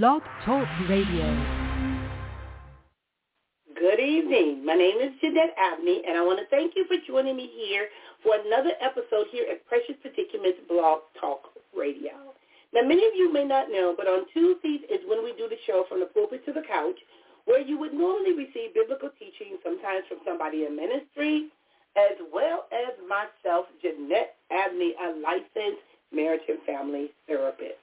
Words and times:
Blog 0.00 0.22
Talk 0.46 0.64
Radio. 0.88 1.28
Good 3.76 4.00
evening. 4.00 4.64
My 4.64 4.72
name 4.72 4.96
is 4.96 5.12
Jeanette 5.20 5.52
Abney, 5.60 6.00
and 6.08 6.16
I 6.16 6.24
want 6.24 6.40
to 6.40 6.48
thank 6.48 6.72
you 6.74 6.88
for 6.88 6.96
joining 7.06 7.36
me 7.36 7.52
here 7.52 7.88
for 8.24 8.32
another 8.40 8.72
episode 8.80 9.28
here 9.30 9.44
at 9.52 9.60
Precious 9.68 10.00
Predicaments 10.00 10.64
Blog 10.66 11.00
Talk 11.20 11.52
Radio. 11.76 12.32
Now, 12.72 12.88
many 12.88 13.04
of 13.04 13.12
you 13.14 13.30
may 13.34 13.44
not 13.44 13.68
know, 13.68 13.92
but 13.94 14.08
on 14.08 14.24
Tuesdays 14.32 14.80
is 14.88 15.04
when 15.04 15.22
we 15.22 15.36
do 15.36 15.44
the 15.44 15.60
show 15.66 15.84
from 15.90 16.00
the 16.00 16.06
pulpit 16.06 16.40
to 16.46 16.54
the 16.56 16.64
couch, 16.64 16.96
where 17.44 17.60
you 17.60 17.76
would 17.76 17.92
normally 17.92 18.32
receive 18.32 18.72
biblical 18.72 19.10
teaching, 19.18 19.60
sometimes 19.60 20.08
from 20.08 20.24
somebody 20.24 20.64
in 20.64 20.72
ministry, 20.72 21.52
as 22.00 22.16
well 22.32 22.64
as 22.72 22.96
myself, 23.04 23.68
Jeanette 23.84 24.40
Abney, 24.48 24.96
a 24.96 25.20
licensed 25.20 25.84
marriage 26.08 26.48
and 26.48 26.64
family 26.64 27.12
therapist. 27.28 27.76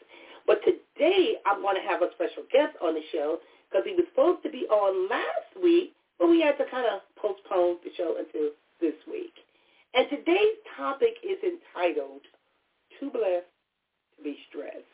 But 0.47 0.59
today 0.63 1.35
I'm 1.45 1.61
going 1.61 1.75
to 1.75 1.87
have 1.87 2.01
a 2.01 2.09
special 2.15 2.43
guest 2.51 2.75
on 2.81 2.93
the 2.93 3.03
show 3.11 3.39
because 3.69 3.85
he 3.85 3.95
was 3.95 4.05
supposed 4.09 4.43
to 4.43 4.49
be 4.49 4.65
on 4.69 5.09
last 5.09 5.51
week, 5.61 5.93
but 6.17 6.29
we 6.29 6.41
had 6.41 6.57
to 6.57 6.65
kind 6.69 6.87
of 6.87 7.01
postpone 7.15 7.77
the 7.83 7.91
show 7.95 8.17
until 8.17 8.51
this 8.81 8.97
week. 9.09 9.33
And 9.93 10.07
today's 10.09 10.57
topic 10.77 11.15
is 11.23 11.37
entitled 11.41 12.21
Too 12.99 13.09
Blessed 13.09 13.49
to 14.17 14.23
Be 14.23 14.37
Stressed. 14.49 14.89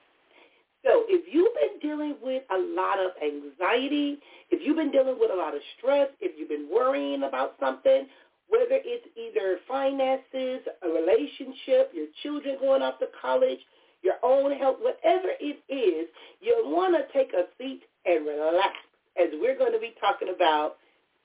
So 0.86 1.03
if 1.09 1.26
you've 1.34 1.55
been 1.58 1.81
dealing 1.81 2.16
with 2.22 2.44
a 2.53 2.59
lot 2.77 3.00
of 3.00 3.12
anxiety, 3.17 4.20
if 4.52 4.62
you've 4.62 4.77
been 4.77 4.91
dealing 4.91 5.17
with 5.20 5.31
a 5.31 5.36
lot 5.36 5.55
of 5.55 5.62
stress, 5.77 6.09
if 6.22 6.38
you've 6.38 6.50
been 6.50 6.70
worrying 6.72 7.23
about 7.23 7.55
something, 7.59 8.05
whether 8.48 8.77
it's 8.86 9.08
either 9.17 9.58
finances, 9.67 10.62
a 10.86 10.89
relationship, 10.89 11.89
your 11.89 12.05
children 12.22 12.58
going 12.62 12.84
off 12.84 13.00
to 13.00 13.08
college, 13.20 13.58
your 14.05 14.22
own 14.23 14.55
health, 14.58 14.77
whatever 14.80 15.30
it 15.41 15.58
is, 15.68 16.08
you'll 16.40 16.72
want 16.72 16.95
to 16.95 17.12
take 17.18 17.34
a 17.34 17.50
seat 17.58 17.82
and 18.05 18.26
relax 18.26 18.78
as 19.18 19.30
we're 19.41 19.58
going 19.58 19.73
to 19.73 19.80
be 19.80 19.95
talking 20.00 20.30
about 20.34 20.78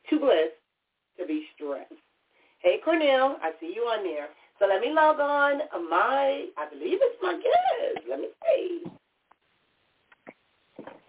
too 0.09 0.19
blessed 0.19 0.57
to 1.19 1.27
be 1.27 1.45
stressed. 1.55 1.93
Hey, 2.61 2.81
Cornell, 2.85 3.37
I 3.43 3.53
see 3.61 3.73
you 3.77 3.83
on 3.83 4.03
there. 4.03 4.29
So 4.59 4.67
let 4.67 4.81
me 4.81 4.93
log 4.93 5.21
on 5.21 5.61
my, 5.91 6.47
I 6.57 6.69
believe 6.69 6.99
it's 7.01 7.19
my 7.23 7.35
guest. 7.35 8.07
Let 8.09 8.21
me 8.21 8.29
see. 8.49 8.83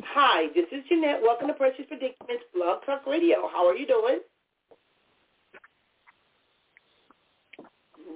Hi, 0.03 0.47
this 0.53 0.65
is 0.71 0.83
Jeanette. 0.89 1.21
Welcome 1.21 1.47
to 1.47 1.53
Precious 1.53 1.85
Predicaments 1.87 2.43
Blog 2.53 2.85
Talk 2.85 3.05
Radio. 3.07 3.49
How 3.51 3.67
are 3.67 3.75
you 3.75 3.87
doing? 3.87 4.19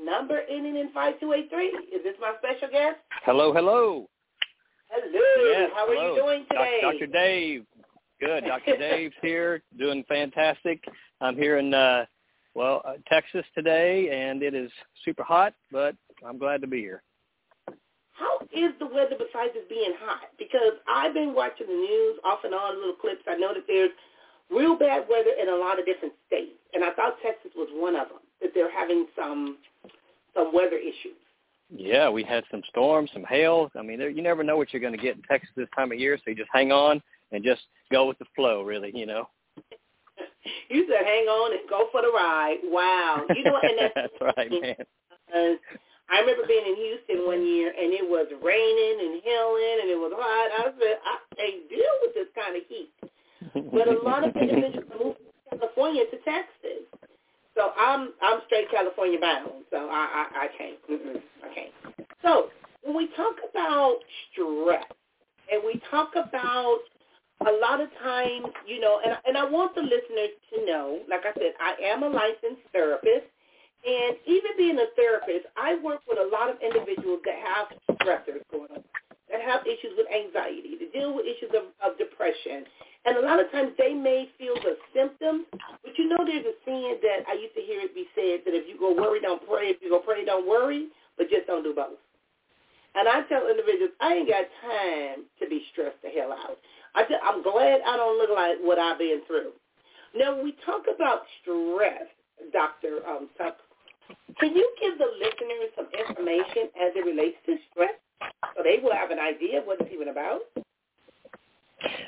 Number 0.05 0.41
ending 0.47 0.75
in 0.77 0.91
5283. 0.93 1.97
Is 1.97 2.03
this 2.03 2.13
my 2.21 2.33
special 2.37 2.69
guest? 2.71 2.97
Hello, 3.23 3.51
hello. 3.51 4.07
Hello. 4.89 5.49
Yes, 5.49 5.71
How 5.73 5.87
hello. 5.87 5.99
are 5.99 6.15
you 6.15 6.21
doing 6.21 6.45
today? 6.51 6.79
Dr. 6.81 7.07
Dave. 7.07 7.65
Good. 8.19 8.45
Dr. 8.45 8.77
Dave's 8.79 9.15
here, 9.23 9.63
doing 9.79 10.03
fantastic. 10.07 10.83
I'm 11.21 11.35
here 11.35 11.57
in 11.57 11.73
uh 11.73 12.05
well, 12.53 12.81
uh, 12.85 12.93
Texas 13.09 13.43
today 13.53 14.09
and 14.13 14.43
it 14.43 14.53
is 14.53 14.71
super 15.03 15.23
hot, 15.23 15.53
but 15.71 15.95
I'm 16.25 16.37
glad 16.37 16.61
to 16.61 16.67
be 16.67 16.79
here. 16.79 17.01
How 18.13 18.39
is 18.53 18.71
the 18.79 18.85
weather 18.85 19.17
besides 19.17 19.51
it 19.57 19.67
being 19.67 19.93
hot? 19.99 20.29
Because 20.37 20.79
I've 20.87 21.13
been 21.13 21.33
watching 21.33 21.67
the 21.67 21.73
news 21.73 22.19
off 22.23 22.39
and 22.45 22.53
on, 22.53 22.77
little 22.77 22.95
clips. 22.95 23.23
I 23.27 23.35
know 23.35 23.53
that 23.53 23.65
there's 23.67 23.91
real 24.49 24.77
bad 24.77 25.07
weather 25.09 25.31
in 25.41 25.49
a 25.49 25.55
lot 25.55 25.79
of 25.79 25.85
different 25.85 26.13
states, 26.27 26.55
and 26.73 26.83
I 26.83 26.93
thought 26.93 27.17
Texas 27.21 27.51
was 27.57 27.67
one 27.73 27.95
of 27.97 28.07
them. 28.07 28.23
That 28.41 28.51
they're 28.53 28.71
having 28.71 29.07
some 29.15 29.57
some 30.33 30.53
weather 30.53 30.77
issues. 30.77 31.17
Yeah, 31.75 32.09
we 32.09 32.23
had 32.23 32.43
some 32.51 32.61
storms, 32.69 33.09
some 33.13 33.25
hail. 33.27 33.71
I 33.77 33.81
mean, 33.81 33.99
you 33.99 34.21
never 34.21 34.43
know 34.43 34.57
what 34.57 34.71
you're 34.71 34.81
going 34.81 34.95
to 34.95 35.01
get 35.01 35.15
in 35.15 35.23
Texas 35.23 35.49
this 35.55 35.67
time 35.75 35.91
of 35.91 35.99
year, 35.99 36.17
so 36.17 36.29
you 36.29 36.35
just 36.35 36.49
hang 36.53 36.71
on 36.71 37.01
and 37.31 37.43
just 37.43 37.61
go 37.91 38.07
with 38.07 38.19
the 38.19 38.25
flow, 38.35 38.61
really, 38.61 38.91
you 38.93 39.05
know. 39.05 39.27
You 40.69 40.85
said 40.87 41.05
hang 41.05 41.25
on 41.25 41.57
and 41.57 41.67
go 41.67 41.89
for 41.91 42.01
the 42.01 42.13
ride. 42.13 42.61
Wow. 42.65 43.23
You 43.33 43.43
know, 43.43 43.57
and 43.61 43.77
that's, 43.81 43.93
That's 44.21 44.37
right, 44.37 44.51
man. 44.51 44.75
Uh, 45.33 45.57
I 46.09 46.21
remember 46.21 46.45
being 46.47 46.65
in 46.69 46.75
Houston 46.75 47.25
one 47.25 47.41
year, 47.41 47.73
and 47.73 47.89
it 47.89 48.05
was 48.05 48.29
raining 48.29 48.97
and 49.01 49.21
hailing, 49.25 49.77
and 49.81 49.89
it 49.89 49.97
was 49.97 50.13
hot. 50.13 50.49
I 50.53 50.69
said, 50.77 51.01
I 51.01 51.15
can't 51.33 51.65
deal 51.65 51.95
with 52.05 52.13
this 52.13 52.29
kind 52.37 52.53
of 52.53 52.63
heat. 52.69 52.93
But 53.73 53.89
a 53.89 53.97
lot 54.05 54.21
of 54.21 54.35
individuals 54.37 54.85
moved 54.93 55.17
from 55.49 55.57
California 55.57 56.05
to 56.05 56.17
Texas. 56.21 56.54
So 57.55 57.71
I'm 57.77 58.13
I'm 58.21 58.41
straight 58.45 58.69
California 58.69 59.19
bound. 59.19 59.63
So 59.71 59.77
I 59.77 60.27
I, 60.33 60.45
I 60.45 60.47
can't. 60.57 60.79
Mm-mm, 60.89 61.21
I 61.43 61.55
can't. 61.55 62.07
So 62.21 62.49
when 62.83 62.95
we 62.95 63.07
talk 63.15 63.35
about 63.49 63.97
stress 64.31 64.85
and 65.51 65.61
we 65.65 65.81
talk 65.89 66.11
about 66.15 66.79
a 67.47 67.51
lot 67.59 67.81
of 67.81 67.89
times, 68.01 68.47
you 68.67 68.79
know, 68.79 68.99
and 69.03 69.17
and 69.25 69.37
I 69.37 69.49
want 69.49 69.75
the 69.75 69.81
listeners 69.81 70.35
to 70.53 70.65
know, 70.65 70.99
like 71.09 71.21
I 71.21 71.33
said, 71.33 71.53
I 71.59 71.75
am 71.83 72.03
a 72.03 72.09
licensed 72.09 72.63
therapist, 72.71 73.27
and 73.85 74.15
even 74.25 74.51
being 74.57 74.77
a 74.79 74.89
therapist, 74.95 75.45
I 75.55 75.75
work 75.83 76.01
with 76.07 76.17
a 76.19 76.29
lot 76.31 76.49
of 76.49 76.57
individuals 76.61 77.19
that 77.25 77.37
have 77.37 77.97
stressors 77.99 78.41
going 78.51 78.71
on, 78.71 78.83
that 79.29 79.41
have 79.41 79.61
issues 79.67 79.93
with 79.97 80.07
anxiety, 80.09 80.75
that 80.79 80.91
deal 80.91 81.13
with 81.13 81.25
issues 81.25 81.51
of, 81.53 81.69
of 81.85 81.97
depression, 81.97 82.65
and 83.05 83.17
a 83.17 83.21
lot 83.21 83.39
of 83.39 83.51
times 83.51 83.71
they 83.77 83.93
may 83.93 84.29
feel 84.37 84.55
the 84.55 84.77
symptoms, 84.93 85.45
but 85.51 85.93
you 85.97 86.09
know 86.09 86.25
there's 86.25 86.45
a 86.45 86.57
saying 86.65 86.97
that 87.01 87.29
I 87.29 87.37
used 87.37 87.53
to 87.53 87.61
hear 87.61 87.81
it 87.81 87.93
be 87.93 88.09
said 88.17 88.41
that 88.45 88.57
if 88.57 88.67
you 88.67 88.77
go 88.79 88.93
worry, 88.93 89.21
don't 89.21 89.45
pray. 89.45 89.69
If 89.69 89.77
you 89.81 89.89
go 89.89 89.99
pray, 89.99 90.25
don't 90.25 90.47
worry, 90.47 90.89
but 91.17 91.29
just 91.29 91.45
don't 91.45 91.63
do 91.63 91.73
both. 91.73 92.01
And 92.95 93.07
I 93.07 93.21
tell 93.27 93.45
individuals, 93.49 93.91
I 93.99 94.23
ain't 94.23 94.29
got 94.29 94.47
time 94.63 95.29
to 95.37 95.45
be 95.49 95.61
stressed 95.71 96.01
the 96.01 96.09
hell 96.09 96.31
out. 96.31 96.57
I 96.95 97.03
just, 97.03 97.21
I'm 97.21 97.43
glad 97.43 97.83
I 97.85 97.97
don't 97.97 98.17
look 98.17 98.31
like 98.33 98.57
what 98.61 98.79
I've 98.79 98.97
been 98.97 99.21
through. 99.27 99.51
Now, 100.15 100.35
when 100.35 100.45
we 100.45 100.55
talk 100.65 100.87
about 100.87 101.27
stress, 101.43 102.07
Dr. 102.53 103.03
Um, 103.03 103.27
Tuck, 103.37 103.57
can 104.39 104.55
you 104.55 104.65
give 104.79 104.97
the 104.97 105.11
listeners 105.19 105.75
some 105.75 105.87
information 105.91 106.71
as 106.79 106.95
it 106.95 107.05
relates 107.05 107.37
to 107.45 107.57
stress 107.69 107.93
so 108.55 108.63
they 108.63 108.79
will 108.81 108.95
have 108.95 109.11
an 109.11 109.19
idea 109.19 109.59
of 109.59 109.65
what 109.65 109.81
it's 109.81 109.91
even 109.93 110.07
about? 110.07 110.39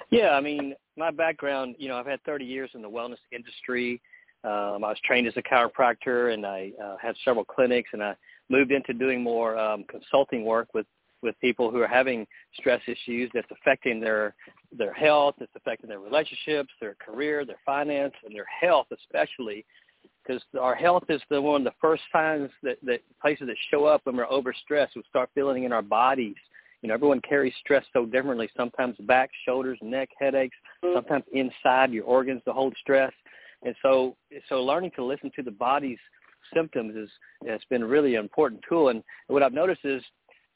Yeah, 0.09 0.31
I 0.31 0.41
mean, 0.41 0.73
my 0.95 1.11
background, 1.11 1.75
you 1.77 1.87
know, 1.87 1.97
I've 1.97 2.05
had 2.05 2.23
30 2.23 2.45
years 2.45 2.69
in 2.73 2.81
the 2.81 2.89
wellness 2.89 3.17
industry. 3.31 4.01
Um, 4.43 4.83
I 4.83 4.89
was 4.89 4.97
trained 5.03 5.27
as 5.27 5.33
a 5.37 5.41
chiropractor, 5.41 6.33
and 6.33 6.45
I 6.45 6.71
uh, 6.83 6.95
had 7.01 7.15
several 7.25 7.43
clinics, 7.43 7.89
and 7.93 8.03
I 8.03 8.15
moved 8.49 8.71
into 8.71 8.93
doing 8.93 9.21
more 9.21 9.57
um, 9.57 9.83
consulting 9.89 10.45
work 10.45 10.73
with 10.73 10.85
with 11.23 11.39
people 11.41 11.71
who 11.71 11.81
are 11.81 11.87
having 11.87 12.27
stress 12.53 12.81
issues 12.87 13.29
that's 13.33 13.49
affecting 13.51 13.99
their 13.99 14.35
their 14.71 14.93
health, 14.93 15.35
it's 15.39 15.51
affecting 15.55 15.89
their 15.89 15.99
relationships, 15.99 16.69
their 16.79 16.95
career, 16.95 17.45
their 17.45 17.59
finance, 17.65 18.13
and 18.25 18.35
their 18.35 18.45
health 18.45 18.87
especially, 18.91 19.65
because 20.23 20.41
our 20.59 20.75
health 20.75 21.03
is 21.09 21.21
the 21.29 21.41
one 21.41 21.61
of 21.61 21.65
the 21.65 21.77
first 21.81 22.03
signs 22.11 22.51
that 22.63 22.77
that 22.83 23.01
places 23.21 23.47
that 23.47 23.55
show 23.71 23.85
up 23.85 24.01
when 24.03 24.15
we're 24.15 24.27
overstressed. 24.27 24.89
We 24.95 25.03
start 25.09 25.29
feeling 25.33 25.63
in 25.63 25.71
our 25.71 25.81
bodies. 25.81 26.35
You 26.81 26.89
know, 26.89 26.93
everyone 26.93 27.21
carries 27.27 27.53
stress 27.59 27.85
so 27.91 28.05
differently. 28.05 28.49
Sometimes 28.55 28.95
back, 29.01 29.29
shoulders, 29.45 29.79
neck, 29.81 30.09
headaches. 30.19 30.55
Sometimes 30.93 31.23
inside 31.33 31.91
your 31.91 32.05
organs 32.05 32.41
to 32.45 32.53
hold 32.53 32.75
stress. 32.79 33.11
And 33.63 33.75
so, 33.81 34.15
so 34.47 34.63
learning 34.63 34.91
to 34.95 35.03
listen 35.03 35.31
to 35.35 35.43
the 35.43 35.51
body's 35.51 35.97
symptoms 36.53 36.95
is 36.95 37.09
has 37.47 37.61
been 37.69 37.83
a 37.83 37.87
really 37.87 38.15
important 38.15 38.61
tool. 38.67 38.89
And 38.89 39.03
what 39.27 39.43
I've 39.43 39.53
noticed 39.53 39.81
is 39.83 40.03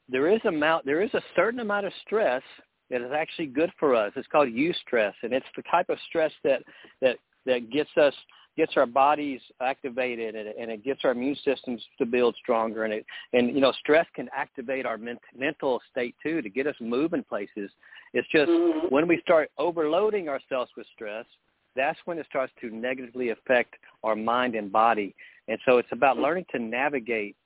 there 0.08 0.28
is 0.28 0.40
amount 0.44 0.84
there 0.86 1.02
is 1.02 1.12
a 1.14 1.22
certain 1.34 1.60
amount 1.60 1.86
of 1.86 1.92
stress 2.06 2.42
that 2.90 3.00
is 3.00 3.10
actually 3.14 3.46
good 3.46 3.72
for 3.78 3.94
us. 3.94 4.12
It's 4.16 4.28
called 4.28 4.48
eustress, 4.48 5.14
and 5.22 5.32
it's 5.32 5.46
the 5.56 5.62
type 5.70 5.88
of 5.88 5.98
stress 6.08 6.32
that 6.44 6.62
that 7.00 7.16
that 7.46 7.70
gets 7.70 7.90
us 7.96 8.14
gets 8.56 8.72
our 8.76 8.86
bodies 8.86 9.40
activated 9.60 10.34
and, 10.34 10.48
and 10.48 10.70
it 10.70 10.84
gets 10.84 11.00
our 11.04 11.12
immune 11.12 11.36
systems 11.44 11.82
to 11.98 12.06
build 12.06 12.36
stronger. 12.36 12.84
And 12.84 12.92
it 12.92 13.06
and 13.32 13.54
you 13.54 13.60
know 13.60 13.72
stress 13.72 14.06
can 14.14 14.28
activate 14.34 14.86
our 14.86 14.98
ment- 14.98 15.20
mental 15.36 15.80
state 15.90 16.14
too 16.22 16.42
to 16.42 16.50
get 16.50 16.66
us 16.66 16.76
moving 16.80 17.24
places. 17.24 17.70
It's 18.12 18.28
just 18.28 18.50
Mhm. 18.50 18.90
when 18.90 19.08
we 19.08 19.20
start 19.20 19.50
overloading 19.58 20.28
ourselves 20.28 20.70
with 20.76 20.86
stress 20.94 21.26
that's 21.74 21.98
when 22.04 22.18
it 22.18 22.26
starts 22.26 22.52
to 22.60 22.70
negatively 22.70 23.30
affect 23.30 23.74
our 24.04 24.16
mind 24.16 24.54
and 24.54 24.70
body. 24.70 25.14
And 25.48 25.58
so 25.64 25.78
it's 25.78 25.88
about 25.92 26.18
learning 26.18 26.46
to 26.52 26.58
navigate 26.58 27.36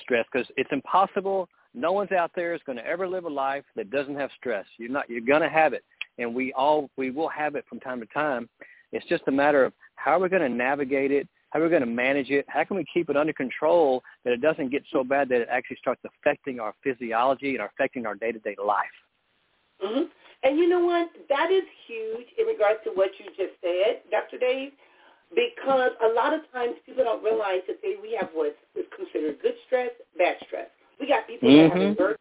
stress 0.00 0.26
because 0.32 0.46
it's 0.56 0.70
impossible. 0.72 1.48
No 1.74 1.92
one's 1.92 2.12
out 2.12 2.32
there 2.34 2.54
is 2.54 2.60
going 2.66 2.78
to 2.78 2.86
ever 2.86 3.08
live 3.08 3.24
a 3.24 3.30
life 3.30 3.64
that 3.76 3.90
doesn't 3.90 4.16
have 4.16 4.30
stress. 4.36 4.66
You're 4.78 4.90
not 4.90 5.08
you're 5.08 5.20
going 5.20 5.42
to 5.42 5.48
have 5.48 5.72
it. 5.72 5.84
And 6.18 6.34
we 6.34 6.52
all 6.52 6.90
we 6.96 7.10
will 7.10 7.28
have 7.28 7.54
it 7.54 7.64
from 7.68 7.80
time 7.80 8.00
to 8.00 8.06
time 8.06 8.48
it's 8.92 9.06
just 9.06 9.22
a 9.26 9.32
matter 9.32 9.64
of 9.64 9.72
how 9.96 10.12
are 10.12 10.20
we're 10.20 10.28
going 10.28 10.42
to 10.42 10.48
navigate 10.48 11.10
it 11.10 11.28
how 11.50 11.60
we're 11.60 11.68
going 11.68 11.80
to 11.80 11.86
manage 11.86 12.30
it 12.30 12.44
how 12.48 12.64
can 12.64 12.76
we 12.76 12.84
keep 12.92 13.10
it 13.10 13.16
under 13.16 13.32
control 13.32 14.02
that 14.24 14.32
it 14.32 14.40
doesn't 14.40 14.70
get 14.70 14.82
so 14.92 15.04
bad 15.04 15.28
that 15.28 15.40
it 15.42 15.48
actually 15.50 15.76
starts 15.76 16.00
affecting 16.04 16.60
our 16.60 16.74
physiology 16.82 17.56
and 17.56 17.64
affecting 17.64 18.06
our 18.06 18.14
day-to-day 18.14 18.56
life 18.64 18.86
hmm 19.80 20.04
And 20.44 20.58
you 20.58 20.68
know 20.68 20.80
what? 20.84 21.10
That 21.28 21.50
is 21.50 21.64
huge 21.86 22.26
in 22.38 22.46
regards 22.46 22.80
to 22.84 22.90
what 22.90 23.10
you 23.18 23.26
just 23.36 23.58
said, 23.60 24.02
Dr. 24.10 24.38
Dave, 24.38 24.72
because 25.34 25.92
a 26.02 26.10
lot 26.14 26.34
of 26.34 26.40
times 26.52 26.74
people 26.84 27.04
don't 27.04 27.22
realize 27.22 27.62
that 27.66 27.78
they, 27.82 27.96
we 28.00 28.16
have 28.18 28.30
what 28.34 28.54
is 28.76 28.84
considered 28.94 29.40
good 29.40 29.54
stress, 29.66 29.90
bad 30.18 30.36
stress. 30.46 30.68
We 31.00 31.08
got 31.08 31.26
people 31.26 31.48
that 31.48 31.66
are 31.66 31.68
having 31.70 31.96
work 31.98 32.18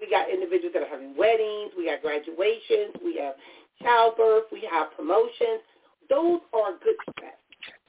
We 0.00 0.10
got 0.10 0.30
individuals 0.30 0.72
that 0.74 0.82
are 0.82 0.90
having 0.90 1.16
weddings. 1.16 1.72
We 1.76 1.86
got 1.86 2.02
graduations. 2.02 2.96
We 3.04 3.18
have 3.22 3.34
childbirth. 3.82 4.50
We 4.50 4.66
have 4.70 4.90
promotions. 4.96 5.62
Those 6.08 6.40
are 6.52 6.72
good 6.82 6.96
stress. 7.10 7.34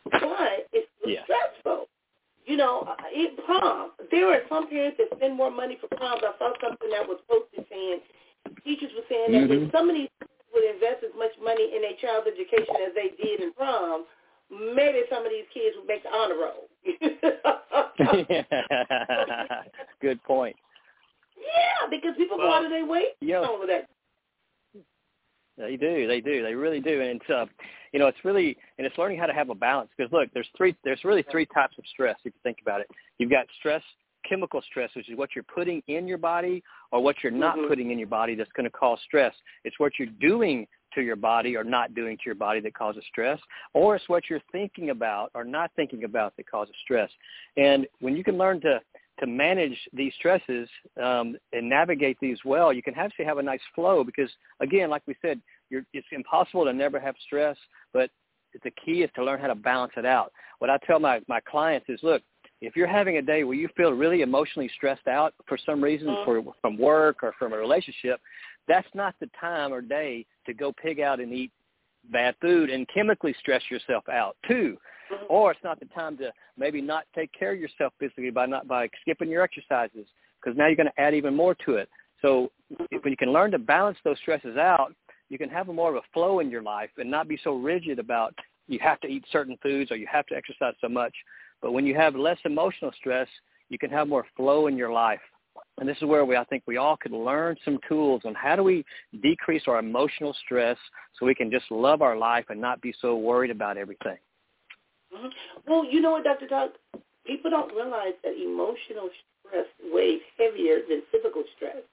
But 0.06 0.68
it's 0.74 0.88
yeah. 1.06 1.24
stressful. 1.24 1.88
You 2.46 2.56
know, 2.56 2.96
it 3.12 3.38
prom. 3.46 3.92
There 4.10 4.32
are 4.32 4.42
some 4.48 4.70
parents 4.70 4.98
that 5.00 5.18
spend 5.18 5.36
more 5.36 5.52
money 5.52 5.78
for 5.82 5.88
proms. 5.98 6.22
I 6.24 6.32
saw 6.40 6.54
something 6.62 6.90
that 6.92 7.08
was 7.08 7.20
posted 7.30 7.66
saying 7.70 8.00
teachers 8.64 8.92
were 8.96 9.04
saying 9.10 9.34
that 9.34 9.50
mm-hmm. 9.52 9.66
if 9.66 9.72
some 9.72 9.90
of 9.90 9.96
these 9.96 10.10
would 10.54 10.64
invest 10.64 11.04
as 11.04 11.12
much 11.18 11.32
money 11.44 11.76
in 11.76 11.82
their 11.82 11.98
child's 12.00 12.28
education 12.28 12.76
as 12.88 12.94
they 12.96 13.12
did 13.22 13.42
in 13.42 13.52
prom, 13.54 14.06
maybe 14.50 15.02
some 15.12 15.26
of 15.26 15.32
these 15.32 15.44
kids 15.54 15.76
would 15.76 15.88
make 15.88 16.04
the 16.04 16.10
honor 16.10 16.38
roll. 16.40 16.70
Good 20.02 20.24
point. 20.24 20.56
Yeah, 21.38 21.86
because 21.90 22.16
people 22.18 22.38
go 22.38 22.52
out 22.52 22.66
of 22.66 22.72
their 22.72 22.86
way 22.86 23.14
yeah. 23.22 23.40
over 23.40 23.66
that. 23.68 23.88
They 25.58 25.76
do. 25.76 26.08
They 26.08 26.22
do. 26.22 26.44
They 26.44 26.54
really 26.54 26.80
do. 26.80 27.02
And 27.02 27.22
it's, 27.22 27.30
uh, 27.30 27.46
you 27.92 28.00
know, 28.00 28.08
it's 28.08 28.18
really, 28.24 28.58
and 28.78 28.86
it's 28.86 28.98
learning 28.98 29.20
how 29.20 29.26
to 29.26 29.34
have 29.34 29.50
a 29.50 29.56
balance. 29.56 29.90
Because 29.98 30.12
look, 30.12 30.30
there's 30.34 30.48
three. 30.56 30.76
There's 30.84 31.04
really 31.04 31.26
three 31.32 31.48
types 31.48 31.76
of 31.78 31.84
stress 31.92 32.18
if 32.20 32.34
you 32.34 32.40
think 32.44 32.58
about 32.62 32.82
it. 32.82 32.88
You've 33.18 33.32
got 33.32 33.48
stress, 33.60 33.82
chemical 34.28 34.62
stress, 34.70 34.90
which 34.96 35.10
is 35.10 35.18
what 35.18 35.30
you're 35.36 35.44
putting 35.44 35.82
in 35.88 36.08
your 36.08 36.18
body 36.18 36.64
or 36.92 37.02
what 37.02 37.16
you're 37.24 37.32
not 37.32 37.58
mm-hmm. 37.58 37.68
putting 37.68 37.92
in 37.92 37.98
your 37.98 38.08
body 38.08 38.36
that's 38.36 38.52
going 38.56 38.66
to 38.66 38.70
cause 38.70 39.00
stress. 39.06 39.34
It's 39.64 39.80
what 39.80 39.94
you're 39.98 40.10
doing 40.20 40.68
to 40.96 41.02
your 41.02 41.16
body 41.16 41.56
or 41.56 41.64
not 41.64 41.94
doing 41.94 42.18
to 42.18 42.24
your 42.26 42.36
body 42.36 42.60
that 42.62 42.74
causes 42.74 43.04
stress, 43.10 43.40
or 43.74 43.96
it's 43.96 44.08
what 44.08 44.24
you're 44.30 44.42
thinking 44.52 44.90
about 44.90 45.32
or 45.34 45.44
not 45.44 45.72
thinking 45.76 46.04
about 46.04 46.36
that 46.38 46.50
causes 46.50 46.74
stress. 46.84 47.10
And 47.56 47.88
when 48.00 48.16
you 48.16 48.24
can 48.24 48.38
learn 48.38 48.62
to 48.62 48.80
to 49.20 49.28
manage 49.28 49.78
these 49.94 50.14
stresses 50.16 50.70
um, 51.02 51.36
and 51.54 51.68
navigate 51.68 52.18
these 52.22 52.38
well, 52.46 52.72
you 52.72 52.84
can 52.84 52.96
actually 52.96 53.26
have 53.26 53.38
a 53.38 53.44
nice 53.44 53.62
flow 53.74 54.04
because, 54.04 54.30
again, 54.60 54.90
like 54.90 55.04
we 55.08 55.16
said, 55.22 55.42
you're, 55.70 55.84
it's 55.94 56.08
impossible 56.12 56.66
to 56.66 56.74
never 56.74 57.00
have 57.00 57.16
stress, 57.26 57.58
but 57.94 58.10
the 58.64 58.72
key 58.84 59.04
is 59.04 59.10
to 59.16 59.24
learn 59.24 59.40
how 59.40 59.48
to 59.48 59.56
balance 59.56 59.94
it 59.98 60.06
out. 60.06 60.32
What 60.60 60.70
I 60.70 60.78
tell 60.86 61.00
my, 61.00 61.20
my 61.28 61.40
clients 61.42 61.88
is, 61.90 62.00
look, 62.04 62.22
if 62.62 62.76
you're 62.76 62.88
having 62.88 63.18
a 63.18 63.22
day 63.22 63.44
where 63.44 63.56
you 63.56 63.70
feel 63.78 63.92
really 63.92 64.22
emotionally 64.22 64.70
stressed 64.76 65.08
out 65.08 65.34
for 65.48 65.58
some 65.64 65.84
reason, 65.84 66.08
mm-hmm. 66.08 66.26
for, 66.26 66.54
from 66.62 66.78
work 66.78 67.18
or 67.22 67.34
from 67.38 67.54
a 67.54 67.58
relationship, 67.58 68.20
that's 68.68 68.88
not 68.94 69.16
the 69.20 69.30
time 69.40 69.72
or 69.72 69.82
day 69.82 70.26
to 70.46 70.54
go 70.54 70.74
pig 70.82 71.00
out 71.00 71.20
and 71.20 71.32
eat 71.32 71.52
bad 72.12 72.36
food 72.42 72.70
and 72.70 72.88
chemically 72.94 73.36
stress 73.40 73.62
yourself 73.70 74.08
out 74.10 74.38
too. 74.48 74.78
Or 75.30 75.52
it's 75.52 75.64
not 75.64 75.80
the 75.80 75.86
time 75.88 76.18
to 76.18 76.32
maybe 76.58 76.82
not 76.82 77.06
take 77.14 77.32
care 77.38 77.54
of 77.54 77.60
yourself 77.60 77.94
physically 78.00 78.30
by 78.30 78.46
not 78.46 78.68
by 78.68 78.90
skipping 79.02 79.30
your 79.30 79.44
exercises 79.44 80.08
because 80.40 80.58
now 80.58 80.68
you're 80.68 80.76
going 80.76 80.90
to 80.94 81.02
add 81.02 81.14
even 81.14 81.36
more 81.36 81.56
to 81.66 81.76
it. 81.76 81.90
So 82.22 82.52
if 82.92 83.06
you 83.06 83.18
can 83.18 83.32
learn 83.32 83.52
to 83.52 83.60
balance 83.60 83.98
those 84.04 84.18
stresses 84.20 84.58
out, 84.58 84.94
you 85.30 85.38
can 85.38 85.50
have 85.50 85.68
more 85.68 85.90
of 85.90 85.96
a 85.96 86.08
flow 86.14 86.40
in 86.40 86.50
your 86.50 86.62
life 86.62 86.90
and 86.98 87.12
not 87.12 87.28
be 87.28 87.40
so 87.44 87.56
rigid 87.56 88.00
about 88.00 88.34
you 88.68 88.80
have 88.82 89.00
to 89.02 89.08
eat 89.08 89.24
certain 89.32 89.58
foods 89.62 89.92
or 89.92 89.98
you 89.98 90.08
have 90.12 90.26
to 90.28 90.36
exercise 90.36 90.74
so 90.82 90.90
much. 90.90 91.14
But 91.62 91.72
when 91.72 91.86
you 91.86 91.96
have 91.96 92.16
less 92.16 92.38
emotional 92.46 92.92
stress, 92.98 93.28
you 93.70 93.78
can 93.78 93.90
have 93.90 94.08
more 94.08 94.26
flow 94.36 94.68
in 94.68 94.78
your 94.78 94.92
life. 94.92 95.20
And 95.80 95.90
this 95.90 95.98
is 95.98 96.04
where 96.04 96.24
we, 96.24 96.36
I 96.36 96.44
think 96.46 96.64
we 96.66 96.78
all 96.78 96.98
could 96.98 97.12
learn 97.12 97.56
some 97.66 97.80
tools 97.88 98.22
on 98.26 98.36
how 98.36 98.56
do 98.56 98.64
we 98.64 98.86
decrease 99.22 99.64
our 99.68 99.80
emotional 99.80 100.36
stress 100.46 100.78
so 101.18 101.26
we 101.26 101.36
can 101.36 101.52
just 101.52 101.70
love 101.72 102.02
our 102.02 102.16
life 102.16 102.46
and 102.50 102.62
not 102.62 102.82
be 102.82 102.94
so 103.02 103.16
worried 103.16 103.52
about 103.52 103.78
everything. 103.78 104.18
Mm-hmm. 105.18 105.72
Well, 105.72 105.86
you 105.86 106.02
know 106.02 106.12
what, 106.12 106.24
Dr. 106.24 106.48
Todd? 106.48 106.70
People 107.26 107.52
don't 107.52 107.74
realize 107.74 108.14
that 108.24 108.34
emotional 108.34 109.10
stress 109.48 109.66
weighs 109.92 110.22
heavier 110.38 110.80
than 110.88 111.02
physical 111.12 111.44
stress. 111.56 111.84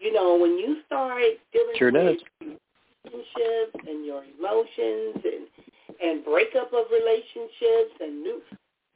You 0.00 0.12
know, 0.12 0.36
when 0.36 0.58
you 0.58 0.78
start 0.86 1.22
dealing 1.52 1.76
sure 1.76 1.92
with 1.92 2.18
does. 2.18 2.56
relationships 3.04 3.86
and 3.86 4.04
your 4.04 4.22
emotions 4.38 5.16
and 5.24 5.46
and 6.02 6.24
breakup 6.24 6.72
of 6.74 6.84
relationships 6.92 7.94
and 8.00 8.22
new 8.22 8.42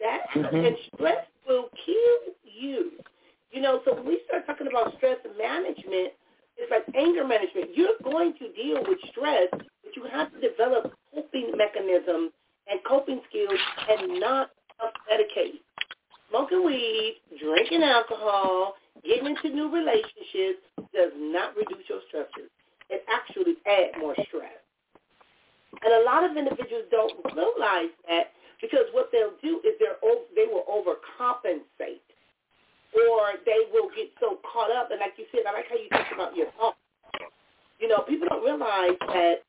that 0.01 0.27
mm-hmm. 0.35 0.57
and 0.57 0.77
stress 0.93 1.25
will 1.47 1.69
kill 1.87 2.35
you. 2.45 2.93
You 3.53 3.61
know, 3.63 3.81
so 3.85 3.95
when 3.95 4.07
we 4.07 4.21
start 4.27 4.47
talking 4.47 4.67
about 4.67 4.97
stress 4.97 5.19
management, 5.39 6.13
it's 6.57 6.71
like 6.71 6.85
anger 6.95 7.27
management. 7.27 7.71
You're 7.75 7.99
going 8.05 8.35
to 8.39 8.53
deal 8.53 8.83
with 8.87 8.99
stress, 9.11 9.49
but 9.51 9.97
you 9.97 10.05
have 10.13 10.33
to 10.33 10.41
develop 10.41 10.93
coping 11.15 11.53
mechanisms 11.57 12.33
and 12.71 12.81
coping 12.87 13.21
skills 13.29 13.59
and 13.89 14.21
not 14.21 14.51
self-medicate. 14.79 15.61
Smoking 16.31 16.65
weed, 16.65 17.21
drinking 17.43 17.83
alcohol, 17.83 18.77
getting 19.05 19.27
into 19.27 19.49
new 19.51 19.69
relationships 19.73 20.63
does 20.95 21.11
not 21.17 21.57
reduce 21.57 21.89
your 21.89 22.01
stressors. 22.07 22.51
It 22.89 23.05
actually 23.11 23.57
adds 23.67 23.99
more 23.99 24.15
stress. 24.29 24.55
And 25.83 25.93
a 25.93 26.05
lot 26.05 26.25
of 26.25 26.37
individuals 26.37 26.85
don't 26.91 27.15
realize 27.35 27.91
that 28.09 28.33
because 28.61 28.87
what 28.93 29.11
they'll 29.13 29.35
do 29.43 29.61
is 29.65 29.75
they're 29.79 29.97
they 30.37 30.47
will 30.47 30.67
overcompensate, 30.69 32.05
or 32.95 33.39
they 33.47 33.71
will 33.73 33.89
get 33.97 34.11
so 34.21 34.39
caught 34.53 34.71
up. 34.71 34.91
And 34.91 35.01
like 35.01 35.15
you 35.17 35.25
said, 35.33 35.47
I 35.49 35.53
like 35.53 35.67
how 35.69 35.77
you 35.77 35.89
talk 35.89 36.13
about 36.15 36.37
your 36.37 36.51
thoughts. 36.59 36.77
You 37.79 37.89
know, 37.89 38.05
people 38.07 38.29
don't 38.29 38.45
realize 38.45 38.99
that 39.01 39.43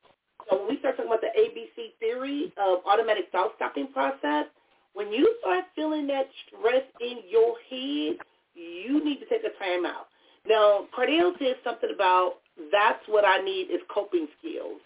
so 0.48 0.58
when 0.58 0.68
we 0.68 0.78
start 0.78 0.96
talking 0.96 1.10
about 1.10 1.22
the 1.22 1.32
ABC 1.38 1.98
theory 2.00 2.52
of 2.58 2.80
automatic 2.86 3.26
thought 3.32 3.52
stopping 3.56 3.88
process, 3.92 4.46
when 4.94 5.12
you 5.12 5.34
start 5.40 5.64
feeling 5.74 6.06
that 6.08 6.28
stress 6.46 6.84
in 7.00 7.18
your 7.28 7.56
head, 7.70 8.18
you 8.54 9.04
need 9.04 9.18
to 9.20 9.26
take 9.26 9.42
a 9.44 9.56
time 9.62 9.86
out. 9.86 10.08
Now, 10.46 10.86
Cordell 10.96 11.32
said 11.38 11.56
something 11.64 11.90
about 11.94 12.34
that's 12.70 13.02
what 13.06 13.24
I 13.24 13.38
need 13.38 13.70
is 13.70 13.80
coping 13.92 14.28
skills. 14.38 14.80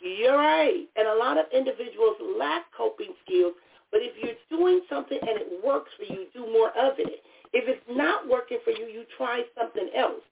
You're 0.00 0.36
right. 0.36 0.86
And 0.96 1.08
a 1.08 1.14
lot 1.16 1.38
of 1.38 1.46
individuals 1.52 2.16
lack 2.38 2.66
coping 2.76 3.14
skills, 3.24 3.54
but 3.90 4.00
if 4.02 4.14
you're 4.22 4.38
doing 4.58 4.82
something 4.88 5.18
and 5.20 5.40
it 5.40 5.64
works 5.64 5.90
for 5.98 6.04
you, 6.04 6.26
do 6.32 6.46
more 6.52 6.70
of 6.78 6.98
it. 6.98 7.22
If 7.52 7.66
it's 7.66 7.82
not 7.90 8.28
working 8.28 8.58
for 8.62 8.70
you, 8.70 8.86
you 8.86 9.04
try 9.16 9.42
something 9.58 9.88
else. 9.96 10.22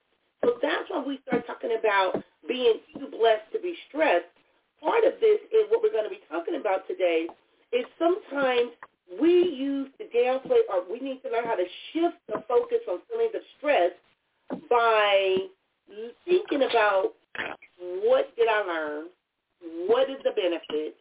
So 0.45 0.59
that's 0.63 0.89
why 0.89 1.03
we 1.03 1.19
start 1.27 1.47
talking 1.47 1.77
about 1.79 2.23
being 2.47 2.79
too 2.95 3.09
blessed 3.11 3.51
to 3.53 3.59
be 3.59 3.75
stressed 3.89 4.27
part 4.83 5.05
of 5.05 5.15
this 5.21 5.41
is 5.53 5.67
what 5.71 5.83
we're 5.83 5.93
going 5.93 6.05
to 6.05 6.11
be 6.11 6.21
talking 6.31 6.57
about 6.57 6.87
today 6.89 7.27
is 7.73 7.85
sometimes 7.99 8.71
we 9.21 9.31
use 9.31 9.91
the 9.99 10.05
downplay 10.17 10.61
or 10.69 10.83
we 10.91 11.01
need 11.01 11.23
to 11.23 11.31
learn 11.31 11.45
how 11.45 11.55
to 11.55 11.65
shift 11.93 12.17
the 12.29 12.43
focus 12.49 12.79
from 12.85 13.01
feelings 13.11 13.35
of 13.35 13.43
stress 13.59 13.93
by 14.69 15.37
thinking 16.25 16.63
about 16.63 17.13
what 18.03 18.35
did 18.37 18.49
I 18.49 18.63
learn? 18.63 19.05
What 19.87 20.11
is 20.11 20.17
the 20.25 20.31
benefit? 20.31 20.97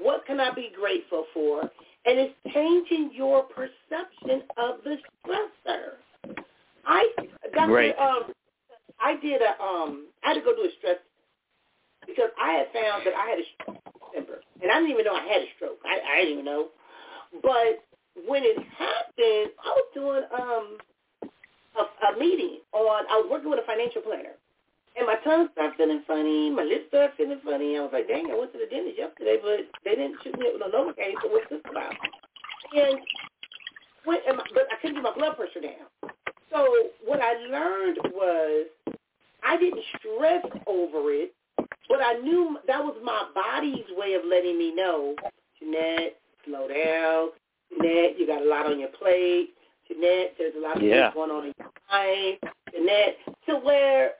What 0.00 0.26
can 0.26 0.40
I 0.40 0.52
be 0.54 0.70
grateful 0.78 1.26
for? 1.32 1.62
And 1.62 2.18
it's 2.18 2.34
changing 2.54 3.10
your 3.14 3.44
perception 3.44 4.42
of 4.56 4.76
the 4.84 4.96
stressor. 5.26 6.36
I 6.86 7.08
Dr. 7.54 7.66
Great. 7.66 7.94
Um, 7.98 8.32
I 9.00 9.16
did 9.20 9.42
a 9.42 9.62
um 9.62 10.06
I 10.24 10.28
had 10.28 10.34
to 10.34 10.40
go 10.40 10.54
do 10.54 10.62
a 10.62 10.70
stress 10.78 10.96
because 12.06 12.30
I 12.40 12.52
had 12.62 12.66
found 12.72 13.06
that 13.06 13.14
I 13.14 13.26
had 13.30 13.38
a 13.38 13.46
stroke 13.54 13.86
and 14.62 14.70
I 14.72 14.80
didn't 14.80 14.90
even 14.90 15.04
know 15.04 15.14
I 15.14 15.26
had 15.26 15.42
a 15.42 15.50
stroke. 15.56 15.78
I, 15.84 16.00
I 16.00 16.16
didn't 16.24 16.32
even 16.40 16.44
know. 16.44 16.68
But 17.42 17.84
when 18.26 18.42
it 18.44 18.56
happened, 18.56 19.52
I 19.60 19.70
was 19.76 19.88
doing 19.94 20.24
um 20.32 20.66
a, 21.76 21.84
a 21.84 22.18
meeting 22.18 22.64
on. 22.72 23.04
I 23.10 23.20
was 23.20 23.28
working 23.30 23.50
with 23.50 23.60
a 23.60 23.66
financial 23.68 24.00
planner, 24.00 24.34
and 24.96 25.06
my 25.06 25.16
tongue 25.22 25.48
started 25.52 25.76
feeling 25.76 26.02
funny. 26.06 26.50
My 26.50 26.64
lips 26.64 26.88
started 26.88 27.16
feeling 27.16 27.40
funny. 27.44 27.76
I 27.76 27.84
was 27.84 27.92
like, 27.92 28.08
dang, 28.08 28.32
I 28.32 28.38
went 28.38 28.52
to 28.56 28.58
the 28.58 28.70
dentist 28.70 28.96
yesterday, 28.96 29.36
but 29.42 29.68
they 29.84 29.94
didn't 29.94 30.16
shoot 30.24 30.38
me 30.38 30.48
with 30.50 30.62
no 30.64 30.72
Novocaine. 30.72 31.20
So 31.20 31.28
what's 31.28 31.50
this 31.50 31.60
about? 31.68 31.92
And 32.72 32.96
when, 34.04 34.18
and 34.26 34.38
my, 34.40 34.44
but 34.54 34.64
I 34.72 34.80
couldn't 34.80 34.96
get 34.96 35.04
my 35.04 35.14
blood 35.14 35.36
pressure 35.36 35.60
down. 35.60 35.86
So 36.48 36.64
what 37.04 37.20
I 37.20 37.36
learned 37.52 37.98
was 38.16 38.66
I 39.44 39.58
didn't 39.58 39.84
stress 40.00 40.42
over 40.66 41.12
it 41.12 41.34
but 41.88 41.98
I 42.02 42.14
knew 42.14 42.58
that 42.66 42.82
was 42.82 42.96
my 43.04 43.28
body's 43.34 43.84
way 43.96 44.14
of 44.14 44.22
letting 44.28 44.58
me 44.58 44.74
know, 44.74 45.14
Jeanette, 45.58 46.16
slow 46.44 46.68
down. 46.68 47.30
Jeanette, 47.70 48.18
you 48.18 48.26
got 48.26 48.42
a 48.42 48.48
lot 48.48 48.66
on 48.66 48.80
your 48.80 48.90
plate. 48.90 49.50
Jeanette, 49.88 50.34
there's 50.38 50.54
a 50.56 50.60
lot 50.60 50.76
of 50.76 50.82
yeah. 50.82 51.10
things 51.10 51.14
going 51.14 51.30
on 51.30 51.46
in 51.46 51.54
your 51.58 51.70
mind. 51.90 52.38
Jeanette, 52.72 53.16
to 53.48 53.56
where 53.64 54.12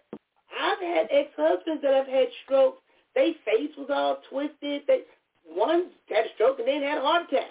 I've 0.60 0.80
had 0.80 1.08
ex-husbands 1.10 1.82
that 1.82 1.94
have 1.94 2.06
had 2.06 2.28
strokes. 2.44 2.80
Their 3.14 3.32
face 3.44 3.72
was 3.78 3.88
all 3.90 4.18
twisted. 4.30 4.82
They 4.86 5.00
one 5.48 5.90
had 6.08 6.26
a 6.26 6.34
stroke 6.34 6.58
and 6.58 6.68
then 6.68 6.82
had 6.82 6.98
a 6.98 7.00
heart 7.00 7.28
attack. 7.28 7.50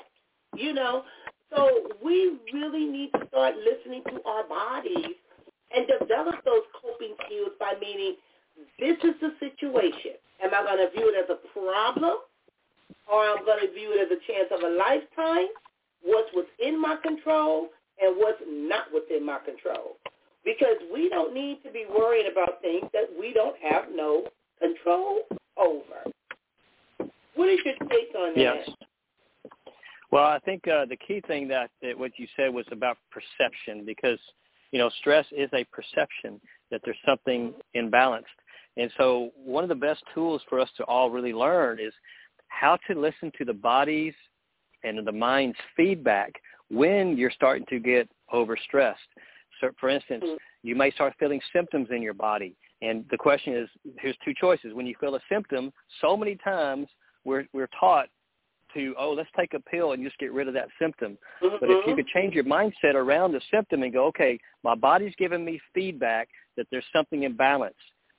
You 0.55 0.73
know, 0.73 1.03
so 1.53 1.89
we 2.03 2.37
really 2.53 2.85
need 2.85 3.11
to 3.13 3.27
start 3.27 3.55
listening 3.57 4.03
to 4.05 4.23
our 4.25 4.47
bodies 4.47 5.15
and 5.75 5.85
develop 5.87 6.35
those 6.45 6.63
coping 6.81 7.15
skills 7.25 7.51
by 7.59 7.73
meaning 7.79 8.15
this 8.79 8.97
is 9.03 9.15
the 9.21 9.31
situation. 9.39 10.17
Am 10.43 10.53
I 10.53 10.63
going 10.63 10.85
to 10.85 10.91
view 10.95 11.11
it 11.13 11.17
as 11.17 11.29
a 11.29 11.39
problem 11.57 12.17
or 13.11 13.23
I'm 13.23 13.45
going 13.45 13.65
to 13.65 13.71
view 13.73 13.93
it 13.93 14.01
as 14.01 14.11
a 14.11 14.19
chance 14.31 14.49
of 14.51 14.61
a 14.63 14.75
lifetime? 14.75 15.47
What's 16.03 16.29
within 16.35 16.79
my 16.79 16.97
control 17.01 17.69
and 18.01 18.15
what's 18.17 18.41
not 18.47 18.91
within 18.93 19.25
my 19.25 19.39
control? 19.39 19.97
because 20.45 20.77
we 20.93 21.09
don't 21.09 21.33
need 21.33 21.61
to 21.65 21.71
be 21.71 21.85
worried 21.89 22.27
about 22.31 22.61
things 22.61 22.85
that 22.93 23.09
we 23.19 23.33
don't 23.33 23.55
have 23.61 23.85
no 23.93 24.23
control 24.61 25.21
over. 25.57 27.09
What 27.33 27.49
is 27.49 27.59
your 27.65 27.73
take 27.89 28.15
on 28.17 28.33
that? 28.35 28.37
Yes. 28.37 28.69
Well, 30.11 30.23
I 30.23 30.39
think 30.39 30.65
uh, 30.67 30.85
the 30.85 30.95
key 30.95 31.21
thing 31.27 31.47
that, 31.49 31.71
that 31.81 31.97
what 31.97 32.11
you 32.17 32.27
said 32.37 32.53
was 32.53 32.65
about 32.71 32.97
perception 33.11 33.83
because, 33.85 34.19
you 34.71 34.79
know, 34.79 34.89
stress 34.99 35.25
is 35.35 35.49
a 35.53 35.65
perception 35.65 36.39
that 36.71 36.81
there's 36.85 36.97
something 37.05 37.53
imbalanced. 37.75 38.23
And 38.77 38.91
so 38.97 39.31
one 39.35 39.63
of 39.63 39.69
the 39.69 39.75
best 39.75 40.03
tools 40.13 40.41
for 40.49 40.59
us 40.59 40.69
to 40.77 40.83
all 40.83 41.09
really 41.09 41.33
learn 41.33 41.79
is 41.79 41.93
how 42.47 42.77
to 42.87 42.99
listen 42.99 43.31
to 43.37 43.45
the 43.45 43.53
body's 43.53 44.13
and 44.83 45.05
the 45.05 45.11
mind's 45.11 45.57
feedback 45.75 46.33
when 46.69 47.17
you're 47.17 47.31
starting 47.31 47.65
to 47.69 47.79
get 47.79 48.09
overstressed. 48.33 48.95
So 49.61 49.69
for 49.79 49.89
instance, 49.89 50.23
mm-hmm. 50.23 50.35
you 50.63 50.75
may 50.75 50.91
start 50.91 51.13
feeling 51.19 51.41
symptoms 51.53 51.87
in 51.91 52.01
your 52.01 52.13
body. 52.13 52.55
And 52.81 53.05
the 53.09 53.17
question 53.17 53.55
is, 53.55 53.69
here's 53.99 54.17
two 54.23 54.33
choices. 54.39 54.73
When 54.73 54.85
you 54.85 54.95
feel 54.99 55.15
a 55.15 55.19
symptom, 55.29 55.71
so 56.01 56.17
many 56.17 56.37
times 56.43 56.87
we're, 57.23 57.45
we're 57.53 57.69
taught 57.79 58.07
to, 58.73 58.93
oh, 58.99 59.13
let's 59.13 59.29
take 59.37 59.53
a 59.53 59.59
pill 59.59 59.93
and 59.93 60.03
just 60.03 60.17
get 60.17 60.33
rid 60.33 60.47
of 60.47 60.53
that 60.53 60.67
symptom. 60.79 61.17
Mm-hmm. 61.41 61.55
But 61.59 61.69
if 61.69 61.87
you 61.87 61.95
could 61.95 62.07
change 62.07 62.33
your 62.33 62.43
mindset 62.43 62.95
around 62.95 63.31
the 63.31 63.41
symptom 63.51 63.83
and 63.83 63.93
go, 63.93 64.05
okay, 64.07 64.37
my 64.63 64.75
body's 64.75 65.13
giving 65.17 65.45
me 65.45 65.59
feedback 65.73 66.27
that 66.57 66.67
there's 66.71 66.85
something 66.93 67.21
imbalanced. 67.21 67.71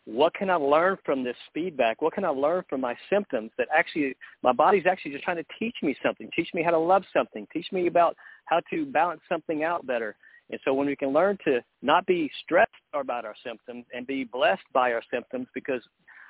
What 0.06 0.34
can 0.34 0.50
I 0.50 0.54
learn 0.54 0.96
from 1.04 1.24
this 1.24 1.36
feedback? 1.52 2.00
What 2.00 2.14
can 2.14 2.24
I 2.24 2.28
learn 2.28 2.62
from 2.70 2.80
my 2.80 2.94
symptoms 3.10 3.50
that 3.58 3.66
actually 3.76 4.16
my 4.42 4.52
body's 4.52 4.86
actually 4.86 5.10
just 5.10 5.24
trying 5.24 5.36
to 5.36 5.46
teach 5.58 5.74
me 5.82 5.96
something, 6.00 6.30
teach 6.34 6.48
me 6.54 6.62
how 6.62 6.70
to 6.70 6.78
love 6.78 7.02
something, 7.12 7.46
teach 7.52 7.66
me 7.72 7.88
about 7.88 8.16
how 8.44 8.60
to 8.70 8.86
balance 8.86 9.20
something 9.28 9.64
out 9.64 9.84
better. 9.84 10.14
And 10.50 10.60
so 10.64 10.72
when 10.74 10.86
we 10.86 10.94
can 10.94 11.12
learn 11.12 11.36
to 11.44 11.60
not 11.82 12.06
be 12.06 12.30
stressed 12.44 12.70
about 12.94 13.24
our 13.24 13.34
symptoms 13.44 13.84
and 13.92 14.06
be 14.06 14.22
blessed 14.22 14.62
by 14.72 14.92
our 14.92 15.02
symptoms 15.12 15.48
because 15.54 15.82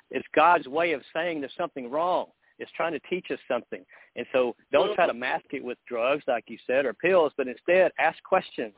it's 0.09 0.25
God's 0.35 0.67
way 0.67 0.93
of 0.93 1.03
saying 1.15 1.39
there's 1.39 1.53
something 1.55 1.91
wrong. 1.91 2.27
It's 2.57 2.71
trying 2.75 2.93
to 2.93 2.99
teach 3.07 3.27
us 3.29 3.37
something. 3.47 3.85
And 4.15 4.25
so 4.33 4.55
don't 4.71 4.95
try 4.95 5.05
to 5.05 5.13
mask 5.13 5.45
it 5.51 5.63
with 5.63 5.77
drugs, 5.87 6.23
like 6.27 6.45
you 6.47 6.57
said, 6.65 6.85
or 6.85 6.93
pills, 6.93 7.31
but 7.37 7.47
instead 7.47 7.91
ask 7.99 8.17
questions. 8.23 8.73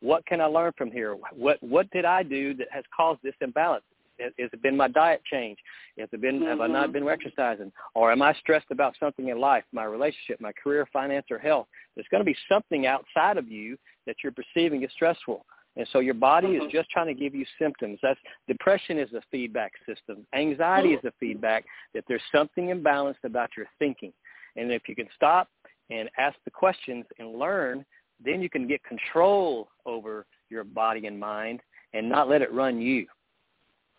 What 0.00 0.24
can 0.24 0.40
I 0.40 0.46
learn 0.46 0.72
from 0.78 0.90
here? 0.90 1.16
What 1.32 1.62
what 1.62 1.90
did 1.90 2.04
I 2.04 2.22
do 2.22 2.54
that 2.54 2.68
has 2.70 2.84
caused 2.96 3.20
this 3.22 3.34
imbalance? 3.42 3.84
Has 4.20 4.32
it 4.38 4.62
been 4.62 4.76
my 4.76 4.88
diet 4.88 5.22
change? 5.30 5.58
Has 5.98 6.08
it 6.12 6.20
been 6.20 6.40
mm-hmm. 6.40 6.48
have 6.48 6.60
I 6.60 6.66
not 6.66 6.90
mm-hmm. 6.90 7.04
been 7.04 7.08
exercising? 7.08 7.72
Or 7.94 8.12
am 8.12 8.22
I 8.22 8.34
stressed 8.34 8.70
about 8.70 8.94
something 8.98 9.28
in 9.28 9.38
life, 9.38 9.64
my 9.72 9.84
relationship, 9.84 10.40
my 10.40 10.52
career, 10.52 10.86
finance, 10.92 11.26
or 11.30 11.38
health? 11.38 11.66
There's 11.94 12.08
going 12.10 12.20
to 12.20 12.30
be 12.30 12.36
something 12.50 12.86
outside 12.86 13.36
of 13.36 13.48
you 13.48 13.76
that 14.06 14.16
you're 14.22 14.32
perceiving 14.32 14.84
as 14.84 14.90
stressful. 14.92 15.44
And 15.76 15.86
so 15.92 16.00
your 16.00 16.14
body 16.14 16.48
mm-hmm. 16.48 16.66
is 16.66 16.72
just 16.72 16.90
trying 16.90 17.06
to 17.06 17.14
give 17.14 17.34
you 17.34 17.44
symptoms. 17.60 17.98
That's 18.02 18.18
depression 18.48 18.98
is 18.98 19.12
a 19.12 19.22
feedback 19.30 19.72
system. 19.86 20.26
Anxiety 20.34 20.90
is 20.90 21.04
a 21.04 21.12
feedback 21.20 21.64
that 21.94 22.04
there's 22.08 22.22
something 22.34 22.68
imbalanced 22.68 23.24
about 23.24 23.50
your 23.56 23.66
thinking. 23.78 24.12
And 24.56 24.72
if 24.72 24.82
you 24.88 24.96
can 24.96 25.08
stop 25.14 25.48
and 25.90 26.10
ask 26.18 26.36
the 26.44 26.50
questions 26.50 27.04
and 27.18 27.38
learn, 27.38 27.84
then 28.22 28.42
you 28.42 28.50
can 28.50 28.66
get 28.66 28.82
control 28.82 29.68
over 29.86 30.26
your 30.50 30.64
body 30.64 31.06
and 31.06 31.18
mind 31.18 31.60
and 31.94 32.08
not 32.08 32.28
let 32.28 32.42
it 32.42 32.52
run 32.52 32.80
you. 32.80 33.06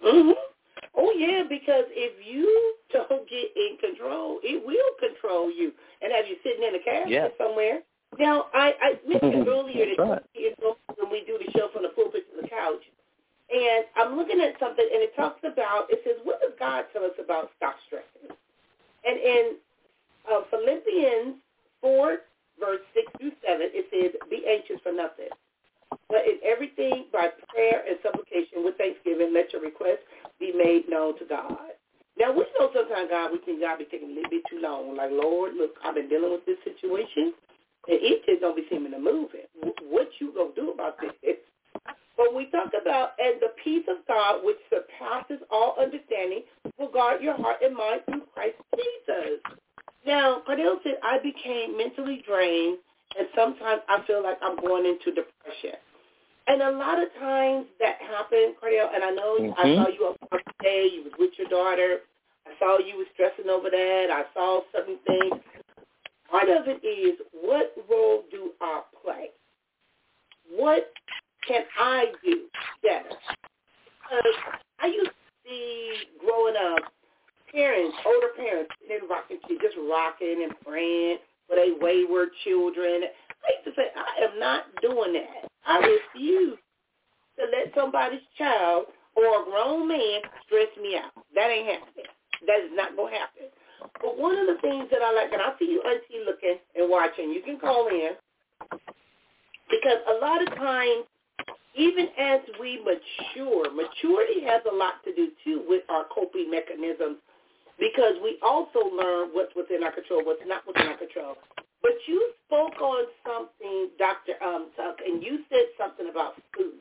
Mhm. 0.03 0.33
Oh 0.95 1.11
yeah, 1.11 1.43
because 1.47 1.85
if 1.91 2.13
you 2.25 2.75
don't 2.91 3.29
get 3.29 3.55
in 3.55 3.77
control, 3.79 4.39
it 4.43 4.65
will 4.65 4.93
control 4.99 5.51
you 5.51 5.71
and 6.01 6.11
have 6.11 6.27
you 6.27 6.35
sitting 6.43 6.63
in 6.63 6.75
a 6.75 6.83
casket 6.83 7.11
yeah. 7.11 7.27
somewhere. 7.37 7.79
Now, 8.17 8.47
I, 8.53 8.73
I 8.81 8.89
mentioned 9.07 9.47
earlier 9.53 9.85
that 9.95 10.01
right. 10.01 10.23
when 10.97 11.11
we 11.11 11.23
do 11.27 11.37
the 11.37 11.51
show 11.51 11.69
from 11.71 11.83
the 11.83 11.89
pulpit 11.89 12.25
to 12.33 12.41
the 12.41 12.47
couch, 12.47 12.81
and 13.49 13.85
I'm 13.97 14.17
looking 14.17 14.41
at 14.41 14.59
something, 14.59 14.85
and 14.85 15.01
it 15.01 15.15
talks 15.15 15.41
about, 15.41 15.89
it 15.89 16.01
says, 16.05 16.17
what 16.23 16.41
does 16.41 16.53
God 16.59 16.85
tell 16.93 17.03
us 17.03 17.17
about 17.17 17.49
stop 17.57 17.75
stressing? 17.87 18.29
And 19.05 19.17
in 19.17 19.43
uh, 20.29 20.41
Philippians 20.49 21.37
4, 21.81 22.17
verse 22.59 22.85
6 22.93 23.11
through 23.17 23.33
7, 23.41 23.73
it 23.73 23.85
says, 23.89 24.13
be 24.29 24.45
anxious 24.45 24.77
for 24.83 24.91
nothing. 24.91 25.33
But 26.10 26.25
in 26.25 26.38
everything, 26.43 27.05
by 27.12 27.29
prayer 27.50 27.84
and 27.88 27.98
supplication 28.03 28.63
with 28.63 28.77
thanksgiving, 28.77 29.34
let 29.34 29.53
your 29.53 29.62
requests 29.62 30.05
be 30.39 30.51
made 30.53 30.89
known 30.89 31.17
to 31.19 31.25
God. 31.25 31.74
Now, 32.17 32.31
we 32.34 32.46
know 32.60 32.69
sometimes, 32.74 33.10
God, 33.10 33.31
we 33.31 33.39
think 33.46 33.62
God 33.62 33.79
be 33.79 33.86
taking 33.86 34.12
a 34.12 34.13
little 34.13 34.29
bit 34.29 34.43
too 34.50 34.60
long. 34.60 34.96
Like, 34.98 35.12
Lord, 35.12 35.55
look, 35.55 35.75
I've 35.86 35.96
been 35.96 36.10
dealing 36.10 36.31
with 36.31 36.46
this 36.46 36.60
situation, 36.65 37.34
and 37.88 37.98
it 38.01 38.25
just 38.25 38.41
don't 38.41 38.55
be 38.55 38.65
seeming 38.69 38.91
to 38.91 39.00
move 39.00 39.29
it. 39.34 39.50
What 39.88 40.10
you 40.19 40.34
going 40.34 40.53
to 40.53 40.62
do 40.62 40.72
about 40.72 40.98
this? 41.24 41.38
But 42.17 42.36
we 42.36 42.51
talk 42.51 42.72
about, 42.75 43.12
and 43.17 43.39
the 43.39 43.55
peace 43.63 43.86
of 43.88 44.05
God, 44.05 44.43
which 44.43 44.58
surpasses 44.69 45.39
all 45.50 45.77
understanding, 45.79 46.43
will 46.77 46.91
guard 46.91 47.22
your 47.22 47.36
heart 47.36 47.58
and 47.63 47.75
mind 47.75 48.01
through 48.05 48.24
Christ 48.34 48.58
Jesus. 48.75 49.39
Now, 50.05 50.41
Cordell 50.48 50.84
said, 50.84 51.00
I 51.03 51.19
became 51.19 51.77
mentally 51.77 52.22
drained 52.27 52.79
and 53.17 53.27
sometimes 53.35 53.81
I 53.89 54.03
feel 54.05 54.21
like 54.23 54.37
I'm 54.41 54.57
going 54.57 54.85
into 54.85 55.11
depression. 55.11 55.79
And 56.47 56.61
a 56.61 56.71
lot 56.71 57.01
of 57.01 57.09
times 57.19 57.65
that 57.79 57.97
happens, 58.01 58.55
Cordell, 58.61 58.93
and 58.93 59.03
I 59.03 59.11
know 59.11 59.37
mm-hmm. 59.39 59.59
I 59.59 59.75
saw 59.75 59.87
you 59.89 60.07
up 60.07 60.29
today, 60.59 60.89
you 60.93 61.03
was 61.03 61.13
with 61.19 61.31
your 61.37 61.47
daughter. 61.47 61.99
I 62.47 62.51
saw 62.57 62.79
you 62.79 62.97
was 62.97 63.07
stressing 63.13 63.49
over 63.49 63.69
that. 63.69 64.07
I 64.11 64.23
saw 64.33 64.61
certain 64.73 64.97
things. 65.05 65.41
Part 66.29 66.49
of 66.49 66.67
it 66.67 66.85
is 66.85 67.19
what 67.41 67.73
role 67.89 68.23
do 68.31 68.51
I 68.61 68.81
play? 69.03 69.29
What 70.55 70.91
can 71.47 71.63
I 71.79 72.05
do 72.23 72.45
better? 72.81 73.15
Because 74.01 74.33
I 74.79 74.87
used 74.87 75.11
to 75.11 75.49
see 75.49 75.93
growing 76.19 76.55
up 76.55 76.91
parents, 77.51 77.95
older 78.05 78.33
parents, 78.35 78.71
in 78.89 79.07
rocking, 79.07 79.37
just 79.61 79.75
rocking 79.87 80.43
and 80.43 80.53
praying 80.65 81.17
for 81.49 81.55
their 81.55 81.73
wayward 81.81 82.29
children. 82.43 83.09
I 83.41 83.47
used 83.57 83.65
to 83.65 83.73
say, 83.75 83.89
I 83.97 84.25
am 84.25 84.39
not 84.39 84.63
doing 84.81 85.13
that. 85.13 85.49
I 85.65 85.79
refuse 85.79 86.57
to 87.39 87.45
let 87.51 87.73
somebody's 87.75 88.21
child 88.37 88.85
or 89.15 89.41
a 89.41 89.45
grown 89.45 89.87
man 89.87 90.21
stress 90.45 90.69
me 90.81 90.95
out. 90.95 91.11
That 91.33 91.49
ain't 91.49 91.67
happening. 91.67 92.05
That 92.47 92.59
is 92.63 92.71
not 92.73 92.95
going 92.95 93.13
to 93.13 93.19
happen. 93.19 93.45
But 94.01 94.17
one 94.17 94.37
of 94.37 94.47
the 94.47 94.61
things 94.61 94.87
that 94.91 95.01
I 95.01 95.11
like, 95.13 95.33
and 95.33 95.41
I 95.41 95.57
see 95.57 95.65
you 95.65 95.81
auntie 95.81 96.23
looking 96.25 96.57
and 96.75 96.89
watching, 96.89 97.31
you 97.31 97.41
can 97.41 97.59
call 97.59 97.87
in, 97.87 98.11
because 99.69 99.99
a 100.07 100.23
lot 100.23 100.41
of 100.41 100.49
times, 100.55 101.05
even 101.75 102.07
as 102.19 102.41
we 102.59 102.79
mature, 102.83 103.71
maturity 103.71 104.41
has 104.45 104.61
a 104.69 104.75
lot 104.75 105.03
to 105.05 105.15
do 105.15 105.29
too 105.43 105.63
with 105.67 105.83
our 105.89 106.05
coping 106.13 106.51
mechanisms 106.51 107.17
because 107.79 108.19
we 108.21 108.38
also 108.43 108.91
learn 108.91 109.29
what's 109.31 109.55
within 109.55 109.83
our 109.83 109.91
control, 109.91 110.24
what's 110.24 110.43
not 110.45 110.67
within 110.67 110.88
our 110.88 110.98
control. 110.98 111.36
But 111.81 111.95
you 112.07 112.19
spoke 112.45 112.75
on 112.81 113.07
something, 113.24 113.89
Dr. 113.98 114.36
Um, 114.43 114.67
Tuck, 114.75 114.98
and 115.05 115.24
you 115.24 115.39
said 115.50 115.71
something 115.79 116.09
about 116.12 116.36
food. 116.55 116.75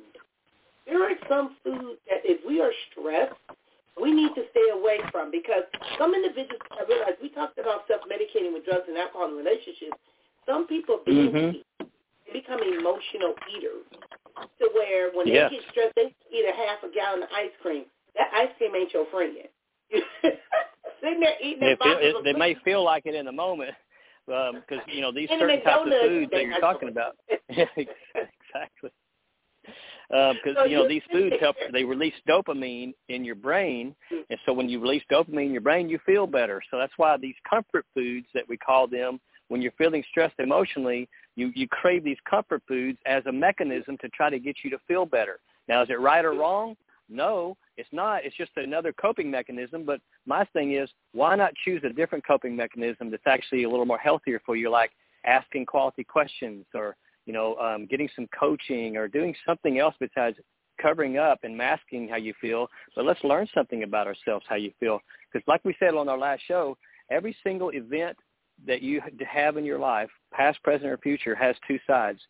There 0.86 1.02
are 1.04 1.14
some 1.28 1.56
foods 1.62 2.02
that 2.10 2.26
if 2.26 2.42
we 2.46 2.60
are 2.60 2.72
stressed, 2.90 3.38
we 4.00 4.12
need 4.12 4.34
to 4.34 4.42
stay 4.50 4.68
away 4.74 4.98
from 5.12 5.30
because 5.30 5.62
some 5.98 6.14
individuals, 6.14 6.62
I 6.74 6.86
realize 6.88 7.14
we 7.22 7.30
talked 7.30 7.58
about 7.58 7.86
self-medicating 7.86 8.52
with 8.52 8.64
drugs 8.64 8.86
and 8.88 8.96
alcohol 8.98 9.30
in 9.30 9.36
relationships. 9.36 9.98
Some 10.46 10.66
people 10.66 11.00
binge 11.04 11.34
mm-hmm. 11.34 11.86
they 12.26 12.32
become 12.32 12.60
emotional 12.62 13.34
eaters 13.54 13.86
to 14.58 14.70
where 14.74 15.10
when 15.12 15.26
yes. 15.26 15.50
they 15.50 15.58
get 15.58 15.64
stressed, 15.70 15.94
they 15.94 16.14
eat 16.32 16.46
a 16.46 16.54
half 16.54 16.82
a 16.82 16.90
gallon 16.94 17.22
of 17.22 17.28
ice 17.34 17.54
cream. 17.60 17.84
That 18.16 18.30
ice 18.34 18.50
cream 18.56 18.74
ain't 18.74 18.92
your 18.92 19.06
friend. 19.12 19.34
sitting 21.00 21.20
there 21.20 21.34
eating 21.42 21.62
it, 21.62 21.78
it, 21.80 22.26
it, 22.26 22.38
may 22.38 22.56
feel 22.64 22.84
like 22.84 23.06
it 23.06 23.14
in 23.14 23.26
the 23.26 23.32
moment 23.32 23.70
because 24.26 24.62
um, 24.72 24.92
you 24.92 25.00
know 25.00 25.12
these 25.12 25.28
certain 25.28 25.62
types 25.62 25.86
of 25.86 26.08
foods 26.08 26.30
that 26.32 26.42
you're 26.42 26.60
talking 26.60 26.88
about. 26.88 27.16
exactly. 27.48 28.90
Because 30.10 30.36
um, 30.46 30.54
so 30.56 30.64
you 30.64 30.76
know 30.76 30.88
these 30.88 31.02
foods 31.12 31.36
help. 31.40 31.56
They 31.72 31.84
release 31.84 32.14
dopamine 32.28 32.94
in 33.08 33.24
your 33.24 33.34
brain, 33.34 33.94
mm-hmm. 34.12 34.22
and 34.30 34.38
so 34.46 34.52
when 34.52 34.68
you 34.68 34.80
release 34.80 35.02
dopamine 35.10 35.46
in 35.46 35.52
your 35.52 35.60
brain, 35.60 35.88
you 35.88 35.98
feel 36.06 36.26
better. 36.26 36.62
So 36.70 36.78
that's 36.78 36.92
why 36.96 37.16
these 37.16 37.34
comfort 37.48 37.84
foods 37.94 38.26
that 38.34 38.44
we 38.48 38.56
call 38.56 38.86
them, 38.86 39.20
when 39.48 39.60
you're 39.60 39.72
feeling 39.72 40.02
stressed 40.10 40.38
emotionally, 40.38 41.08
you 41.36 41.52
you 41.54 41.68
crave 41.68 42.04
these 42.04 42.16
comfort 42.28 42.62
foods 42.66 42.98
as 43.06 43.22
a 43.26 43.32
mechanism 43.32 43.98
to 43.98 44.08
try 44.10 44.30
to 44.30 44.38
get 44.38 44.56
you 44.64 44.70
to 44.70 44.78
feel 44.86 45.04
better. 45.04 45.40
Now, 45.68 45.82
is 45.82 45.90
it 45.90 46.00
right 46.00 46.24
or 46.24 46.32
wrong? 46.32 46.76
No, 47.08 47.56
it's 47.76 47.88
not. 47.92 48.24
It's 48.24 48.36
just 48.36 48.50
another 48.56 48.92
coping 48.92 49.30
mechanism. 49.30 49.84
But 49.84 50.00
my 50.26 50.44
thing 50.52 50.74
is, 50.74 50.90
why 51.12 51.36
not 51.36 51.52
choose 51.64 51.82
a 51.84 51.92
different 51.92 52.26
coping 52.26 52.54
mechanism 52.54 53.10
that's 53.10 53.26
actually 53.26 53.64
a 53.64 53.70
little 53.70 53.86
more 53.86 53.98
healthier 53.98 54.40
for 54.44 54.56
you, 54.56 54.70
like 54.70 54.90
asking 55.24 55.66
quality 55.66 56.04
questions 56.04 56.66
or, 56.74 56.96
you 57.26 57.32
know, 57.32 57.56
um, 57.56 57.86
getting 57.86 58.08
some 58.14 58.28
coaching 58.38 58.96
or 58.96 59.08
doing 59.08 59.34
something 59.46 59.78
else 59.78 59.94
besides 59.98 60.36
covering 60.80 61.18
up 61.18 61.40
and 61.42 61.56
masking 61.56 62.08
how 62.08 62.16
you 62.16 62.34
feel. 62.40 62.68
But 62.94 63.04
let's 63.04 63.22
learn 63.24 63.48
something 63.54 63.82
about 63.82 64.06
ourselves, 64.06 64.44
how 64.48 64.56
you 64.56 64.72
feel. 64.78 65.00
Because 65.32 65.46
like 65.48 65.64
we 65.64 65.74
said 65.78 65.94
on 65.94 66.08
our 66.08 66.18
last 66.18 66.42
show, 66.46 66.76
every 67.10 67.36
single 67.42 67.70
event 67.70 68.16
that 68.66 68.82
you 68.82 69.00
have 69.26 69.56
in 69.56 69.64
your 69.64 69.78
life, 69.78 70.10
past, 70.32 70.62
present, 70.62 70.90
or 70.90 70.98
future, 70.98 71.34
has 71.34 71.56
two 71.66 71.78
sides. 71.86 72.20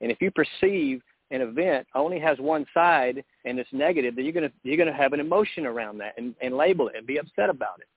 And 0.00 0.10
if 0.10 0.20
you 0.20 0.30
perceive 0.30 1.02
an 1.30 1.42
event 1.42 1.86
only 1.94 2.18
has 2.18 2.38
one 2.38 2.66
side 2.72 3.24
and 3.44 3.58
it's 3.58 3.72
negative, 3.72 4.16
then 4.16 4.24
you're 4.24 4.34
gonna 4.34 4.52
you're 4.62 4.76
gonna 4.76 4.96
have 4.96 5.12
an 5.12 5.20
emotion 5.20 5.66
around 5.66 5.98
that 5.98 6.14
and, 6.16 6.34
and 6.40 6.56
label 6.56 6.88
it 6.88 6.96
and 6.96 7.06
be 7.06 7.18
upset 7.18 7.50
about 7.50 7.80
it. 7.80 7.88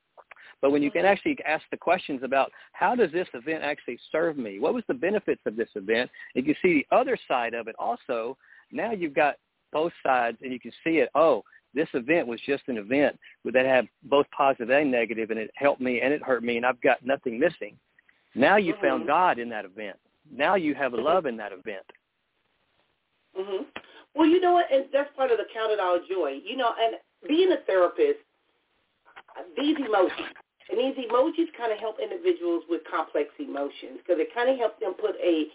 But 0.61 0.71
when 0.71 0.83
you 0.83 0.91
can 0.91 1.05
actually 1.05 1.37
ask 1.45 1.63
the 1.71 1.77
questions 1.77 2.21
about 2.23 2.51
how 2.73 2.95
does 2.95 3.11
this 3.11 3.27
event 3.33 3.63
actually 3.63 3.99
serve 4.11 4.37
me? 4.37 4.59
What 4.59 4.75
was 4.75 4.83
the 4.87 4.93
benefits 4.93 5.41
of 5.45 5.55
this 5.55 5.69
event? 5.75 6.09
And 6.35 6.45
you 6.45 6.53
see 6.61 6.85
the 6.89 6.95
other 6.95 7.17
side 7.27 7.53
of 7.53 7.67
it 7.67 7.75
also. 7.79 8.37
Now 8.71 8.91
you've 8.91 9.15
got 9.15 9.35
both 9.73 9.91
sides 10.03 10.37
and 10.41 10.53
you 10.53 10.59
can 10.59 10.71
see 10.83 10.97
it. 10.97 11.09
Oh, 11.15 11.43
this 11.73 11.87
event 11.93 12.27
was 12.27 12.39
just 12.45 12.63
an 12.67 12.77
event 12.77 13.17
that 13.45 13.65
had 13.65 13.87
both 14.03 14.27
positive 14.35 14.69
and 14.69 14.91
negative 14.91 15.31
and 15.31 15.39
it 15.39 15.51
helped 15.55 15.81
me 15.81 16.01
and 16.01 16.13
it 16.13 16.21
hurt 16.21 16.43
me 16.43 16.57
and 16.57 16.65
I've 16.65 16.81
got 16.81 17.03
nothing 17.03 17.39
missing. 17.39 17.75
Now 18.35 18.57
you 18.57 18.73
mm-hmm. 18.73 18.83
found 18.83 19.07
God 19.07 19.39
in 19.39 19.49
that 19.49 19.65
event. 19.65 19.97
Now 20.31 20.55
you 20.55 20.75
have 20.75 20.91
mm-hmm. 20.91 21.05
love 21.05 21.25
in 21.25 21.37
that 21.37 21.53
event. 21.53 21.85
Mhm. 23.37 23.65
Well, 24.15 24.27
you 24.27 24.39
know 24.39 24.53
what? 24.53 24.71
And 24.71 24.85
that's 24.91 25.13
part 25.15 25.31
of 25.31 25.37
the 25.37 25.45
count 25.53 25.71
it 25.71 25.79
all 25.79 25.99
joy. 26.09 26.41
You 26.43 26.57
know, 26.57 26.73
and 26.79 26.97
being 27.27 27.51
a 27.51 27.57
therapist, 27.67 28.19
these 29.57 29.77
emotions, 29.77 30.33
and 30.69 30.79
these 30.79 30.95
emojis 31.05 31.51
kind 31.57 31.71
of 31.71 31.79
help 31.79 31.99
individuals 31.99 32.63
with 32.69 32.81
complex 32.89 33.29
emotions 33.39 33.99
because 34.03 34.19
it 34.19 34.33
kind 34.33 34.49
of 34.49 34.57
helps 34.57 34.79
them 34.79 34.93
put 34.95 35.15
a 35.21 35.47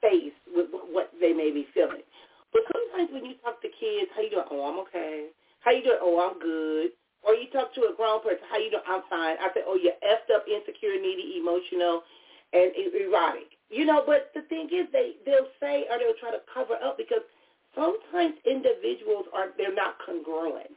face 0.00 0.34
with 0.54 0.68
what 0.92 1.10
they 1.20 1.32
may 1.32 1.50
be 1.50 1.66
feeling. 1.74 2.04
But 2.52 2.62
sometimes 2.72 3.10
when 3.12 3.26
you 3.26 3.34
talk 3.44 3.60
to 3.62 3.68
kids, 3.68 4.10
how 4.14 4.22
you 4.22 4.30
doing? 4.30 4.48
Oh, 4.50 4.64
I'm 4.70 4.78
okay. 4.88 5.28
How 5.60 5.72
you 5.72 5.82
doing? 5.82 6.00
Oh, 6.00 6.16
I'm 6.22 6.38
good. 6.40 6.92
Or 7.22 7.34
you 7.34 7.50
talk 7.50 7.74
to 7.74 7.90
a 7.90 7.96
grown 7.96 8.22
person, 8.22 8.46
how 8.50 8.58
you 8.58 8.70
doing? 8.70 8.86
I'm 8.88 9.02
fine. 9.10 9.36
I 9.42 9.50
say, 9.54 9.66
oh, 9.66 9.76
you're 9.76 9.98
effed 10.06 10.30
up, 10.34 10.46
insecure, 10.48 10.96
needy, 11.00 11.36
emotional, 11.42 12.02
and 12.54 12.72
erotic. 12.94 13.57
You 13.70 13.84
know, 13.84 14.02
but 14.06 14.30
the 14.34 14.42
thing 14.48 14.68
is, 14.72 14.86
they 14.92 15.12
they'll 15.26 15.52
say 15.60 15.84
or 15.90 15.98
they'll 15.98 16.16
try 16.20 16.30
to 16.30 16.40
cover 16.52 16.74
up 16.82 16.96
because 16.96 17.20
sometimes 17.74 18.34
individuals 18.48 19.26
are 19.34 19.48
they're 19.56 19.74
not 19.74 19.96
congruent. 20.04 20.72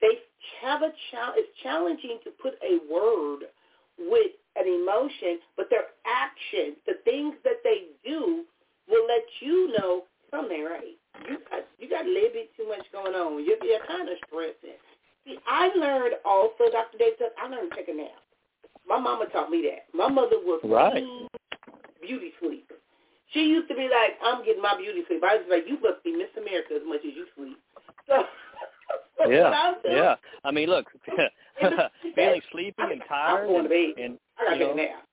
They 0.00 0.22
have 0.62 0.82
a 0.82 0.92
challenge. 1.10 1.42
It's 1.42 1.62
challenging 1.62 2.18
to 2.24 2.30
put 2.30 2.54
a 2.62 2.78
word 2.90 3.50
with 3.98 4.32
an 4.56 4.66
emotion, 4.66 5.38
but 5.56 5.68
their 5.70 5.92
actions, 6.06 6.78
the 6.86 7.02
things 7.04 7.34
that 7.44 7.60
they 7.64 7.92
do, 8.04 8.44
will 8.88 9.06
let 9.06 9.26
you 9.40 9.74
know 9.76 10.04
something 10.30 10.64
right. 10.64 10.96
You 11.28 11.38
got 11.50 11.66
you 11.78 11.90
got 11.90 12.06
a 12.06 12.08
little 12.08 12.30
bit 12.32 12.50
too 12.56 12.68
much 12.68 12.86
going 12.92 13.14
on. 13.14 13.44
You're, 13.44 13.62
you're 13.62 13.84
kind 13.86 14.08
of 14.08 14.16
stressing. 14.26 14.78
See, 15.26 15.36
I 15.46 15.68
learned 15.76 16.14
also, 16.24 16.70
Dr. 16.72 16.96
Davis, 16.98 17.34
I 17.36 17.48
learned 17.48 17.70
to 17.70 17.76
take 17.76 17.88
a 17.88 17.94
nap. 17.94 18.22
My 18.88 18.98
mama 18.98 19.26
taught 19.26 19.50
me 19.50 19.62
that. 19.68 19.86
My 19.96 20.08
mother 20.08 20.36
was 20.40 20.60
right. 20.64 21.04
Beauty 22.00 22.32
sleep. 22.40 22.70
She 23.32 23.40
used 23.40 23.68
to 23.68 23.74
be 23.74 23.82
like, 23.82 24.18
I'm 24.24 24.44
getting 24.44 24.62
my 24.62 24.76
beauty 24.76 25.02
sleep. 25.06 25.22
I 25.22 25.36
was 25.36 25.46
like, 25.48 25.64
you 25.66 25.78
must 25.80 26.02
be 26.02 26.12
Miss 26.12 26.34
America 26.36 26.74
as 26.74 26.82
much 26.86 27.00
as 27.06 27.14
you 27.14 27.26
sleep. 27.36 27.58
So, 28.08 28.24
yeah, 29.30 29.74
yeah. 29.84 30.14
I 30.44 30.50
mean, 30.50 30.68
look, 30.68 30.86
feeling 32.14 32.42
sleepy 32.52 32.82
and 32.82 33.02
tired, 33.08 33.42
I'm 33.42 33.48
going 33.48 33.62
to 33.64 33.68
bed. 33.68 34.02
and 34.02 34.18
I 34.38 34.44
gotta 34.44 34.56
you 34.56 34.66
get 34.66 34.76
know, 34.76 34.82
a 34.82 34.86
nap. 34.86 35.04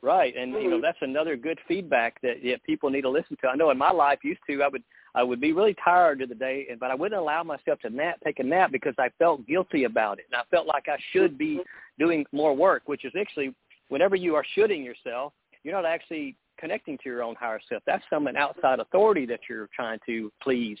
Right, 0.00 0.36
and 0.36 0.54
mm-hmm. 0.54 0.62
you 0.62 0.70
know 0.70 0.80
that's 0.80 0.98
another 1.00 1.36
good 1.36 1.58
feedback 1.66 2.20
that 2.22 2.44
yeah, 2.44 2.54
people 2.64 2.88
need 2.88 3.00
to 3.00 3.10
listen 3.10 3.36
to. 3.40 3.48
I 3.48 3.56
know 3.56 3.70
in 3.70 3.78
my 3.78 3.90
life 3.90 4.20
used 4.22 4.40
to 4.48 4.62
I 4.62 4.68
would 4.68 4.84
I 5.16 5.24
would 5.24 5.40
be 5.40 5.52
really 5.52 5.74
tired 5.84 6.22
of 6.22 6.28
the 6.28 6.36
day, 6.36 6.68
and 6.70 6.78
but 6.78 6.92
I 6.92 6.94
wouldn't 6.94 7.20
allow 7.20 7.42
myself 7.42 7.80
to 7.80 7.90
nap, 7.90 8.18
take 8.22 8.38
a 8.38 8.44
nap 8.44 8.70
because 8.70 8.94
I 8.96 9.08
felt 9.18 9.44
guilty 9.44 9.84
about 9.84 10.20
it, 10.20 10.26
and 10.30 10.40
I 10.40 10.44
felt 10.54 10.68
like 10.68 10.84
I 10.86 10.98
should 11.12 11.36
be 11.36 11.56
mm-hmm. 11.56 12.04
doing 12.04 12.24
more 12.30 12.54
work, 12.54 12.82
which 12.86 13.04
is 13.04 13.12
actually 13.18 13.52
whenever 13.88 14.14
you 14.14 14.36
are 14.36 14.44
shooting 14.54 14.84
yourself, 14.84 15.32
you're 15.62 15.74
not 15.74 15.86
actually 15.86 16.36
connecting 16.58 16.98
to 16.98 17.04
your 17.04 17.22
own 17.22 17.34
higher 17.36 17.60
self. 17.68 17.82
That's 17.86 18.02
some 18.10 18.26
outside 18.28 18.80
authority 18.80 19.26
that 19.26 19.40
you're 19.48 19.68
trying 19.74 19.98
to 20.06 20.32
please, 20.42 20.78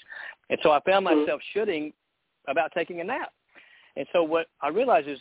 and 0.50 0.58
so 0.62 0.70
I 0.70 0.80
found 0.88 1.06
mm-hmm. 1.06 1.20
myself 1.20 1.40
shooting 1.52 1.92
about 2.48 2.72
taking 2.74 3.00
a 3.00 3.04
nap, 3.04 3.32
and 3.96 4.06
so 4.12 4.22
what 4.22 4.46
I 4.60 4.68
realized 4.68 5.08
is 5.08 5.18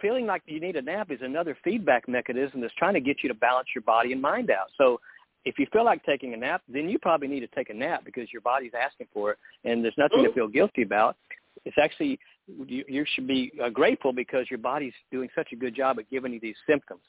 feeling 0.00 0.26
like 0.26 0.42
you 0.46 0.60
need 0.60 0.76
a 0.76 0.82
nap 0.82 1.10
is 1.10 1.20
another 1.22 1.56
feedback 1.64 2.08
mechanism 2.08 2.60
that's 2.60 2.74
trying 2.74 2.94
to 2.94 3.00
get 3.00 3.18
you 3.22 3.28
to 3.28 3.34
balance 3.34 3.68
your 3.74 3.82
body 3.82 4.12
and 4.12 4.20
mind 4.20 4.50
out. 4.50 4.68
So 4.78 5.00
if 5.44 5.58
you 5.58 5.66
feel 5.72 5.84
like 5.84 6.04
taking 6.04 6.34
a 6.34 6.36
nap, 6.36 6.62
then 6.68 6.88
you 6.88 6.98
probably 6.98 7.28
need 7.28 7.40
to 7.40 7.46
take 7.48 7.70
a 7.70 7.74
nap 7.74 8.02
because 8.04 8.32
your 8.32 8.42
body's 8.42 8.72
asking 8.78 9.08
for 9.12 9.32
it, 9.32 9.38
and 9.64 9.84
there's 9.84 9.94
nothing 9.98 10.24
to 10.24 10.32
feel 10.32 10.48
guilty 10.48 10.82
about. 10.82 11.16
It's 11.64 11.76
actually 11.80 12.18
you, 12.66 12.84
you 12.88 13.04
should 13.14 13.26
be 13.26 13.52
uh, 13.62 13.68
grateful 13.70 14.12
because 14.12 14.46
your 14.50 14.58
body's 14.58 14.92
doing 15.10 15.28
such 15.34 15.48
a 15.52 15.56
good 15.56 15.74
job 15.74 15.98
at 15.98 16.10
giving 16.10 16.32
you 16.32 16.40
these 16.40 16.56
symptoms. 16.68 17.02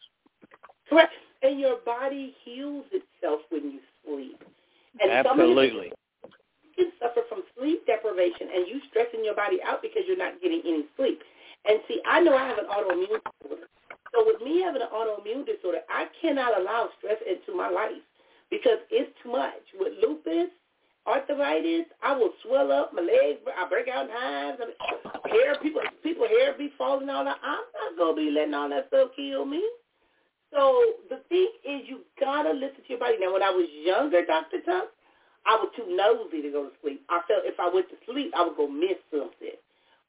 Correct, 0.89 1.13
and 1.45 1.59
your 1.59 1.77
body 1.85 2.33
heals 2.43 2.85
itself 2.91 3.41
when 3.49 3.71
you 3.71 3.79
sleep. 4.03 4.41
And 4.99 5.11
Absolutely. 5.11 5.91
You 6.63 6.71
can 6.75 6.91
suffer 6.99 7.21
from 7.29 7.43
sleep 7.57 7.85
deprivation, 7.85 8.49
and 8.53 8.67
you 8.67 8.81
stressing 8.89 9.23
your 9.23 9.35
body 9.35 9.59
out 9.63 9.81
because 9.81 10.03
you're 10.07 10.17
not 10.17 10.41
getting 10.41 10.61
any 10.65 10.85
sleep. 10.97 11.21
And 11.65 11.79
see, 11.87 12.01
I 12.05 12.21
know 12.21 12.35
I 12.35 12.47
have 12.47 12.57
an 12.57 12.65
autoimmune 12.65 13.21
disorder. 13.21 13.67
So 14.13 14.23
with 14.25 14.41
me 14.41 14.61
having 14.61 14.81
an 14.81 14.89
autoimmune 14.93 15.45
disorder, 15.45 15.79
I 15.89 16.07
cannot 16.21 16.59
allow 16.59 16.89
stress 16.97 17.17
into 17.27 17.55
my 17.55 17.69
life 17.69 18.03
because 18.49 18.79
it's 18.89 19.11
too 19.21 19.31
much. 19.31 19.61
With 19.77 19.93
lupus, 20.01 20.49
arthritis, 21.07 21.85
I 22.01 22.15
will 22.15 22.31
swell 22.43 22.71
up, 22.71 22.93
my 22.93 23.01
legs, 23.01 23.39
I 23.45 23.67
break 23.67 23.87
out 23.87 24.05
in 24.05 24.11
hives, 24.11 24.59
I 24.61 24.65
mean, 24.65 25.41
hair, 25.41 25.55
people, 25.61 25.81
people 26.03 26.27
hair 26.27 26.53
be 26.57 26.71
falling 26.77 27.09
out. 27.09 27.27
I'm 27.27 27.65
not 27.75 27.97
gonna 27.97 28.15
be 28.15 28.31
letting 28.31 28.53
all 28.53 28.69
that 28.69 28.87
stuff 28.87 29.09
kill 29.15 29.45
me. 29.45 29.63
So 30.55 31.03
the 31.11 31.19
thing 31.27 31.51
is, 31.67 31.83
you 31.83 32.07
gotta 32.19 32.55
listen 32.55 32.79
to 32.79 32.89
your 32.89 32.99
body. 32.99 33.19
Now, 33.19 33.33
when 33.33 33.43
I 33.43 33.51
was 33.51 33.67
younger, 33.83 34.25
Doctor 34.25 34.63
Tuck, 34.63 34.87
I 35.45 35.59
was 35.59 35.67
too 35.75 35.83
nosy 35.91 36.41
to 36.41 36.49
go 36.49 36.71
to 36.71 36.75
sleep. 36.81 37.03
I 37.09 37.19
felt 37.27 37.43
if 37.43 37.59
I 37.59 37.67
went 37.67 37.91
to 37.91 37.99
sleep, 38.07 38.31
I 38.31 38.47
would 38.47 38.55
go 38.55 38.67
miss 38.67 38.95
something, 39.11 39.59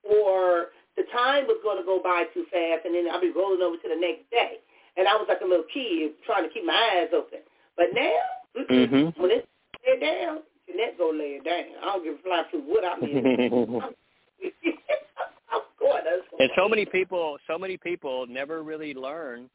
or 0.06 0.70
the 0.96 1.02
time 1.12 1.50
was 1.50 1.58
going 1.66 1.76
to 1.76 1.84
go 1.84 1.98
by 1.98 2.30
too 2.32 2.46
fast, 2.54 2.86
and 2.86 2.94
then 2.94 3.10
I'll 3.10 3.20
be 3.20 3.34
rolling 3.34 3.60
over 3.60 3.76
to 3.76 3.88
the 3.90 3.98
next 3.98 4.30
day. 4.30 4.62
And 4.96 5.10
I 5.10 5.18
was 5.18 5.26
like 5.28 5.42
a 5.42 5.44
little 5.44 5.66
kid 5.74 6.14
trying 6.24 6.46
to 6.46 6.54
keep 6.54 6.64
my 6.64 7.02
eyes 7.02 7.10
open. 7.12 7.42
But 7.76 7.90
now, 7.92 8.70
mm-hmm. 8.70 9.20
when 9.20 9.30
it's 9.34 9.46
lay 9.84 10.00
down, 10.00 10.40
Jeanette 10.64 10.96
go 10.96 11.10
lay 11.10 11.36
it 11.36 11.44
down. 11.44 11.74
I 11.82 11.84
don't 11.90 12.06
give 12.06 12.14
a 12.14 12.22
fly 12.22 12.46
through 12.50 12.62
what 12.62 12.86
I'm 12.86 13.02
in. 13.02 13.82
and 16.38 16.50
so 16.56 16.68
many 16.68 16.86
people, 16.86 17.38
so 17.46 17.58
many 17.58 17.76
people 17.76 18.26
never 18.26 18.62
really 18.62 18.94
learn 18.94 19.50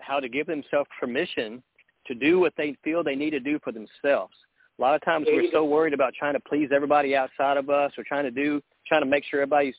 how 0.00 0.20
to 0.20 0.28
give 0.28 0.46
themselves 0.46 0.88
permission 0.98 1.62
to 2.06 2.14
do 2.14 2.38
what 2.38 2.52
they 2.56 2.76
feel 2.82 3.02
they 3.02 3.14
need 3.14 3.30
to 3.30 3.40
do 3.40 3.58
for 3.62 3.72
themselves. 3.72 4.34
A 4.78 4.82
lot 4.82 4.94
of 4.94 5.02
times 5.04 5.26
we're 5.30 5.50
so 5.52 5.64
worried 5.64 5.92
about 5.92 6.14
trying 6.18 6.32
to 6.32 6.40
please 6.40 6.70
everybody 6.74 7.14
outside 7.14 7.58
of 7.58 7.68
us 7.68 7.92
or 7.98 8.04
trying 8.04 8.24
to 8.24 8.30
do, 8.30 8.62
trying 8.86 9.02
to 9.02 9.06
make 9.06 9.24
sure 9.24 9.40
everybody's 9.40 9.74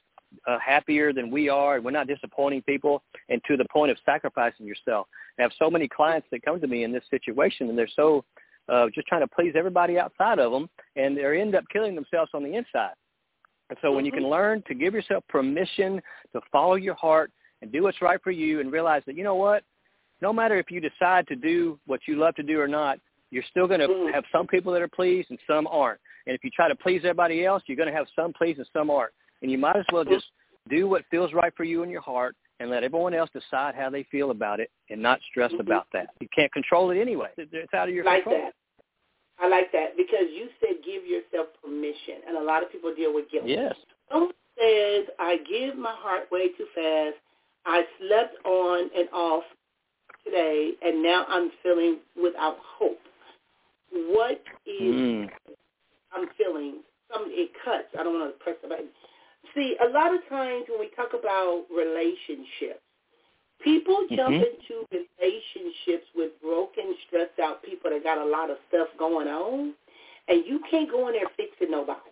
uh, 0.48 0.58
happier 0.60 1.12
than 1.12 1.32
we 1.32 1.50
are, 1.50 1.76
and 1.76 1.84
we're 1.84 1.92
not 1.92 2.08
disappointing 2.08 2.62
people, 2.62 3.02
and 3.30 3.42
to 3.48 3.58
the 3.58 3.66
point 3.72 3.92
of 3.92 3.98
sacrificing 4.06 4.66
yourself. 4.66 5.08
I 5.40 5.42
have 5.42 5.52
so 5.58 5.70
many 5.70 5.88
clients 5.88 6.28
that 6.32 6.44
come 6.44 6.62
to 6.62 6.68
me 6.68 6.84
in 6.84 6.92
this 6.92 7.04
situation, 7.10 7.70
and 7.70 7.78
they're 7.78 7.90
so 7.96 8.24
uh, 8.70 8.88
just 8.94 9.08
trying 9.08 9.22
to 9.22 9.28
please 9.28 9.54
everybody 9.58 9.98
outside 9.98 10.40
of 10.40 10.52
them, 10.52 10.70
and 10.96 11.18
they 11.18 11.42
end 11.42 11.56
up 11.56 11.64
killing 11.72 11.96
themselves 11.96 12.32
on 12.34 12.44
the 12.44 12.56
inside. 12.56 12.94
And 13.70 13.78
so 13.82 13.88
mm-hmm. 13.88 13.96
when 13.96 14.06
you 14.06 14.12
can 14.12 14.24
mm-hmm. 14.24 14.32
learn 14.32 14.64
to 14.68 14.76
give 14.76 14.94
yourself 14.94 15.24
permission 15.30 16.02
to 16.34 16.42
follow 16.52 16.76
your 16.76 16.96
heart 16.96 17.32
and 17.62 17.72
do 17.72 17.84
what's 17.84 18.02
right 18.02 18.22
for 18.24 18.32
you 18.32 18.60
and 18.60 18.72
realize 18.72 19.02
that, 19.08 19.16
you 19.16 19.24
know 19.24 19.36
what, 19.36 19.64
no 20.22 20.32
matter 20.32 20.58
if 20.58 20.70
you 20.70 20.82
decide 20.82 21.28
to 21.28 21.36
do 21.36 21.80
what 21.86 22.02
you 22.08 22.16
love 22.16 22.36
to 22.36 22.44
do 22.44 22.60
or 22.60 22.68
not, 22.68 23.00
you're 23.32 23.44
still 23.50 23.68
going 23.68 23.80
to 23.80 23.88
mm-hmm. 23.88 24.14
have 24.14 24.24
some 24.32 24.48
people 24.48 24.74
that 24.74 24.82
are 24.82 24.88
pleased 24.88 25.30
and 25.30 25.40
some 25.48 25.68
aren't. 25.68 26.00
And 26.28 26.36
if 26.36 26.44
you 26.44 26.50
try 26.52 26.68
to 26.68 26.76
please 26.76 27.00
everybody 27.00 27.46
else, 27.46 27.64
you're 27.66 27.78
going 27.78 27.90
to 27.90 27.96
have 27.96 28.08
some 28.16 28.34
pleased 28.34 28.60
and 28.60 28.68
some 28.74 28.90
aren't 28.90 29.14
and 29.42 29.52
you 29.52 29.58
might 29.58 29.76
as 29.76 29.86
well 29.92 30.04
just 30.04 30.26
do 30.70 30.88
what 30.88 31.04
feels 31.10 31.34
right 31.34 31.54
for 31.56 31.64
you 31.64 31.84
in 31.84 31.90
your 31.90 32.02
heart 32.02 32.36
and 32.60 32.70
let 32.70 32.84
everyone 32.84 33.14
else 33.14 33.30
decide 33.34 33.74
how 33.76 33.90
they 33.90 34.04
feel 34.12 34.32
about 34.32 34.60
it 34.60 34.70
and 34.90 35.02
not 35.02 35.20
stress 35.30 35.52
mm-hmm. 35.52 35.62
about 35.62 35.88
that. 35.94 36.08
You 36.20 36.28
can't 36.34 36.52
control 36.54 36.92
it 36.92 37.00
anyway. 37.00 37.30
It's 37.38 37.74
out 37.74 37.90
of 37.90 37.96
your 37.96 38.04
control. 38.04 38.16
like 38.16 38.24
control. 38.24 38.46
That. 38.46 38.54
I 39.44 39.48
like 39.48 39.72
that 39.72 39.98
because 39.98 40.28
you 40.32 40.50
said 40.60 40.84
give 40.86 41.04
yourself 41.06 41.48
permission, 41.64 42.22
and 42.28 42.38
a 42.38 42.44
lot 42.44 42.62
of 42.62 42.72
people 42.72 42.94
deal 42.94 43.12
with 43.12 43.30
guilt. 43.32 43.48
Yes. 43.48 43.74
Someone 44.12 44.32
says, 44.56 45.06
I 45.18 45.38
give 45.50 45.76
my 45.78 45.96
heart 45.98 46.28
way 46.32 46.50
too 46.50 46.68
fast. 46.76 47.18
I 47.66 47.84
slept 47.98 48.36
on 48.46 48.90
and 48.96 49.10
off 49.12 49.44
today, 50.24 50.72
and 50.82 51.04
now 51.04 51.26
I'm 51.28 51.52
feeling 51.64 52.00
without 52.22 52.58
hope. 52.78 53.00
What 53.92 54.42
is 54.66 54.82
mm. 54.82 55.30
I'm 56.14 56.28
feeling? 56.38 56.80
Some 57.12 57.26
it 57.28 57.52
cuts. 57.64 57.88
I 58.00 58.04
don't 58.04 58.20
want 58.20 58.34
to 58.34 58.44
press 58.44 58.56
the 58.62 58.70
button. 58.70 58.88
See, 59.54 59.76
a 59.84 59.90
lot 59.90 60.14
of 60.14 60.22
times 60.30 60.66
when 60.70 60.80
we 60.80 60.90
talk 60.96 61.10
about 61.18 61.66
relationships, 61.76 62.80
people 63.62 64.06
jump 64.10 64.36
mm-hmm. 64.36 64.44
into 64.44 64.88
relationships 64.92 66.08
with 66.16 66.32
broken, 66.42 66.96
stressed 67.08 67.40
out 67.40 67.64
people 67.64 67.92
that 67.92 68.04
got 68.04 68.18
a 68.18 68.26
lot 68.26 68.50
of 68.50 68.58
stuff 68.70 68.88
going 68.98 69.28
on, 69.28 69.74
and 70.28 70.46
you 70.46 70.62
can't 70.70 70.90
go 70.90 71.08
in 71.08 71.14
there 71.14 71.30
fixing 71.36 71.72
nobody. 71.72 72.11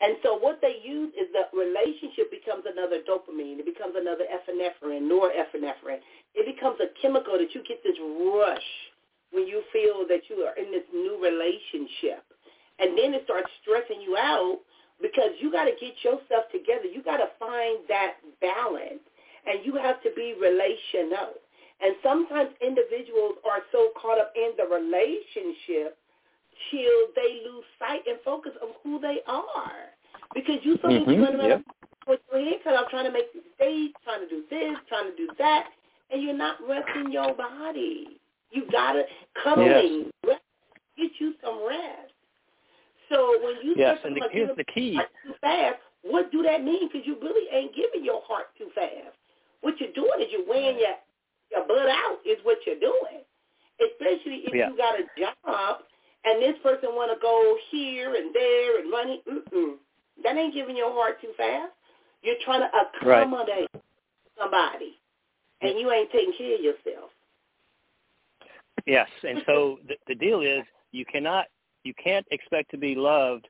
And 0.00 0.16
so 0.22 0.36
what 0.38 0.60
they 0.60 0.76
use 0.84 1.12
is 1.14 1.28
the 1.32 1.46
relationship 1.56 2.30
becomes 2.30 2.64
another 2.66 3.00
dopamine. 3.08 3.60
It 3.60 3.66
becomes 3.66 3.94
another 3.96 4.24
epinephrine, 4.26 5.06
norepinephrine. 5.08 6.00
It 6.34 6.46
becomes 6.54 6.78
a 6.80 6.88
chemical 7.00 7.38
that 7.38 7.54
you 7.54 7.62
get 7.66 7.82
this 7.84 7.96
rush 8.02 8.68
when 9.32 9.46
you 9.46 9.62
feel 9.72 10.06
that 10.08 10.22
you 10.28 10.44
are 10.44 10.56
in 10.56 10.70
this 10.72 10.84
new 10.92 11.18
relationship. 11.22 12.24
and 12.78 12.98
then 12.98 13.14
it 13.14 13.22
starts 13.24 13.48
stressing 13.62 14.00
you 14.02 14.16
out 14.16 14.58
because 15.00 15.30
you 15.40 15.50
got 15.52 15.64
to 15.66 15.72
get 15.80 15.94
yourself 16.02 16.50
together. 16.52 16.86
You 16.86 17.02
got 17.02 17.18
to 17.18 17.30
find 17.38 17.78
that 17.88 18.14
balance, 18.40 19.02
and 19.46 19.64
you 19.64 19.76
have 19.76 20.02
to 20.02 20.10
be 20.16 20.34
relational. 20.40 21.34
And 21.82 21.94
sometimes 22.02 22.50
individuals 22.62 23.36
are 23.44 23.62
so 23.72 23.90
caught 24.00 24.18
up 24.18 24.32
in 24.36 24.52
the 24.56 24.64
relationship 24.66 25.98
till 26.70 27.12
they 27.16 27.42
lose 27.44 27.64
sight 27.78 28.02
and 28.06 28.18
focus 28.24 28.52
of 28.62 28.68
who 28.82 29.00
they 29.00 29.18
are. 29.26 29.92
Because 30.34 30.58
you 30.62 30.78
so 30.82 30.88
busy 30.88 31.00
mm-hmm. 31.00 31.22
running 31.22 31.40
around 31.40 31.64
with 32.06 32.20
your 32.32 32.44
head 32.44 32.58
cut 32.64 32.74
off 32.74 32.90
trying 32.90 33.06
to 33.06 33.12
make 33.12 33.26
mistakes, 33.34 33.98
trying 34.04 34.20
to 34.20 34.28
do 34.28 34.44
this, 34.50 34.76
trying 34.88 35.10
to 35.10 35.16
do 35.16 35.28
that, 35.38 35.68
and 36.10 36.22
you're 36.22 36.36
not 36.36 36.56
resting 36.68 37.12
your 37.12 37.34
body. 37.34 38.20
You 38.50 38.64
gotta 38.70 39.02
cuddling, 39.42 40.10
yes. 40.26 40.40
get 40.96 41.10
you 41.18 41.34
some 41.42 41.66
rest. 41.66 42.12
So 43.10 43.38
when 43.42 43.56
you 43.62 43.74
yes, 43.76 43.98
start 43.98 44.12
and 44.12 44.16
the, 44.16 44.28
here's 44.30 44.56
the 44.56 44.64
key. 44.64 44.98
Too 45.24 45.34
fast, 45.40 45.76
what 46.02 46.30
do 46.30 46.42
that 46.42 46.62
mean? 46.62 46.88
Because 46.88 47.06
you 47.06 47.16
really 47.20 47.48
ain't 47.52 47.74
giving 47.74 48.04
your 48.04 48.22
heart 48.26 48.46
too 48.58 48.68
fast. 48.74 49.16
What 49.60 49.74
you're 49.80 49.92
doing 49.92 50.20
is 50.20 50.28
you're 50.30 50.46
weighing 50.46 50.78
your 50.78 50.96
your 51.50 51.66
blood 51.66 51.88
out. 51.88 52.18
Is 52.24 52.38
what 52.44 52.58
you're 52.66 52.80
doing. 52.80 53.24
Especially 53.80 54.46
if 54.46 54.54
yeah. 54.54 54.70
you 54.70 54.76
got 54.76 54.94
a 54.94 55.04
job 55.18 55.82
and 56.24 56.42
this 56.42 56.56
person 56.62 56.90
want 56.90 57.12
to 57.12 57.20
go 57.20 57.56
here 57.70 58.14
and 58.14 58.34
there 58.34 58.80
and 58.80 58.90
money. 58.90 59.22
Mm-mm. 59.28 59.74
That 60.22 60.36
ain't 60.36 60.54
giving 60.54 60.76
your 60.76 60.92
heart 60.92 61.20
too 61.20 61.32
fast. 61.36 61.72
You're 62.22 62.36
trying 62.44 62.60
to 62.60 62.68
accommodate 62.68 63.68
right. 63.74 63.82
somebody, 64.38 64.96
and 65.60 65.78
you 65.78 65.90
ain't 65.90 66.10
taking 66.10 66.32
care 66.38 66.54
of 66.54 66.60
yourself. 66.60 67.10
Yes, 68.86 69.08
and 69.22 69.42
so 69.46 69.78
the, 69.88 69.94
the 70.08 70.14
deal 70.14 70.40
is 70.40 70.64
you 70.92 71.04
cannot 71.04 71.46
you 71.84 71.92
can't 72.02 72.26
expect 72.30 72.70
to 72.70 72.78
be 72.78 72.94
loved 72.94 73.46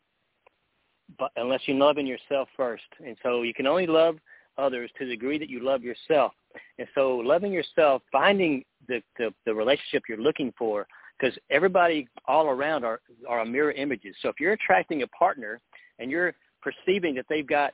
but 1.19 1.31
unless 1.37 1.61
you're 1.67 1.77
loving 1.77 2.07
yourself 2.07 2.49
first. 2.57 2.85
And 3.05 3.17
so 3.23 3.43
you 3.43 3.55
can 3.55 3.67
only 3.67 3.87
love 3.87 4.17
others 4.59 4.91
to 4.99 5.05
the 5.05 5.11
degree 5.11 5.39
that 5.39 5.51
you 5.51 5.61
love 5.61 5.83
yourself. 5.83 6.33
And 6.79 6.89
so 6.95 7.17
loving 7.17 7.53
yourself, 7.53 8.03
finding 8.13 8.65
the, 8.89 9.03
the, 9.19 9.33
the 9.45 9.55
relationship 9.55 10.05
you're 10.09 10.19
looking 10.19 10.53
for, 10.57 10.87
because 11.19 11.37
everybody 11.51 12.09
all 12.27 12.47
around 12.49 12.85
are, 12.85 13.01
are 13.29 13.45
mirror 13.45 13.73
images. 13.73 14.15
So 14.23 14.29
if 14.29 14.37
you're 14.41 14.53
attracting 14.53 15.03
a 15.03 15.07
partner 15.09 15.61
and 15.99 16.11
you're 16.11 16.35
perceiving 16.63 17.15
that 17.15 17.27
they've 17.29 17.47
got 17.47 17.73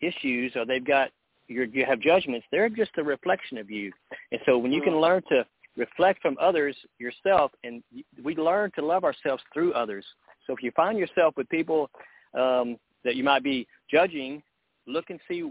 issues 0.00 0.52
or 0.56 0.64
they've 0.64 0.86
got 0.86 1.10
you're, 1.46 1.64
you 1.66 1.84
have 1.84 2.00
judgments, 2.00 2.46
they're 2.50 2.68
just 2.68 2.92
a 2.96 3.02
reflection 3.02 3.58
of 3.58 3.70
you. 3.70 3.92
And 4.32 4.40
so 4.46 4.56
when 4.56 4.72
you 4.72 4.80
can 4.80 4.98
learn 4.98 5.22
to 5.28 5.44
reflect 5.76 6.22
from 6.22 6.36
others 6.40 6.76
yourself, 6.98 7.52
and 7.64 7.82
we 8.22 8.36
learn 8.36 8.70
to 8.76 8.84
love 8.84 9.04
ourselves 9.04 9.42
through 9.52 9.72
others. 9.74 10.04
So 10.46 10.54
if 10.54 10.62
you 10.62 10.70
find 10.72 10.98
yourself 10.98 11.34
with 11.36 11.48
people 11.48 11.90
um, 12.38 12.78
that 13.04 13.16
you 13.16 13.24
might 13.24 13.42
be 13.42 13.66
judging, 13.90 14.42
look 14.86 15.10
and 15.10 15.20
see 15.28 15.50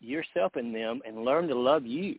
yourself 0.00 0.56
in 0.56 0.72
them 0.72 1.00
and 1.06 1.24
learn 1.24 1.48
to 1.48 1.54
love 1.54 1.86
you. 1.86 2.16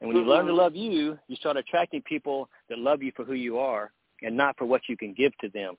And 0.00 0.08
when 0.08 0.16
you 0.16 0.22
mm-hmm. 0.22 0.30
learn 0.30 0.46
to 0.46 0.52
mm-hmm. 0.52 0.60
love 0.60 0.76
you, 0.76 1.18
you 1.28 1.36
start 1.36 1.56
attracting 1.56 2.02
people 2.02 2.48
that 2.68 2.78
love 2.78 3.02
you 3.02 3.12
for 3.14 3.24
who 3.24 3.34
you 3.34 3.58
are 3.58 3.92
and 4.22 4.36
not 4.36 4.56
for 4.56 4.64
what 4.64 4.82
you 4.88 4.96
can 4.96 5.12
give 5.12 5.36
to 5.38 5.48
them. 5.48 5.76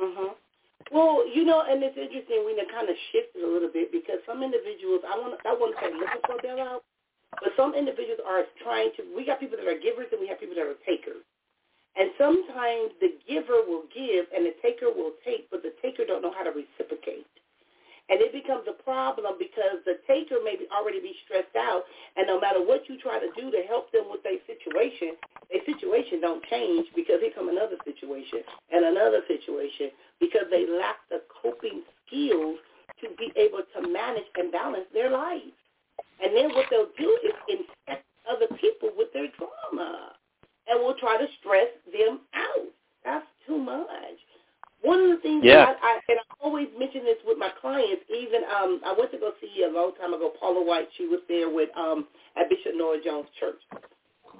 Mhm. 0.00 0.34
Well, 0.90 1.26
you 1.28 1.44
know, 1.44 1.62
and 1.62 1.82
it's 1.82 1.96
interesting. 1.96 2.44
We 2.44 2.54
kind 2.74 2.90
of 2.90 2.96
shifted 3.12 3.42
a 3.42 3.48
little 3.48 3.70
bit 3.70 3.92
because 3.92 4.18
some 4.26 4.42
individuals, 4.42 5.00
I 5.06 5.16
want, 5.16 5.38
I 5.46 5.54
want 5.54 5.72
to 5.72 5.78
say, 5.80 5.92
looking 5.94 6.24
for 6.26 6.36
their 6.42 6.58
out, 6.58 6.84
but 7.40 7.54
some 7.56 7.74
individuals 7.74 8.20
are 8.26 8.44
trying 8.62 8.90
to, 8.98 9.06
we 9.14 9.24
got 9.24 9.40
people 9.40 9.56
that 9.56 9.66
are 9.66 9.78
givers 9.78 10.10
and 10.12 10.20
we 10.20 10.28
have 10.28 10.40
people 10.42 10.58
that 10.58 10.66
are 10.66 10.76
takers. 10.84 11.22
And 11.96 12.10
sometimes 12.18 12.90
the 12.98 13.14
giver 13.30 13.62
will 13.62 13.86
give 13.94 14.26
and 14.34 14.44
the 14.44 14.54
taker 14.60 14.90
will 14.90 15.14
take, 15.24 15.48
but 15.50 15.62
the 15.62 15.72
taker 15.80 16.04
don't 16.04 16.22
know 16.22 16.34
how 16.34 16.42
to 16.42 16.50
reciprocate. 16.50 17.26
And 18.10 18.20
it 18.20 18.36
becomes 18.36 18.68
a 18.68 18.76
problem 18.84 19.40
because 19.40 19.80
the 19.88 19.96
taker 20.06 20.36
may 20.44 20.60
be 20.60 20.68
already 20.68 21.00
be 21.00 21.16
stressed 21.24 21.56
out, 21.56 21.88
and 22.16 22.26
no 22.28 22.38
matter 22.38 22.60
what 22.60 22.84
you 22.88 23.00
try 23.00 23.16
to 23.18 23.32
do 23.32 23.50
to 23.50 23.64
help 23.64 23.90
them 23.92 24.12
with 24.12 24.20
their 24.22 24.36
situation, 24.44 25.16
their 25.48 25.64
situation 25.64 26.20
don't 26.20 26.44
change 26.52 26.84
because 26.94 27.24
here 27.24 27.32
come 27.32 27.48
another 27.48 27.80
situation 27.84 28.44
and 28.72 28.84
another 28.84 29.24
situation 29.24 29.88
because 30.20 30.44
they 30.50 30.68
lack 30.68 31.00
the 31.08 31.24
coping 31.32 31.80
skills 32.04 32.60
to 33.00 33.08
be 33.16 33.32
able 33.40 33.64
to 33.72 33.80
manage 33.88 34.28
and 34.36 34.52
balance 34.52 34.86
their 34.92 35.10
life. 35.10 35.56
And 36.22 36.36
then 36.36 36.52
what 36.54 36.66
they'll 36.70 36.92
do 36.98 37.10
is 37.24 37.34
infect 37.48 38.04
other 38.28 38.48
people 38.60 38.90
with 38.96 39.12
their 39.12 39.28
trauma 39.36 40.12
and 40.68 40.80
will 40.80 40.94
try 41.00 41.16
to 41.16 41.26
stress 41.40 41.68
them 41.92 42.20
out. 42.34 42.68
That's 43.04 43.26
too 43.46 43.58
much. 43.58 44.20
One 44.84 45.00
of 45.00 45.08
the 45.16 45.20
things 45.24 45.40
yeah. 45.42 45.64
that 45.64 45.80
I, 45.80 45.96
I 45.96 46.12
and 46.12 46.20
I 46.20 46.44
always 46.44 46.68
mention 46.78 47.04
this 47.08 47.16
with 47.24 47.38
my 47.38 47.48
clients, 47.60 48.04
even 48.12 48.44
um 48.44 48.84
I 48.84 48.92
went 48.92 49.10
to 49.12 49.18
go 49.18 49.32
see 49.40 49.64
a 49.64 49.72
long 49.72 49.92
time 49.96 50.12
ago, 50.12 50.30
Paula 50.38 50.62
White, 50.62 50.88
she 50.96 51.08
was 51.08 51.20
there 51.26 51.48
with 51.48 51.70
um 51.76 52.06
at 52.36 52.50
Bishop 52.52 52.76
Noel 52.76 53.00
Jones 53.02 53.28
Church. 53.40 53.60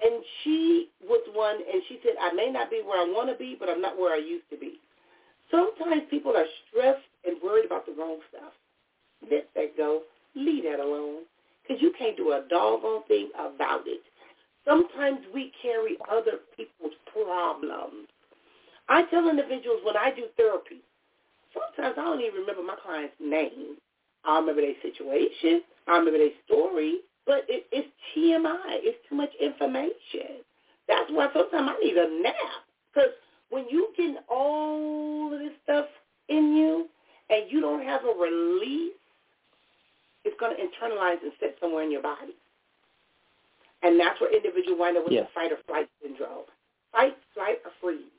And 0.05 0.21
she 0.43 0.91
was 1.09 1.23
one 1.33 1.57
and 1.57 1.81
she 1.89 1.99
said, 2.05 2.15
I 2.21 2.33
may 2.35 2.51
not 2.51 2.69
be 2.69 2.83
where 2.85 3.01
I 3.01 3.09
want 3.09 3.31
to 3.33 3.37
be, 3.37 3.57
but 3.59 3.71
I'm 3.71 3.81
not 3.81 3.99
where 3.99 4.13
I 4.13 4.19
used 4.19 4.45
to 4.51 4.59
be. 4.59 4.81
Sometimes 5.51 6.03
people 6.11 6.37
are 6.37 6.47
stressed 6.69 7.09
and 7.25 7.41
worried 7.43 7.65
about 7.65 7.87
the 7.87 7.93
wrong 7.97 8.19
stuff. 8.29 8.53
Let 9.31 9.49
that 9.55 9.77
go. 9.77 10.03
Leave 10.37 10.65
that 10.65 10.81
alone 10.81 11.23
because 11.63 11.81
you 11.81 11.93
can't 11.99 12.17
do 12.17 12.33
a 12.33 12.45
doggone 12.51 13.05
thing 13.09 13.31
about 13.39 13.87
it. 13.87 14.03
Sometimes 14.67 15.19
we 15.33 15.53
carry 15.63 15.97
other 16.11 16.45
people's 16.57 16.93
problems. 17.13 18.09
I 18.89 19.05
tell 19.11 19.29
individuals 19.29 19.81
when 19.85 19.97
I 19.97 20.11
do 20.15 20.25
therapy, 20.37 20.83
sometimes 21.53 21.97
I 21.99 22.05
don't 22.05 22.21
even 22.21 22.41
remember 22.41 22.63
my 22.63 22.77
client's 22.83 23.15
name. 23.21 23.77
I 24.25 24.39
remember 24.39 24.63
their 24.63 24.75
situation. 24.83 25.63
I 25.87 25.99
remember 25.99 26.19
their 26.19 26.37
story. 26.47 26.99
But 27.27 27.45
it, 27.49 27.67
it's 27.73 27.89
TMI. 28.13 28.85
It's 28.85 28.99
too 29.09 29.15
much 29.15 29.31
information. 29.41 30.45
That's 30.89 31.11
why 31.11 31.29
sometimes 31.33 31.71
I 31.73 31.85
need 31.85 31.97
a 31.97 32.23
nap. 32.23 32.35
Because 32.93 33.11
when 33.51 33.65
you 33.71 33.89
get 33.97 34.23
all 34.29 35.33
of 35.33 35.39
this 35.39 35.53
stuff 35.63 35.87
in 36.29 36.55
you 36.55 36.89
and 37.31 37.51
you 37.51 37.61
don't 37.61 37.83
have 37.85 38.03
a 38.05 38.19
release 38.19 38.93
it's 40.25 40.37
going 40.41 40.57
to 40.57 40.63
internalize 40.63 41.23
and 41.23 41.33
sit 41.39 41.57
somewhere 41.61 41.85
in 41.85 41.93
your 41.93 42.03
body. 42.03 42.35
And 43.83 44.01
that's 44.01 44.19
where 44.21 44.35
individuals 44.35 44.81
wind 44.81 44.97
up 44.97 45.05
with 45.05 45.13
yeah. 45.13 45.23
the 45.23 45.29
fight 45.35 45.53
or 45.53 45.59
flight 45.69 45.89
syndrome. 46.03 46.49
Fight, 46.93 47.17
flight, 47.35 47.61
or 47.65 47.71
freeze. 47.81 48.14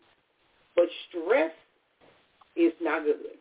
But 0.75 0.85
stress 1.09 1.51
is 2.55 2.73
not 2.81 3.03
good. 3.03 3.39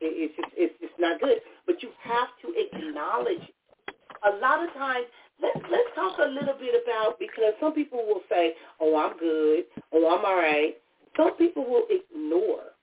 it's 0.00 0.34
just 0.36 0.52
it's 0.56 0.98
not 0.98 1.20
good. 1.20 1.38
But 1.66 1.82
you 1.82 1.90
have 2.02 2.28
to 2.42 2.54
acknowledge. 2.56 3.42
A 4.26 4.36
lot 4.38 4.64
of 4.66 4.72
times, 4.74 5.06
let's 5.40 5.58
let's 5.70 5.90
talk 5.94 6.18
a 6.18 6.28
little 6.28 6.54
bit 6.58 6.74
about 6.82 7.18
because 7.18 7.54
some 7.60 7.72
people 7.72 8.04
will 8.06 8.22
say, 8.28 8.54
"Oh, 8.80 8.96
I'm 8.96 9.16
good," 9.18 9.64
"Oh, 9.92 10.06
I'm 10.16 10.24
all 10.24 10.36
right." 10.36 10.76
Some 11.16 11.36
people 11.36 11.64
will 11.64 11.86
ignore 11.90 12.74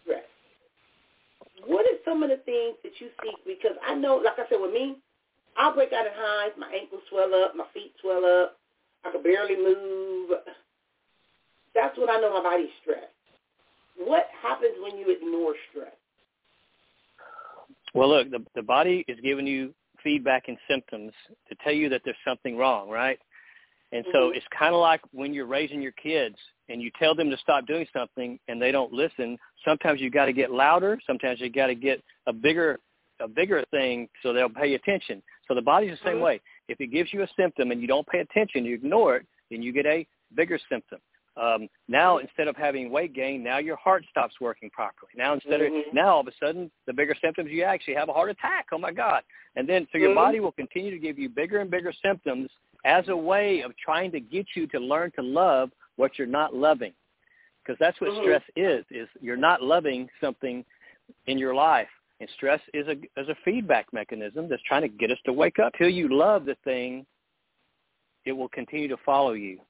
stress 0.00 0.24
what 1.66 1.84
are 1.86 1.98
some 2.04 2.22
of 2.22 2.30
the 2.30 2.38
things 2.44 2.76
that 2.82 2.92
you 3.00 3.08
see? 3.22 3.34
Because 3.46 3.76
I 3.86 3.94
know, 3.94 4.16
like 4.16 4.38
I 4.38 4.48
said, 4.48 4.60
with 4.60 4.72
me, 4.72 4.96
I'll 5.56 5.74
break 5.74 5.92
out 5.92 6.06
in 6.06 6.12
hives. 6.14 6.54
My 6.58 6.70
ankles 6.72 7.02
swell 7.10 7.34
up. 7.34 7.56
My 7.56 7.64
feet 7.74 7.92
swell 8.00 8.24
up. 8.24 8.56
I 9.04 9.10
can 9.10 9.22
barely 9.22 9.56
move. 9.56 10.30
That's 11.74 11.96
when 11.98 12.10
I 12.10 12.20
know 12.20 12.34
my 12.34 12.42
body's 12.42 12.74
stressed. 12.82 13.09
What 14.04 14.26
happens 14.42 14.74
when 14.82 14.98
you 14.98 15.14
ignore 15.14 15.54
stress? 15.70 15.92
Well, 17.94 18.08
look, 18.08 18.30
the, 18.30 18.44
the 18.54 18.62
body 18.62 19.04
is 19.08 19.18
giving 19.22 19.46
you 19.46 19.74
feedback 20.02 20.44
and 20.48 20.56
symptoms 20.68 21.12
to 21.48 21.56
tell 21.62 21.72
you 21.72 21.88
that 21.90 22.00
there's 22.04 22.16
something 22.26 22.56
wrong, 22.56 22.88
right? 22.88 23.18
And 23.92 24.04
so 24.12 24.18
mm-hmm. 24.18 24.36
it's 24.36 24.46
kind 24.56 24.74
of 24.74 24.80
like 24.80 25.00
when 25.12 25.34
you're 25.34 25.46
raising 25.46 25.82
your 25.82 25.92
kids 25.92 26.36
and 26.68 26.80
you 26.80 26.90
tell 26.98 27.14
them 27.14 27.28
to 27.30 27.36
stop 27.38 27.66
doing 27.66 27.86
something 27.92 28.38
and 28.48 28.62
they 28.62 28.70
don't 28.70 28.92
listen. 28.92 29.36
Sometimes 29.64 30.00
you 30.00 30.10
got 30.10 30.26
to 30.26 30.32
get 30.32 30.50
louder. 30.50 30.98
Sometimes 31.06 31.40
you 31.40 31.50
got 31.50 31.66
to 31.66 31.74
get 31.74 32.02
a 32.26 32.32
bigger, 32.32 32.78
a 33.20 33.28
bigger 33.28 33.64
thing 33.70 34.08
so 34.22 34.32
they'll 34.32 34.48
pay 34.48 34.74
attention. 34.74 35.22
So 35.48 35.54
the 35.54 35.62
body's 35.62 35.90
the 35.90 36.04
same 36.04 36.14
mm-hmm. 36.14 36.24
way. 36.24 36.40
If 36.68 36.80
it 36.80 36.92
gives 36.92 37.12
you 37.12 37.22
a 37.22 37.28
symptom 37.38 37.72
and 37.72 37.80
you 37.80 37.88
don't 37.88 38.06
pay 38.06 38.20
attention, 38.20 38.64
you 38.64 38.74
ignore 38.74 39.16
it, 39.16 39.26
then 39.50 39.62
you 39.62 39.72
get 39.72 39.86
a 39.86 40.06
bigger 40.36 40.58
symptom. 40.70 41.00
Um, 41.36 41.68
now 41.88 42.18
instead 42.18 42.48
of 42.48 42.56
having 42.56 42.90
weight 42.90 43.14
gain, 43.14 43.42
now 43.42 43.58
your 43.58 43.76
heart 43.76 44.04
stops 44.10 44.34
working 44.40 44.68
properly. 44.70 45.12
Now 45.16 45.34
instead 45.34 45.60
mm-hmm. 45.60 45.88
of 45.88 45.94
now 45.94 46.14
all 46.14 46.20
of 46.20 46.26
a 46.26 46.32
sudden 46.44 46.70
the 46.86 46.92
bigger 46.92 47.14
symptoms 47.22 47.50
you 47.50 47.62
actually 47.62 47.94
have 47.94 48.08
a 48.08 48.12
heart 48.12 48.30
attack. 48.30 48.66
Oh 48.72 48.78
my 48.78 48.92
God! 48.92 49.22
And 49.56 49.68
then 49.68 49.86
so 49.92 49.98
your 49.98 50.08
mm-hmm. 50.08 50.16
body 50.16 50.40
will 50.40 50.52
continue 50.52 50.90
to 50.90 50.98
give 50.98 51.18
you 51.18 51.28
bigger 51.28 51.58
and 51.58 51.70
bigger 51.70 51.92
symptoms 52.04 52.50
as 52.84 53.08
a 53.08 53.16
way 53.16 53.62
of 53.62 53.72
trying 53.76 54.10
to 54.12 54.20
get 54.20 54.46
you 54.56 54.66
to 54.68 54.78
learn 54.78 55.12
to 55.12 55.22
love 55.22 55.70
what 55.96 56.18
you're 56.18 56.26
not 56.26 56.54
loving. 56.54 56.92
Because 57.62 57.78
that's 57.78 58.00
what 58.00 58.10
mm-hmm. 58.10 58.22
stress 58.22 58.42
is, 58.56 58.84
is 58.90 59.08
you're 59.20 59.36
not 59.36 59.62
loving 59.62 60.08
something 60.20 60.64
in 61.26 61.38
your 61.38 61.54
life. 61.54 61.88
And 62.20 62.28
stress 62.36 62.60
is 62.74 62.86
a, 62.86 62.92
is 63.20 63.28
a 63.28 63.36
feedback 63.44 63.86
mechanism 63.92 64.48
that's 64.48 64.62
trying 64.64 64.82
to 64.82 64.88
get 64.88 65.10
us 65.10 65.18
to 65.24 65.32
wake 65.32 65.58
up. 65.58 65.72
Till 65.78 65.88
you 65.88 66.08
love 66.14 66.44
the 66.44 66.56
thing, 66.64 67.06
it 68.24 68.32
will 68.32 68.48
continue 68.48 68.88
to 68.88 68.96
follow 69.04 69.32
you. 69.32 69.60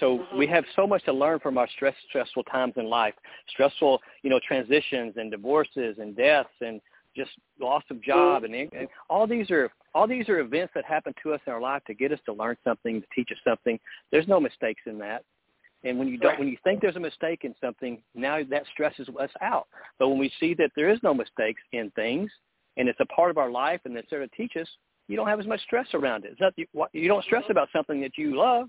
So 0.00 0.24
we 0.36 0.46
have 0.46 0.64
so 0.76 0.86
much 0.86 1.04
to 1.04 1.12
learn 1.12 1.40
from 1.40 1.58
our 1.58 1.68
stress, 1.74 1.94
stressful 2.08 2.44
times 2.44 2.74
in 2.76 2.86
life, 2.88 3.14
stressful, 3.48 4.00
you 4.22 4.30
know, 4.30 4.40
transitions 4.46 5.14
and 5.16 5.30
divorces 5.30 5.96
and 5.98 6.16
deaths 6.16 6.50
and 6.60 6.80
just 7.16 7.30
loss 7.60 7.82
of 7.90 8.02
job 8.02 8.44
and, 8.44 8.54
and 8.54 8.88
all 9.10 9.26
these 9.26 9.50
are 9.50 9.70
all 9.94 10.06
these 10.06 10.28
are 10.30 10.38
events 10.38 10.72
that 10.74 10.84
happen 10.84 11.12
to 11.22 11.34
us 11.34 11.40
in 11.46 11.52
our 11.52 11.60
life 11.60 11.82
to 11.86 11.94
get 11.94 12.12
us 12.12 12.18
to 12.24 12.32
learn 12.32 12.56
something, 12.64 13.02
to 13.02 13.06
teach 13.14 13.28
us 13.30 13.38
something. 13.46 13.78
There's 14.10 14.26
no 14.26 14.40
mistakes 14.40 14.80
in 14.86 14.98
that. 14.98 15.24
And 15.84 15.98
when 15.98 16.08
you 16.08 16.16
don't, 16.16 16.38
when 16.38 16.48
you 16.48 16.56
think 16.64 16.80
there's 16.80 16.96
a 16.96 17.00
mistake 17.00 17.40
in 17.42 17.54
something, 17.60 18.02
now 18.14 18.38
that 18.50 18.62
stresses 18.72 19.08
us 19.20 19.30
out. 19.40 19.66
But 19.98 20.08
when 20.08 20.18
we 20.18 20.32
see 20.38 20.54
that 20.54 20.70
there 20.76 20.88
is 20.88 20.98
no 21.02 21.12
mistakes 21.12 21.60
in 21.72 21.90
things, 21.90 22.30
and 22.76 22.88
it's 22.88 23.00
a 23.00 23.06
part 23.06 23.30
of 23.30 23.38
our 23.38 23.50
life, 23.50 23.80
and 23.84 23.96
it's 23.96 24.08
there 24.08 24.20
to 24.20 24.28
teach 24.28 24.52
us, 24.58 24.68
you 25.08 25.16
don't 25.16 25.26
have 25.26 25.40
as 25.40 25.46
much 25.46 25.60
stress 25.62 25.88
around 25.92 26.24
it. 26.24 26.36
It's 26.38 26.40
not, 26.40 26.88
you 26.94 27.08
don't 27.08 27.24
stress 27.24 27.44
about 27.50 27.68
something 27.72 28.00
that 28.00 28.16
you 28.16 28.36
love. 28.36 28.68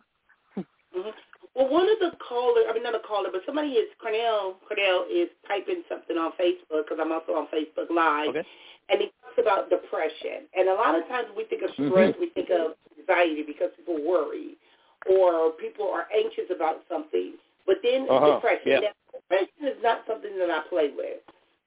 Mm-hmm. 0.95 1.09
Well, 1.55 1.69
one 1.69 1.85
of 1.85 1.99
the 1.99 2.17
callers, 2.17 2.65
I 2.69 2.73
mean 2.73 2.81
not 2.81 2.95
a 2.95 3.05
caller, 3.05 3.29
but 3.31 3.41
somebody 3.45 3.77
is 3.77 3.85
Cornell. 4.01 4.57
Cornell 4.67 5.05
is 5.05 5.29
typing 5.47 5.83
something 5.87 6.17
on 6.17 6.31
Facebook 6.33 6.89
because 6.89 6.97
I'm 6.99 7.11
also 7.11 7.33
on 7.33 7.47
Facebook 7.53 7.93
Live, 7.93 8.29
okay. 8.29 8.47
and 8.89 9.01
he 9.01 9.13
talks 9.21 9.37
about 9.37 9.69
depression. 9.69 10.49
And 10.57 10.69
a 10.69 10.73
lot 10.73 10.97
of 10.97 11.07
times 11.07 11.27
we 11.37 11.45
think 11.45 11.61
of 11.61 11.69
stress, 11.77 12.17
mm-hmm. 12.17 12.19
we 12.19 12.29
think 12.33 12.49
of 12.49 12.73
anxiety 12.97 13.43
because 13.45 13.69
people 13.77 14.01
worry 14.01 14.57
or 15.05 15.51
people 15.61 15.89
are 15.89 16.07
anxious 16.09 16.49
about 16.49 16.81
something. 16.89 17.37
But 17.65 17.77
then 17.83 18.07
uh-huh. 18.09 18.35
depression, 18.35 18.65
yeah. 18.65 18.79
now, 18.89 18.95
depression 19.13 19.77
is 19.77 19.79
not 19.83 20.03
something 20.07 20.37
that 20.39 20.49
I 20.49 20.61
play 20.69 20.89
with. 20.95 21.21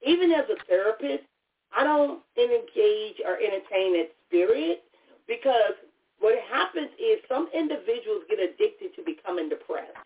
Even 0.05 0.33
as 0.33 0.45
a 0.51 0.59
therapist, 0.67 1.25
I 1.77 1.85
don't 1.85 2.21
engage 2.37 3.23
or 3.25 3.39
entertain 3.39 3.95
that 4.03 4.11
spirit 4.29 4.83
because 5.29 5.79
what 6.21 6.35
happens 6.51 6.91
is 6.99 7.21
some 7.29 7.49
individuals 7.53 8.25
get 8.29 8.41
addicted 8.41 8.95
to 8.97 9.05
becoming 9.05 9.49
depressed. 9.49 9.97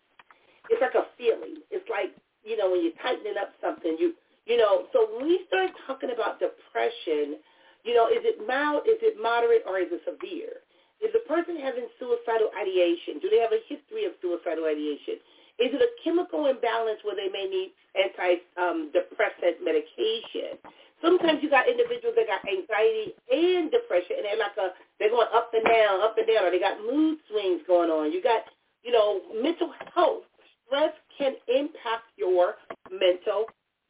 It's 0.69 0.81
like 0.81 0.95
a 0.95 1.07
feeling. 1.17 1.63
It's 1.71 1.87
like, 1.89 2.15
you 2.43 2.57
know, 2.57 2.71
when 2.71 2.83
you're 2.83 2.97
tightening 3.01 3.35
up 3.39 3.51
something, 3.61 3.95
you 3.99 4.13
you 4.45 4.57
know, 4.57 4.89
so 4.91 5.05
when 5.15 5.29
we 5.29 5.45
start 5.47 5.69
talking 5.85 6.09
about 6.09 6.41
depression, 6.41 7.37
you 7.85 7.93
know, 7.93 8.09
is 8.09 8.25
it 8.25 8.41
mild, 8.41 8.89
is 8.89 8.97
it 9.05 9.21
moderate, 9.21 9.61
or 9.69 9.77
is 9.77 9.93
it 9.93 10.01
severe? 10.01 10.65
Is 10.97 11.13
the 11.13 11.21
person 11.29 11.57
having 11.61 11.85
suicidal 11.97 12.49
ideation? 12.57 13.21
Do 13.21 13.29
they 13.29 13.41
have 13.41 13.53
a 13.53 13.61
history 13.69 14.05
of 14.05 14.17
suicidal 14.21 14.65
ideation? 14.65 15.21
Is 15.61 15.73
it 15.73 15.81
a 15.81 15.93
chemical 16.01 16.49
imbalance 16.49 17.01
where 17.05 17.17
they 17.17 17.29
may 17.29 17.45
need 17.45 17.73
antidepressant 17.93 19.61
um, 19.61 19.65
medication? 19.65 20.57
Sometimes 21.01 21.41
you 21.41 21.49
got 21.49 21.67
individuals 21.67 22.15
that 22.15 22.29
got 22.29 22.45
anxiety 22.45 23.13
and 23.31 23.71
depression, 23.71 24.21
and 24.21 24.25
they're 24.25 24.41
like 24.41 24.57
a 24.57 24.77
they're 24.99 25.09
going 25.09 25.29
up 25.33 25.51
and 25.53 25.65
down, 25.65 26.01
up 26.01 26.15
and 26.17 26.27
down, 26.27 26.45
or 26.45 26.51
they 26.51 26.59
got 26.59 26.79
mood 26.81 27.17
swings 27.29 27.61
going 27.65 27.89
on. 27.89 28.11
You 28.11 28.21
got 28.21 28.45
you 28.83 28.91
know 28.91 29.21
mental 29.41 29.73
health. 29.93 30.23
Stress 30.67 30.93
can 31.17 31.33
impact 31.49 32.07
your 32.15 32.55
mental 32.89 33.45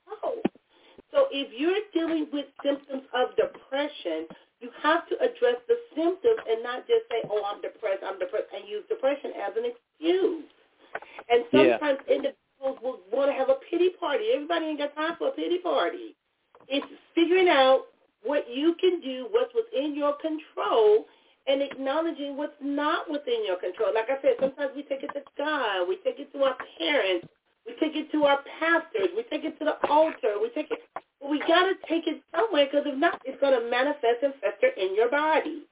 health. 0.08 0.46
So 1.12 1.28
if 1.30 1.52
you're 1.52 1.84
dealing 1.94 2.28
with 2.32 2.48
symptoms 2.64 3.04
of 3.14 3.36
depression, 3.36 4.32
you 4.62 4.70
have 4.82 5.08
to 5.10 5.16
address 5.20 5.60
the 5.68 5.76
symptoms 5.94 6.40
and 6.48 6.64
not 6.64 6.88
just 6.88 7.04
say, 7.12 7.28
oh, 7.30 7.44
I'm 7.44 7.62
depressed, 7.62 8.06
I'm 8.06 8.18
depressed, 8.18 8.48
and 8.56 8.64
use 8.70 8.86
depression 8.88 9.34
as 9.36 9.52
an 9.58 9.66
excuse. 9.68 10.48
And 11.30 11.44
sometimes 11.52 12.00
yeah. 12.08 12.16
individuals 12.16 12.78
will 12.80 13.00
want 13.12 13.30
to 13.30 13.36
have 13.36 13.50
a 13.50 13.60
pity 13.70 13.90
party. 14.00 14.32
Everybody 14.34 14.66
ain't 14.72 14.80
got 14.80 14.96
time 14.96 15.16
for 15.18 15.30
a 15.30 15.36
pity 15.36 15.58
party. 15.60 16.16
It's 16.72 16.88
figuring 17.14 17.50
out 17.50 17.92
what 18.24 18.46
you 18.50 18.76
can 18.80 19.02
do, 19.02 19.28
what's 19.32 19.54
within 19.54 19.96
your 19.96 20.16
control, 20.18 21.06
and 21.48 21.62
acknowledging 21.62 22.38
what's 22.38 22.56
not 22.62 23.10
within 23.12 23.46
your 23.46 23.58
control. 23.58 23.94
Like 23.94 24.10
I 24.10 24.22
said, 24.22 24.40
sometimes 24.40 24.72
we 24.76 24.84
take 24.84 25.04
it 25.04 25.12
to 25.14 25.22
God, 25.38 25.88
we 25.88 25.98
take 26.04 26.20
it 26.20 26.32
to 26.34 26.44
our 26.44 26.56
parents, 26.80 27.28
we 27.68 27.74
take 27.80 27.96
it 27.96 28.12
to 28.14 28.24
our 28.24 28.40
pastors, 28.60 29.10
we 29.16 29.24
take 29.30 29.44
it 29.44 29.58
to 29.60 29.66
the 29.66 29.76
altar, 29.90 30.40
we 30.42 30.50
take 30.56 30.72
it 30.72 30.80
we 31.22 31.40
got 31.48 31.70
to 31.70 31.78
take 31.88 32.08
it 32.08 32.22
somewhere 32.34 32.66
because 32.66 32.86
if 32.86 32.98
not, 32.98 33.22
it's 33.26 33.40
to 33.40 33.70
manifest 33.70 34.26
and 34.26 34.34
fester 34.42 34.74
in 34.76 34.96
your 34.96 35.10
body. 35.10 35.64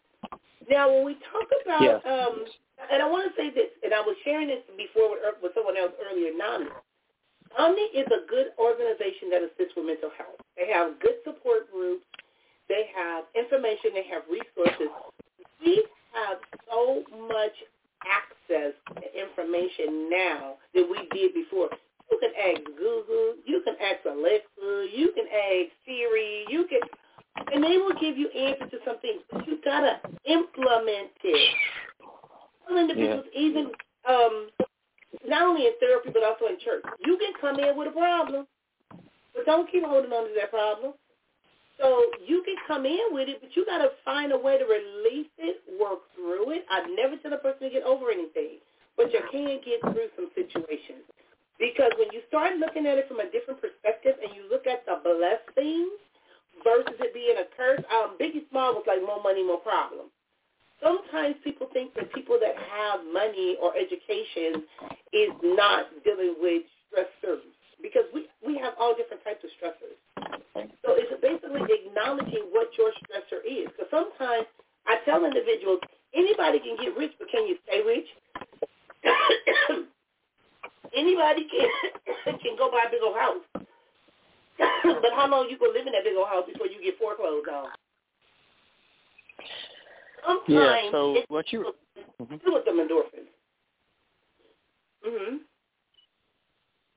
Now, 0.70 0.94
when 0.94 1.06
we 1.06 1.18
talk 1.34 1.50
about, 1.66 1.82
yeah. 1.82 1.98
um, 2.06 2.46
and 2.94 3.02
I 3.02 3.10
want 3.10 3.26
to 3.26 3.34
say 3.34 3.50
this, 3.50 3.74
and 3.84 3.94
I 3.94 4.00
was 4.02 4.16
sharing 4.24 4.48
this 4.48 4.62
before 4.78 5.10
with, 5.10 5.20
with 5.42 5.52
someone 5.56 5.76
else 5.76 5.92
earlier, 6.06 6.30
NAMI. 6.38 6.70
NAMI 7.58 7.86
is 7.98 8.08
a 8.08 8.28
good 8.30 8.54
organization 8.60 9.30
that 9.32 9.42
assists 9.42 9.76
with 9.76 9.86
mental 9.86 10.12
health. 10.18 10.38
They 10.58 10.72
have 10.72 11.00
good 11.00 11.18
support 11.24 11.72
groups. 11.72 12.06
They 12.68 12.90
have 12.94 13.26
information. 13.34 13.92
They 13.94 14.06
have 14.14 14.24
resources. 14.30 14.92
We 15.64 15.84
have 16.14 16.38
so 16.70 17.04
much 17.28 17.56
access 18.06 18.74
to 18.96 19.04
information 19.18 20.10
now 20.10 20.56
than 20.74 20.90
we 20.90 21.08
did 21.12 21.34
before. 21.34 21.70
You 22.12 22.18
can 22.20 22.32
ask 22.38 22.66
Google, 22.78 23.36
you 23.46 23.62
can 23.64 23.76
ask 23.82 24.06
Alexa, 24.06 24.88
you 24.96 25.12
can 25.14 25.26
ask 25.30 25.70
Siri, 25.86 26.46
you 26.50 26.66
can, 26.68 26.82
and 27.54 27.64
they 27.64 27.78
will 27.78 27.94
give 28.00 28.18
you 28.18 28.30
answers 28.30 28.72
to 28.72 28.78
something. 28.86 29.20
But 29.32 29.48
you 29.48 29.60
gotta 29.64 30.00
implement 30.26 31.12
it. 31.24 31.56
Some 32.68 32.78
individuals, 32.78 33.26
yeah. 33.34 33.42
even 33.42 33.72
um, 34.08 34.50
not 35.30 35.44
only 35.44 35.66
in 35.66 35.74
therapy 35.80 36.10
but 36.12 36.24
also 36.24 36.46
in 36.48 36.60
church, 36.60 36.84
you 37.06 37.18
can 37.18 37.34
come 37.40 37.60
in 37.60 37.78
with 37.78 37.88
a 37.88 37.96
problem, 37.96 38.48
but 39.34 39.46
don't 39.46 39.72
keep 39.72 39.84
holding 39.86 40.12
on 40.12 40.28
to 40.28 40.34
that 40.36 40.52
problem. 40.52 40.94
So 41.80 42.12
you 42.20 42.44
can 42.44 42.60
come 42.68 42.86
in 42.86 43.16
with 43.16 43.30
it, 43.30 43.40
but 43.40 43.56
you 43.56 43.66
got 43.66 43.80
to 43.80 43.96
find 44.04 44.34
a 44.34 44.38
way 44.38 44.60
to 44.60 44.68
release 44.68 45.32
it, 45.40 45.64
work 45.80 46.04
through 46.12 46.52
it. 46.52 46.68
I 46.68 46.84
never 46.92 47.16
tell 47.24 47.32
a 47.32 47.40
person 47.40 47.72
to 47.72 47.80
get 47.80 47.88
over 47.88 48.12
anything, 48.12 48.60
but 48.98 49.14
you 49.16 49.24
can 49.32 49.64
get 49.64 49.80
through 49.80 50.12
some 50.20 50.28
situations. 50.36 51.08
Because 51.56 51.92
when 51.96 52.12
you 52.12 52.20
start 52.28 52.60
looking 52.60 52.88
at 52.88 53.00
it 53.00 53.08
from 53.08 53.24
a 53.24 53.32
different 53.32 53.64
perspective 53.64 54.20
and 54.20 54.36
you 54.36 54.44
look 54.52 54.68
at 54.68 54.84
the 54.84 55.00
blessings 55.00 55.96
versus 56.64 57.00
it 57.00 57.16
being 57.16 57.40
a 57.40 57.48
curse, 57.56 57.84
um, 57.92 58.20
Biggie 58.20 58.48
Small 58.52 58.76
was 58.76 58.84
like 58.88 59.00
more 59.00 59.24
money, 59.24 59.44
more 59.44 59.64
problems. 59.64 60.12
Sometimes 60.82 61.36
people 61.44 61.68
think 61.74 61.94
that 61.96 62.12
people 62.14 62.40
that 62.40 62.56
have 62.56 63.02
money 63.12 63.58
or 63.62 63.74
education 63.76 64.64
is 65.12 65.30
not 65.44 65.88
dealing 66.06 66.36
with 66.40 66.64
stressors 66.88 67.44
because 67.82 68.04
we, 68.14 68.28
we 68.46 68.58
have 68.58 68.74
all 68.80 68.96
different 68.96 69.24
types 69.24 69.44
of 69.44 69.52
stressors. 69.60 70.00
So 70.86 70.96
it's 70.96 71.12
basically 71.22 71.62
acknowledging 71.68 72.48
what 72.52 72.70
your 72.78 72.92
stressor 73.04 73.44
is. 73.44 73.68
Because 73.72 73.92
sometimes 73.92 74.48
I 74.88 74.98
tell 75.06 75.26
individuals, 75.26 75.80
anybody 76.14 76.60
can 76.60 76.78
get 76.82 76.96
rich, 76.98 77.12
but 77.20 77.30
can 77.30 77.48
you 77.48 77.58
stay 77.68 77.82
rich? 77.84 78.08
Anybody 80.96 81.48
can 81.48 81.70
can 82.44 82.58
go 82.58 82.72
buy 82.72 82.86
a 82.88 82.92
big 82.92 83.02
old 83.04 83.16
house. 83.16 83.44
but 85.02 85.14
how 85.16 85.30
long 85.30 85.48
you 85.50 85.58
gonna 85.58 85.74
live 85.74 85.88
in 85.88 85.94
that 85.94 86.04
big 86.04 86.16
old 86.18 86.28
house 86.28 86.46
before 86.52 86.68
you 86.68 86.82
get 86.84 86.98
foreclosed 86.98 87.48
on? 87.48 87.70
Sometimes 90.26 90.44
yeah. 90.48 90.92
So 90.92 91.22
what 91.28 91.52
you 91.52 91.74
mm-hmm. 92.22 92.36
do 92.36 92.54
with 92.54 92.66
them 92.66 92.78
endorphins. 92.78 93.28
Mhm. 95.08 95.40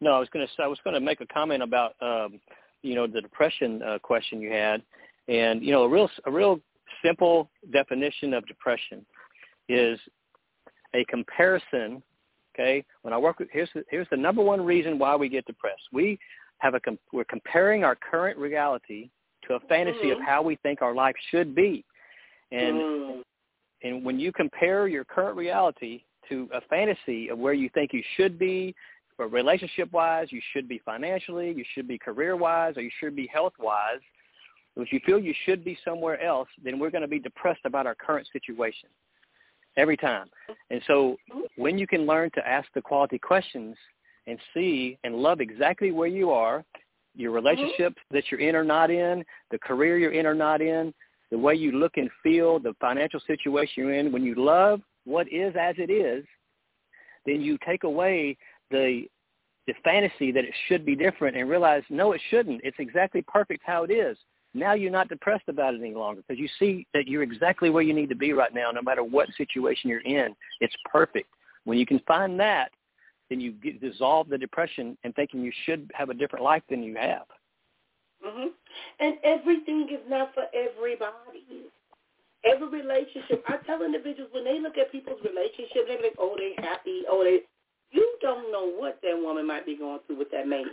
No, 0.00 0.12
I 0.12 0.18
was 0.18 0.28
going 0.30 0.46
to 0.46 0.62
I 0.62 0.66
was 0.66 0.78
going 0.84 0.94
to 0.94 1.00
make 1.00 1.20
a 1.20 1.26
comment 1.26 1.62
about 1.62 1.94
um, 2.00 2.40
you 2.82 2.94
know 2.94 3.06
the 3.06 3.20
depression 3.20 3.82
uh, 3.82 3.98
question 3.98 4.40
you 4.40 4.50
had, 4.50 4.82
and 5.28 5.62
you 5.62 5.72
know 5.72 5.84
a 5.84 5.88
real 5.88 6.10
a 6.26 6.30
real 6.30 6.60
simple 7.04 7.48
definition 7.72 8.34
of 8.34 8.46
depression 8.46 9.06
is 9.68 9.98
a 10.94 11.04
comparison 11.04 12.02
Okay, 12.54 12.84
when 13.00 13.14
I 13.14 13.18
work 13.18 13.38
with 13.38 13.48
here's 13.50 13.70
the, 13.74 13.82
here's 13.90 14.06
the 14.10 14.16
number 14.16 14.42
one 14.42 14.60
reason 14.60 14.98
why 14.98 15.16
we 15.16 15.28
get 15.28 15.46
depressed. 15.46 15.82
We 15.90 16.18
have 16.58 16.74
a 16.74 16.80
we're 17.12 17.24
comparing 17.24 17.82
our 17.82 17.96
current 17.96 18.38
reality 18.38 19.10
to 19.48 19.54
a 19.54 19.60
fantasy 19.60 20.06
mm-hmm. 20.06 20.20
of 20.20 20.26
how 20.26 20.42
we 20.42 20.56
think 20.56 20.82
our 20.82 20.94
life 20.94 21.14
should 21.30 21.54
be, 21.54 21.84
and 22.52 22.76
mm. 22.76 23.22
and 23.82 24.04
when 24.04 24.20
you 24.20 24.32
compare 24.32 24.86
your 24.86 25.04
current 25.04 25.36
reality 25.36 26.04
to 26.28 26.48
a 26.54 26.60
fantasy 26.62 27.28
of 27.28 27.38
where 27.38 27.52
you 27.52 27.68
think 27.74 27.92
you 27.92 28.02
should 28.16 28.38
be, 28.38 28.74
or 29.18 29.28
relationship 29.28 29.92
wise, 29.92 30.28
you 30.30 30.40
should 30.52 30.68
be 30.68 30.80
financially, 30.84 31.52
you 31.56 31.64
should 31.74 31.88
be 31.88 31.98
career 31.98 32.36
wise, 32.36 32.76
or 32.76 32.82
you 32.82 32.90
should 33.00 33.16
be 33.16 33.28
health 33.32 33.54
wise. 33.58 34.00
If 34.76 34.92
you 34.92 35.00
feel 35.04 35.18
you 35.18 35.34
should 35.44 35.64
be 35.64 35.76
somewhere 35.84 36.22
else, 36.22 36.48
then 36.64 36.78
we're 36.78 36.90
going 36.90 37.02
to 37.02 37.08
be 37.08 37.18
depressed 37.18 37.60
about 37.64 37.86
our 37.86 37.94
current 37.94 38.26
situation 38.32 38.88
every 39.76 39.96
time. 39.96 40.28
And 40.70 40.80
so 40.86 41.16
when 41.56 41.78
you 41.78 41.86
can 41.86 42.06
learn 42.06 42.30
to 42.34 42.46
ask 42.46 42.68
the 42.74 42.80
quality 42.80 43.18
questions 43.18 43.76
and 44.26 44.38
see 44.54 44.98
and 45.04 45.16
love 45.16 45.40
exactly 45.40 45.90
where 45.90 46.08
you 46.08 46.30
are, 46.30 46.64
your 47.14 47.32
relationships 47.32 47.96
mm-hmm. 47.98 48.14
that 48.14 48.24
you're 48.30 48.40
in 48.40 48.56
or 48.56 48.64
not 48.64 48.90
in, 48.90 49.24
the 49.50 49.58
career 49.58 49.98
you're 49.98 50.12
in 50.12 50.26
or 50.26 50.34
not 50.34 50.62
in, 50.62 50.94
the 51.32 51.38
way 51.38 51.54
you 51.54 51.72
look 51.72 51.96
and 51.96 52.10
feel, 52.22 52.60
the 52.60 52.74
financial 52.78 53.18
situation 53.26 53.72
you're 53.76 53.94
in, 53.94 54.12
when 54.12 54.22
you 54.22 54.34
love 54.36 54.82
what 55.04 55.26
is 55.32 55.54
as 55.58 55.74
it 55.78 55.90
is, 55.90 56.24
then 57.26 57.40
you 57.40 57.58
take 57.66 57.82
away 57.82 58.36
the 58.70 59.04
the 59.66 59.74
fantasy 59.84 60.32
that 60.32 60.44
it 60.44 60.52
should 60.66 60.84
be 60.84 60.96
different 60.96 61.36
and 61.36 61.48
realize 61.48 61.84
no 61.88 62.12
it 62.12 62.20
shouldn't. 62.30 62.60
It's 62.64 62.76
exactly 62.80 63.22
perfect 63.22 63.62
how 63.64 63.84
it 63.84 63.92
is. 63.92 64.18
Now 64.54 64.74
you're 64.74 64.90
not 64.90 65.08
depressed 65.08 65.48
about 65.48 65.74
it 65.74 65.80
any 65.80 65.94
longer 65.94 66.20
because 66.26 66.38
you 66.38 66.48
see 66.58 66.86
that 66.92 67.06
you're 67.06 67.22
exactly 67.22 67.70
where 67.70 67.82
you 67.82 67.94
need 67.94 68.08
to 68.08 68.16
be 68.16 68.32
right 68.32 68.52
now, 68.52 68.70
no 68.72 68.82
matter 68.82 69.04
what 69.04 69.28
situation 69.36 69.88
you're 69.88 70.00
in. 70.00 70.34
It's 70.60 70.74
perfect. 70.84 71.28
When 71.64 71.78
you 71.78 71.86
can 71.86 72.00
find 72.00 72.38
that, 72.40 72.72
then 73.30 73.40
you 73.40 73.52
get, 73.52 73.80
dissolve 73.80 74.28
the 74.28 74.36
depression 74.36 74.98
and 75.04 75.14
thinking 75.14 75.42
you 75.42 75.52
should 75.64 75.90
have 75.94 76.10
a 76.10 76.14
different 76.14 76.44
life 76.44 76.64
than 76.68 76.82
you 76.82 76.96
have. 76.96 77.22
Mhm. 78.24 78.52
And 79.00 79.18
everything 79.24 79.88
is 79.90 80.00
not 80.08 80.34
for 80.34 80.46
everybody. 80.54 81.70
Every 82.44 82.68
relationship, 82.68 83.44
I 83.48 83.58
tell 83.58 83.82
individuals 83.82 84.32
when 84.32 84.44
they 84.44 84.58
look 84.58 84.78
at 84.78 84.90
people's 84.90 85.22
relationships, 85.22 85.86
they 85.86 86.02
like, 86.02 86.14
oh, 86.18 86.36
they 86.36 86.54
happy, 86.62 87.04
oh, 87.08 87.22
they. 87.24 87.42
You 87.90 88.16
don't 88.22 88.50
know 88.50 88.66
what 88.66 89.00
that 89.02 89.18
woman 89.20 89.46
might 89.46 89.66
be 89.66 89.76
going 89.76 90.00
through 90.06 90.16
with 90.16 90.30
that 90.30 90.48
man, 90.48 90.64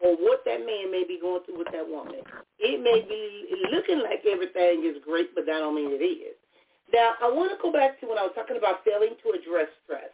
or 0.00 0.16
what 0.16 0.42
that 0.46 0.64
man 0.64 0.90
may 0.90 1.04
be 1.04 1.18
going 1.20 1.42
through 1.44 1.58
with 1.58 1.70
that 1.72 1.86
woman. 1.86 2.22
It 2.58 2.80
may 2.82 3.02
be 3.02 3.46
looking 3.70 4.00
like 4.00 4.24
everything 4.24 4.84
is 4.84 4.96
great, 5.04 5.34
but 5.34 5.44
that 5.46 5.58
don't 5.60 5.74
mean 5.76 5.92
it 5.92 6.02
is. 6.02 6.34
Now, 6.94 7.14
I 7.20 7.28
want 7.30 7.50
to 7.52 7.58
go 7.60 7.70
back 7.70 8.00
to 8.00 8.06
when 8.06 8.18
I 8.18 8.22
was 8.22 8.32
talking 8.34 8.56
about 8.56 8.84
failing 8.84 9.16
to 9.22 9.36
address 9.36 9.68
stress. 9.84 10.10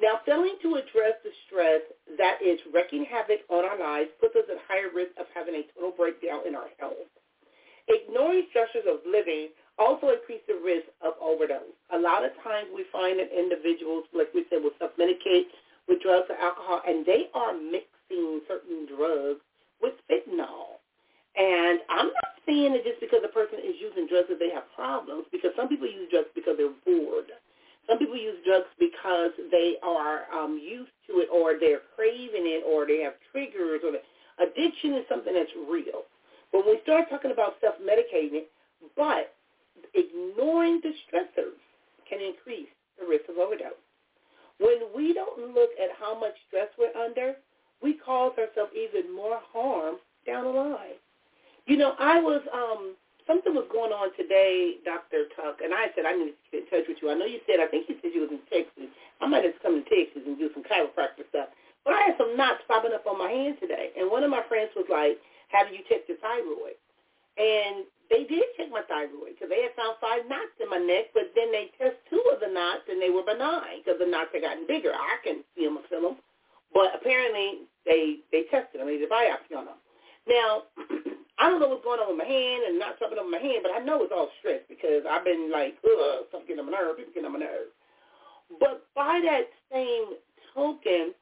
Now, 0.00 0.20
failing 0.24 0.54
to 0.62 0.78
address 0.78 1.18
the 1.26 1.34
stress 1.46 1.82
that 2.18 2.38
is 2.38 2.60
wreaking 2.72 3.04
havoc 3.10 3.42
on 3.50 3.64
our 3.66 3.78
lives 3.78 4.10
puts 4.20 4.36
us 4.36 4.46
at 4.46 4.62
higher 4.70 4.94
risk 4.94 5.10
of 5.18 5.26
having 5.34 5.58
a 5.58 5.66
total 5.74 5.90
breakdown 5.90 6.46
in 6.46 6.54
our 6.54 6.70
health. 6.78 7.10
Ignoring 7.88 8.46
stressors 8.54 8.86
of 8.86 9.02
living 9.02 9.50
also 9.78 10.14
increase 10.14 10.42
the 10.46 10.60
risk 10.62 10.86
of 11.02 11.14
overdose. 11.18 11.74
A 11.94 11.98
lot 11.98 12.24
of 12.24 12.30
times 12.46 12.70
we 12.70 12.86
find 12.92 13.18
that 13.18 13.34
individuals, 13.34 14.04
like 14.14 14.30
we 14.34 14.46
said, 14.50 14.62
will 14.62 14.76
self-medicate 14.78 15.50
with 15.88 16.02
drugs 16.02 16.30
or 16.30 16.38
alcohol, 16.38 16.82
and 16.86 17.06
they 17.06 17.26
are 17.34 17.54
mixing 17.58 18.42
certain 18.46 18.86
drugs 18.86 19.42
with 19.82 19.94
fentanyl. 20.06 20.78
And 21.34 21.80
I'm 21.90 22.10
not 22.14 22.38
saying 22.46 22.74
that 22.74 22.84
just 22.84 23.00
because 23.00 23.22
a 23.24 23.32
person 23.34 23.58
is 23.58 23.78
using 23.82 24.06
drugs 24.06 24.28
that 24.30 24.38
they 24.38 24.50
have 24.50 24.70
problems, 24.74 25.26
because 25.32 25.50
some 25.56 25.66
people 25.66 25.86
use 25.86 26.10
drugs 26.10 26.30
because 26.34 26.54
they're 26.58 26.74
bored. 26.86 27.34
Some 27.88 27.98
people 27.98 28.16
use 28.16 28.36
drugs 28.44 28.68
because 28.78 29.32
they 29.50 29.76
are 29.82 30.28
um, 30.32 30.60
used 30.60 30.92
to 31.08 31.24
it 31.24 31.28
or 31.32 31.54
they're 31.58 31.82
craving 31.96 32.44
it 32.44 32.62
or 32.68 32.86
they 32.86 33.00
have 33.00 33.14
triggers 33.32 33.80
or 33.82 33.96
addiction 34.44 34.94
is 34.94 35.04
something 35.08 35.32
that's 35.32 35.50
real. 35.68 36.04
But 36.52 36.66
when 36.66 36.76
we 36.76 36.80
start 36.82 37.08
talking 37.10 37.32
about 37.32 37.56
self-medicating, 37.60 38.44
but 38.96 39.34
ignoring 39.94 40.80
the 40.82 40.92
stressors 41.08 41.58
can 42.08 42.20
increase 42.20 42.68
the 43.00 43.06
risk 43.06 43.24
of 43.28 43.38
overdose. 43.38 43.80
When 44.60 44.90
we 44.94 45.14
don't 45.14 45.54
look 45.54 45.70
at 45.80 45.90
how 45.98 46.18
much 46.18 46.34
stress 46.48 46.68
we're 46.78 46.94
under, 47.00 47.34
we 47.82 47.94
cause 47.94 48.32
ourselves 48.38 48.72
even 48.76 49.14
more 49.14 49.38
harm 49.52 49.96
down 50.26 50.44
the 50.44 50.50
line. 50.50 50.98
You 51.66 51.76
know, 51.76 51.94
I 51.98 52.20
was 52.20 52.42
um 52.52 52.96
something 53.28 53.52
was 53.52 53.68
going 53.68 53.92
on 53.92 54.10
today, 54.16 54.80
Dr. 54.88 55.28
Tuck, 55.36 55.60
and 55.60 55.76
I 55.76 55.92
said 55.94 56.08
I 56.08 56.16
need 56.16 56.32
to 56.34 56.48
get 56.50 56.64
in 56.64 56.68
touch 56.72 56.88
with 56.88 56.98
you. 57.04 57.12
I 57.12 57.16
know 57.20 57.28
you 57.28 57.44
said 57.44 57.60
I 57.60 57.68
think 57.68 57.86
you 57.86 58.00
said 58.00 58.16
you 58.16 58.24
was 58.24 58.32
in 58.32 58.42
Texas. 58.48 58.88
I 59.20 59.28
might 59.28 59.44
have 59.44 59.54
to 59.54 59.62
come 59.62 59.76
to 59.78 59.86
Texas 59.86 60.24
and 60.24 60.40
do 60.40 60.48
some 60.56 60.64
chiropractor 60.64 61.28
stuff. 61.28 61.52
But 61.84 61.94
I 61.94 62.10
had 62.10 62.16
some 62.18 62.34
knots 62.34 62.64
popping 62.66 62.96
up 62.96 63.06
on 63.06 63.20
my 63.20 63.30
hand 63.30 63.60
today, 63.60 63.92
and 63.94 64.10
one 64.10 64.24
of 64.24 64.32
my 64.32 64.42
friends 64.48 64.72
was 64.74 64.88
like, 64.88 65.20
"Have 65.52 65.68
you 65.70 65.84
checked 65.86 66.08
your 66.08 66.18
thyroid?" 66.18 66.80
And 67.38 67.86
they 68.10 68.24
did 68.24 68.42
check 68.56 68.72
my 68.72 68.82
thyroid 68.88 69.36
because 69.36 69.52
they 69.52 69.62
had 69.62 69.76
found 69.76 70.00
five 70.00 70.24
knots 70.26 70.56
in 70.58 70.68
my 70.72 70.80
neck, 70.80 71.12
but 71.12 71.30
then 71.36 71.52
they 71.52 71.70
test 71.76 72.00
two 72.08 72.20
of 72.32 72.40
the 72.40 72.48
knots 72.48 72.88
and 72.88 73.00
they 73.00 73.12
were 73.12 73.22
benign 73.22 73.84
because 73.84 74.00
the 74.00 74.08
knots 74.08 74.32
had 74.32 74.42
gotten 74.42 74.66
bigger. 74.66 74.90
I 74.90 75.20
can 75.22 75.44
see 75.54 75.68
them 75.68 75.76
and 75.76 75.86
feel 75.86 76.02
them, 76.02 76.16
but 76.72 76.96
apparently 76.96 77.68
they 77.84 78.24
they 78.32 78.48
tested 78.50 78.80
them. 78.80 78.88
They 78.88 78.98
did 78.98 79.08
a 79.08 79.12
biopsy 79.12 79.54
on 79.54 79.68
them. 79.68 79.80
Now, 80.26 80.68
don't 81.58 81.66
know 81.66 81.74
what's 81.74 81.84
going 81.84 81.98
on 81.98 82.14
with 82.14 82.22
my 82.22 82.30
hand 82.30 82.62
and 82.70 82.78
not 82.78 82.94
something 83.02 83.18
on 83.18 83.30
my 83.30 83.42
hand, 83.42 83.66
but 83.66 83.74
I 83.74 83.82
know 83.82 84.02
it's 84.06 84.14
all 84.14 84.30
stress 84.38 84.62
because 84.68 85.02
I've 85.10 85.24
been 85.26 85.50
like, 85.50 85.74
ugh, 85.82 86.30
something 86.30 86.54
getting 86.54 86.62
on 86.62 86.70
my 86.70 86.78
nerve, 86.78 86.96
people 86.96 87.12
getting 87.12 87.26
on 87.26 87.34
my 87.34 87.42
nerve. 87.42 87.74
But 88.60 88.86
by 88.94 89.20
that 89.26 89.50
same 89.72 90.16
token, 90.54 91.12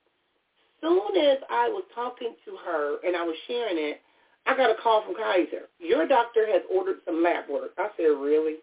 soon 0.80 1.16
as 1.16 1.38
I 1.50 1.68
was 1.72 1.84
talking 1.94 2.36
to 2.44 2.50
her 2.64 2.98
and 3.04 3.16
I 3.16 3.22
was 3.24 3.36
sharing 3.48 3.78
it, 3.78 4.02
I 4.46 4.56
got 4.56 4.70
a 4.70 4.76
call 4.80 5.02
from 5.02 5.16
Kaiser. 5.16 5.66
Your 5.80 6.06
doctor 6.06 6.46
has 6.46 6.62
ordered 6.70 6.98
some 7.04 7.22
lab 7.22 7.50
work. 7.50 7.72
I 7.78 7.88
said, 7.96 8.14
really? 8.14 8.62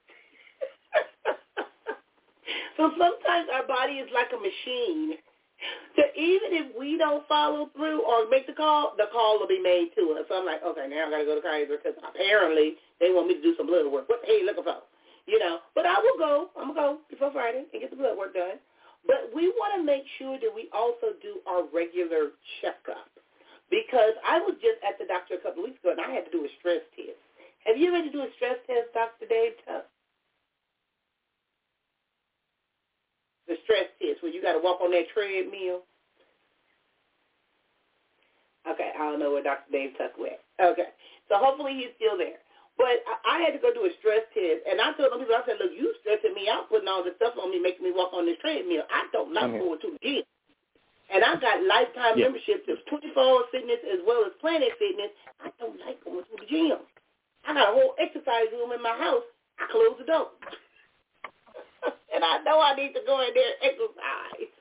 so 2.78 2.92
sometimes 2.98 3.50
our 3.52 3.68
body 3.68 3.94
is 4.00 4.10
like 4.14 4.32
a 4.32 4.40
machine. 4.40 5.18
So 5.96 6.04
even 6.18 6.50
if 6.58 6.68
we 6.74 6.98
don't 6.98 7.22
follow 7.28 7.70
through 7.76 8.02
or 8.02 8.28
make 8.30 8.48
the 8.48 8.58
call, 8.58 8.94
the 8.98 9.08
call 9.14 9.40
will 9.40 9.48
be 9.48 9.62
made 9.62 9.94
to 9.96 10.18
us. 10.18 10.26
So 10.28 10.42
I'm 10.42 10.46
like, 10.46 10.64
okay, 10.66 10.90
now 10.90 11.08
I 11.08 11.12
got 11.12 11.22
to 11.22 11.30
go 11.30 11.36
to 11.38 11.46
Kaiser 11.46 11.78
because 11.78 11.98
apparently 12.02 12.82
they 13.00 13.14
want 13.14 13.30
me 13.30 13.38
to 13.38 13.44
do 13.46 13.54
some 13.56 13.68
blood 13.68 13.86
work. 13.88 14.10
What 14.10 14.26
the 14.26 14.34
you 14.34 14.46
looking 14.46 14.66
for? 14.66 14.82
You 15.30 15.40
know, 15.40 15.64
but 15.76 15.86
I 15.86 15.96
will 16.02 16.20
go. 16.20 16.50
I'm 16.58 16.74
going 16.74 16.76
to 16.76 16.82
go 16.82 16.90
before 17.10 17.32
Friday 17.32 17.64
and 17.72 17.80
get 17.80 17.94
the 17.94 18.00
blood 18.00 18.18
work 18.18 18.34
done. 18.34 18.60
But 19.06 19.32
we 19.36 19.52
want 19.60 19.76
to 19.78 19.84
make 19.84 20.04
sure 20.18 20.40
that 20.40 20.52
we 20.52 20.68
also 20.74 21.16
do 21.22 21.44
our 21.48 21.68
regular 21.72 22.36
checkup 22.60 23.12
because 23.70 24.16
I 24.24 24.40
was 24.40 24.56
just 24.64 24.80
at 24.84 25.00
the 25.00 25.06
doctor 25.06 25.36
a 25.36 25.44
couple 25.44 25.64
of 25.64 25.72
weeks 25.72 25.80
ago 25.84 25.96
and 25.96 26.02
I 26.02 26.12
had 26.12 26.26
to 26.28 26.34
do 26.34 26.44
a 26.44 26.52
stress 26.60 26.84
test. 26.96 27.20
Have 27.68 27.78
you 27.78 27.92
ever 27.92 28.04
had 28.04 28.12
to 28.12 28.16
do 28.16 28.24
a 28.24 28.32
stress 28.36 28.60
test, 28.68 28.92
Dr. 28.96 29.28
Dave 29.28 29.56
Tuck? 29.64 29.88
The 33.54 33.62
stress 33.70 33.86
test 34.02 34.26
where 34.26 34.34
you 34.34 34.42
got 34.42 34.58
to 34.58 34.66
walk 34.66 34.82
on 34.82 34.90
that 34.98 35.06
treadmill. 35.14 35.86
Okay, 38.66 38.90
I 38.98 39.14
don't 39.14 39.22
know 39.22 39.30
where 39.30 39.46
Dr. 39.46 39.70
Dave 39.70 39.94
Tuck 39.94 40.18
went. 40.18 40.42
Okay, 40.58 40.90
so 41.30 41.38
hopefully 41.38 41.78
he's 41.78 41.94
still 42.02 42.18
there. 42.18 42.42
But 42.82 43.06
I, 43.06 43.38
I 43.38 43.46
had 43.46 43.54
to 43.54 43.62
go 43.62 43.70
do 43.70 43.86
a 43.86 43.94
stress 44.02 44.26
test, 44.34 44.66
and 44.66 44.82
I 44.82 44.90
told 44.98 45.14
them 45.14 45.22
people, 45.22 45.38
I 45.38 45.46
said, 45.46 45.62
look, 45.62 45.70
you 45.70 45.94
stressing 46.02 46.34
me 46.34 46.50
out, 46.50 46.66
putting 46.66 46.90
all 46.90 47.06
this 47.06 47.14
stuff 47.22 47.38
on 47.38 47.54
me, 47.54 47.62
making 47.62 47.86
me 47.86 47.94
walk 47.94 48.10
on 48.18 48.26
this 48.26 48.42
treadmill. 48.42 48.90
I 48.90 49.06
don't 49.14 49.38
like 49.38 49.54
mm-hmm. 49.54 49.62
going 49.62 49.82
to 49.86 49.90
the 49.94 50.02
gym. 50.02 50.26
And 51.14 51.22
I 51.22 51.38
got 51.38 51.62
lifetime 51.62 52.18
yeah. 52.18 52.34
memberships 52.34 52.66
of 52.74 52.82
24-hour 52.90 53.54
fitness 53.54 53.86
as 53.86 54.02
well 54.02 54.26
as 54.26 54.34
Planet 54.42 54.74
Fitness. 54.82 55.14
I 55.46 55.54
don't 55.62 55.78
like 55.86 56.02
going 56.02 56.26
to 56.26 56.36
the 56.42 56.50
gym. 56.50 56.82
I 57.46 57.54
got 57.54 57.70
a 57.70 57.78
whole 57.78 57.94
exercise 58.02 58.50
room 58.50 58.74
in 58.74 58.82
my 58.82 58.98
house. 58.98 59.28
I 59.62 59.70
close 59.70 59.94
the 60.02 60.10
door. 60.10 60.34
and 62.14 62.24
I 62.24 62.44
know 62.44 62.60
I 62.60 62.76
need 62.76 62.94
to 62.94 63.02
go 63.06 63.22
in 63.22 63.34
there 63.34 63.44
and 63.44 63.72
exercise. 63.72 64.52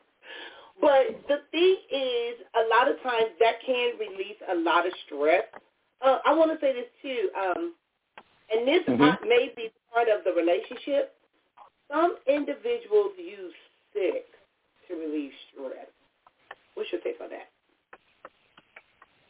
But 0.81 1.15
the 1.29 1.39
thing 1.51 1.77
is, 1.93 2.43
a 2.59 2.65
lot 2.75 2.91
of 2.91 3.01
times 3.03 3.31
that 3.39 3.63
can 3.65 3.95
release 3.99 4.39
a 4.51 4.57
lot 4.57 4.87
of 4.87 4.93
stress. 5.07 5.45
Uh, 6.05 6.19
I 6.27 6.35
want 6.35 6.51
to 6.51 6.59
say 6.65 6.73
this 6.73 6.91
too, 7.01 7.31
um, 7.39 7.75
and 8.51 8.67
this 8.67 8.83
mm-hmm. 8.89 9.29
may 9.29 9.53
be 9.55 9.71
part 9.93 10.09
of 10.09 10.25
the 10.25 10.33
relationship. 10.33 11.15
Some 11.91 12.17
individuals 12.27 13.13
use 13.17 13.55
sex 13.93 14.25
to 14.89 14.95
relieve 14.95 15.31
stress. 15.53 15.87
What's 16.75 16.91
your 16.91 17.01
take 17.03 17.21
on 17.21 17.29
that? 17.31 17.49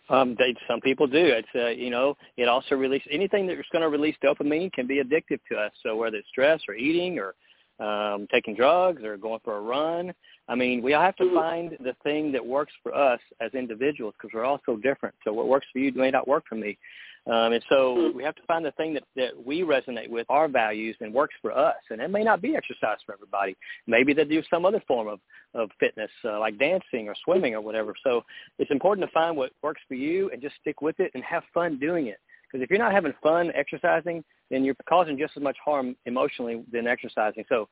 Um, 0.09 0.37
they, 0.38 0.55
some 0.68 0.81
people 0.81 1.07
do. 1.07 1.18
It's 1.18 1.48
uh, 1.55 1.68
you 1.68 1.90
know, 1.90 2.16
it 2.37 2.48
also 2.48 2.74
releases 2.74 3.09
anything 3.11 3.46
that's 3.46 3.61
going 3.72 3.83
to 3.83 3.88
release 3.88 4.16
dopamine 4.22 4.72
can 4.72 4.87
be 4.87 5.02
addictive 5.02 5.40
to 5.50 5.57
us. 5.57 5.72
So 5.83 5.96
whether 5.96 6.16
it's 6.16 6.28
stress 6.28 6.61
or 6.68 6.74
eating 6.74 7.18
or 7.18 7.35
um, 7.83 8.27
taking 8.31 8.55
drugs 8.55 9.03
or 9.03 9.16
going 9.16 9.40
for 9.45 9.57
a 9.57 9.61
run, 9.61 10.12
I 10.49 10.55
mean, 10.55 10.83
we 10.83 10.95
all 10.95 11.03
have 11.03 11.16
to 11.16 11.35
find 11.35 11.77
the 11.81 11.95
thing 12.03 12.33
that 12.33 12.45
works 12.45 12.73
for 12.83 12.95
us 12.95 13.21
as 13.40 13.53
individuals 13.55 14.14
because 14.16 14.33
we're 14.35 14.45
all 14.45 14.61
so 14.66 14.77
different. 14.77 15.14
So 15.25 15.33
what 15.33 15.49
works 15.49 15.66
for 15.73 15.79
you 15.79 15.92
may 15.92 16.11
not 16.11 16.29
work 16.29 16.45
for 16.49 16.57
me. 16.57 16.79
Um, 17.27 17.53
and 17.53 17.64
so 17.68 18.11
we 18.16 18.25
have 18.25 18.35
to 18.35 18.42
find 18.49 18.64
the 18.64 18.73
thing 18.73 18.95
that, 18.95 19.05
that 19.14 19.31
we 19.47 19.61
resonate 19.61 20.11
with, 20.11 20.27
our 20.29 20.49
values, 20.49 20.97
and 21.01 21.14
works 21.14 21.35
for 21.40 21.57
us. 21.57 21.77
And 21.90 22.01
it 22.01 22.11
may 22.11 22.25
not 22.25 22.42
be 22.42 22.57
exercise 22.57 22.99
for 23.07 23.14
everybody. 23.14 23.57
Maybe 23.87 24.12
they 24.12 24.25
do 24.25 24.42
some 24.51 24.64
other 24.64 24.83
form 24.88 25.07
of, 25.07 25.21
of 25.55 25.71
fitness, 25.79 26.11
uh, 26.25 26.40
like 26.40 26.59
dancing 26.59 27.09
or 27.09 27.14
swimming 27.25 27.55
or 27.55 27.61
whatever. 27.61 27.95
So 28.03 28.25
it's 28.59 28.73
important 28.73 29.07
to 29.07 29.12
find 29.12 29.37
what 29.37 29.53
works 29.62 29.81
for 29.87 29.95
you 29.95 30.31
and 30.31 30.42
just 30.42 30.57
stick 30.61 30.83
with 30.83 30.99
it 30.99 31.12
and 31.14 31.23
have 31.23 31.45
fun 31.55 31.79
doing 31.79 32.09
it. 32.09 32.18
Because 32.53 32.62
if 32.62 32.71
you're 32.71 32.79
not 32.79 32.93
having 32.93 33.15
fun 33.23 33.51
exercising, 33.55 34.23
then 34.51 34.65
you're 34.65 34.77
causing 34.88 35.17
just 35.17 35.33
as 35.37 35.43
much 35.43 35.57
harm 35.65 35.97
emotionally 36.05 36.62
than 36.71 36.87
exercising. 36.87 37.45
So 37.49 37.69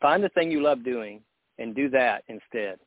find 0.00 0.22
the 0.22 0.28
thing 0.30 0.50
you 0.50 0.62
love 0.62 0.84
doing 0.84 1.20
and 1.58 1.74
do 1.74 1.88
that 1.90 2.22
instead. 2.28 2.78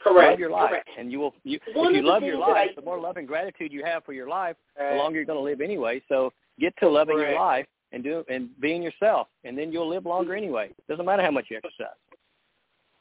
Correct. 0.00 0.30
Love 0.30 0.38
your 0.38 0.50
life, 0.50 0.70
Correct. 0.70 0.88
and 0.96 1.10
you 1.10 1.18
will. 1.18 1.34
You, 1.42 1.58
if 1.66 1.74
you 1.74 2.02
love 2.02 2.22
your 2.22 2.38
life, 2.38 2.70
I, 2.70 2.74
the 2.76 2.82
more 2.82 3.00
love 3.00 3.16
and 3.16 3.26
gratitude 3.26 3.72
you 3.72 3.84
have 3.84 4.04
for 4.04 4.12
your 4.12 4.28
life, 4.28 4.54
right. 4.78 4.92
the 4.92 4.96
longer 4.96 5.16
you're 5.16 5.26
going 5.26 5.38
to 5.38 5.42
live 5.42 5.60
anyway. 5.60 6.00
So 6.08 6.32
get 6.60 6.72
to 6.78 6.88
loving 6.88 7.16
Correct. 7.16 7.32
your 7.32 7.40
life 7.40 7.66
and 7.90 8.04
do 8.04 8.24
and 8.28 8.48
being 8.60 8.80
yourself, 8.80 9.26
and 9.42 9.58
then 9.58 9.72
you'll 9.72 9.88
live 9.88 10.06
longer 10.06 10.34
mm-hmm. 10.34 10.44
anyway. 10.44 10.70
Doesn't 10.88 11.04
matter 11.04 11.22
how 11.22 11.32
much 11.32 11.46
you 11.50 11.56
exercise. 11.56 11.96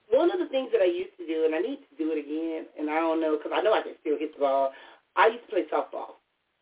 One 0.10 0.32
of 0.32 0.40
the 0.40 0.48
things 0.48 0.70
that 0.72 0.82
I 0.82 0.86
used 0.86 1.16
to 1.18 1.28
do, 1.28 1.46
and 1.46 1.54
I 1.54 1.60
need 1.60 1.80
to 1.90 1.96
do 1.98 2.12
it 2.14 2.20
again, 2.20 2.66
and 2.80 2.90
I 2.90 2.96
don't 2.96 3.22
know 3.22 3.38
because 3.38 3.52
I 3.54 3.62
know 3.62 3.74
I 3.74 3.82
can 3.82 3.94
still 4.02 4.18
hit 4.18 4.34
the 4.34 4.40
ball. 4.40 4.72
I 5.16 5.28
used 5.28 5.44
to 5.44 5.50
play 5.50 5.66
softball. 5.72 6.18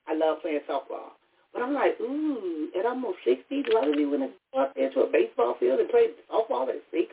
I 0.07 0.15
love 0.15 0.41
playing 0.41 0.61
softball. 0.69 1.15
But 1.53 1.63
I'm 1.63 1.73
like, 1.73 1.99
ooh, 2.01 2.69
at 2.77 2.85
almost 2.85 3.19
60, 3.23 3.63
do 3.63 3.77
I 3.77 3.85
really 3.85 4.05
want 4.05 4.23
to 4.23 4.29
go 4.53 4.61
out 4.61 4.75
there 4.75 4.91
to 4.91 5.01
a 5.01 5.11
baseball 5.11 5.55
field 5.59 5.79
and 5.79 5.89
play 5.89 6.07
softball 6.29 6.67
at 6.67 6.83
60? 6.91 7.07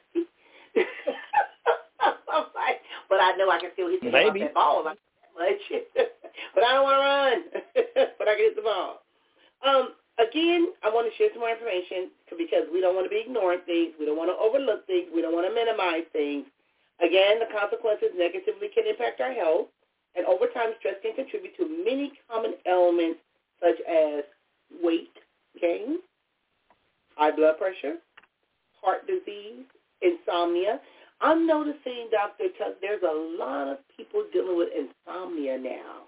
I'm 2.03 2.51
like, 2.57 2.82
but 3.09 3.20
I 3.20 3.36
know 3.36 3.51
I 3.51 3.61
can 3.61 3.70
still 3.74 3.88
hit 3.88 4.03
the 4.03 4.11
Maybe. 4.11 4.40
that 4.40 4.55
ball 4.55 4.84
like 4.84 4.99
that 4.99 5.30
much. 5.38 5.82
but 6.55 6.64
I 6.64 6.74
don't 6.74 6.82
want 6.82 6.99
to 6.99 7.07
run. 7.07 7.62
but 8.18 8.28
I 8.28 8.34
can 8.34 8.45
hit 8.51 8.57
the 8.57 8.66
ball. 8.66 9.03
Um, 9.62 9.95
again, 10.18 10.74
I 10.82 10.90
want 10.90 11.07
to 11.07 11.14
share 11.16 11.30
some 11.32 11.40
more 11.40 11.55
information 11.55 12.11
because 12.34 12.66
we 12.72 12.80
don't 12.80 12.97
want 12.97 13.07
to 13.07 13.14
be 13.14 13.22
ignoring 13.22 13.62
things. 13.64 13.95
We 14.01 14.07
don't 14.07 14.18
want 14.18 14.30
to 14.34 14.36
overlook 14.36 14.86
things. 14.90 15.07
We 15.14 15.22
don't 15.22 15.34
want 15.34 15.47
to 15.47 15.55
minimize 15.55 16.05
things. 16.12 16.51
Again, 16.99 17.38
the 17.38 17.47
consequences 17.51 18.11
negatively 18.18 18.68
can 18.74 18.86
impact 18.86 19.20
our 19.20 19.32
health, 19.32 19.70
and 20.17 20.27
over 20.27 20.47
time, 20.47 20.73
stress 20.79 20.97
can 21.03 21.15
contribute 21.15 21.57
to 21.57 21.85
many 21.85 22.13
common 22.31 22.55
ailments 22.67 23.21
such 23.61 23.81
as 23.89 24.25
weight 24.83 25.13
gain, 25.61 25.99
high 27.17 27.35
blood 27.35 27.59
pressure, 27.59 27.97
heart 28.83 29.07
disease, 29.07 29.65
insomnia. 30.03 30.81
I'm 31.21 31.47
noticing, 31.47 32.09
Dr. 32.11 32.51
Tuck, 32.59 32.75
there's 32.81 33.03
a 33.03 33.37
lot 33.39 33.69
of 33.69 33.79
people 33.97 34.25
dealing 34.33 34.57
with 34.57 34.71
insomnia 34.75 35.57
now. 35.59 36.03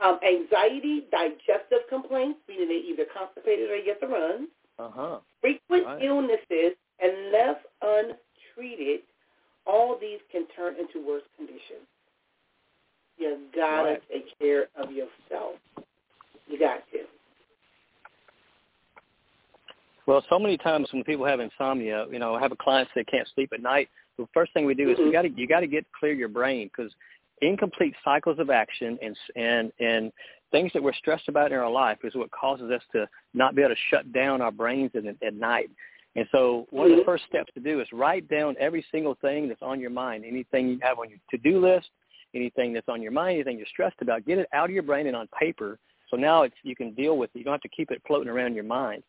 Um, 0.00 0.18
anxiety, 0.26 1.04
digestive 1.12 1.86
complaints, 1.88 2.40
meaning 2.48 2.68
they 2.68 2.82
either 2.90 3.04
constipated 3.14 3.70
or 3.70 3.78
get 3.84 4.00
the 4.00 4.08
runs. 4.08 4.48
Uh-huh. 4.78 5.18
Frequent 5.40 5.86
right. 5.86 6.02
illnesses 6.02 6.74
and 7.00 7.30
left 7.30 7.64
untreated, 7.82 9.00
all 9.66 9.96
these 10.00 10.18
can 10.32 10.46
turn 10.56 10.74
into 10.74 11.06
worse 11.06 11.22
conditions. 11.36 11.86
You 13.18 13.38
gotta 13.54 13.88
right. 13.90 14.02
take 14.12 14.38
care 14.38 14.66
of 14.76 14.90
yourself. 14.90 15.56
You 16.46 16.58
got 16.58 16.82
to. 16.92 16.98
Well, 20.06 20.22
so 20.28 20.38
many 20.38 20.58
times 20.58 20.88
when 20.92 21.02
people 21.04 21.24
have 21.24 21.40
insomnia, 21.40 22.06
you 22.10 22.18
know, 22.18 22.34
I 22.34 22.40
have 22.40 22.52
a 22.52 22.56
client 22.56 22.88
that 22.94 23.06
can't 23.06 23.26
sleep 23.34 23.50
at 23.54 23.62
night. 23.62 23.88
The 24.18 24.26
first 24.34 24.52
thing 24.52 24.66
we 24.66 24.74
do 24.74 24.90
is 24.90 24.96
mm-hmm. 24.96 25.06
we 25.06 25.12
got 25.12 25.22
to 25.22 25.30
you 25.30 25.48
got 25.48 25.60
to 25.60 25.66
get 25.66 25.86
clear 25.98 26.12
your 26.12 26.28
brain 26.28 26.70
because 26.76 26.92
incomplete 27.40 27.94
cycles 28.04 28.38
of 28.38 28.50
action 28.50 28.98
and 29.02 29.16
and 29.36 29.72
and 29.80 30.12
things 30.52 30.70
that 30.74 30.82
we're 30.82 30.94
stressed 30.94 31.28
about 31.28 31.52
in 31.52 31.58
our 31.58 31.70
life 31.70 31.98
is 32.04 32.14
what 32.14 32.30
causes 32.30 32.70
us 32.70 32.82
to 32.92 33.08
not 33.32 33.56
be 33.56 33.62
able 33.62 33.74
to 33.74 33.80
shut 33.90 34.12
down 34.12 34.40
our 34.40 34.52
brains 34.52 34.90
at, 34.94 35.04
at 35.26 35.34
night. 35.34 35.68
And 36.16 36.26
so 36.30 36.66
one 36.70 36.86
mm-hmm. 36.86 36.92
of 36.92 36.98
the 37.00 37.04
first 37.04 37.24
steps 37.28 37.52
to 37.54 37.60
do 37.60 37.80
is 37.80 37.88
write 37.92 38.28
down 38.28 38.54
every 38.60 38.84
single 38.92 39.16
thing 39.20 39.48
that's 39.48 39.62
on 39.62 39.80
your 39.80 39.90
mind, 39.90 40.24
anything 40.24 40.68
you 40.68 40.78
have 40.82 41.00
on 41.00 41.10
your 41.10 41.18
to-do 41.30 41.60
list, 41.60 41.88
anything 42.34 42.72
that's 42.72 42.88
on 42.88 43.02
your 43.02 43.12
mind, 43.12 43.34
anything 43.34 43.58
you're 43.58 43.66
stressed 43.66 44.00
about, 44.00 44.26
get 44.26 44.38
it 44.38 44.48
out 44.52 44.68
of 44.68 44.74
your 44.74 44.82
brain 44.82 45.06
and 45.06 45.16
on 45.16 45.28
paper. 45.38 45.78
So 46.10 46.16
now 46.16 46.42
it's 46.42 46.54
you 46.62 46.76
can 46.76 46.94
deal 46.94 47.16
with 47.16 47.30
it. 47.34 47.38
You 47.38 47.44
don't 47.44 47.54
have 47.54 47.60
to 47.62 47.68
keep 47.68 47.90
it 47.90 48.02
floating 48.06 48.28
around 48.28 48.54
your 48.54 48.64
mind. 48.64 49.02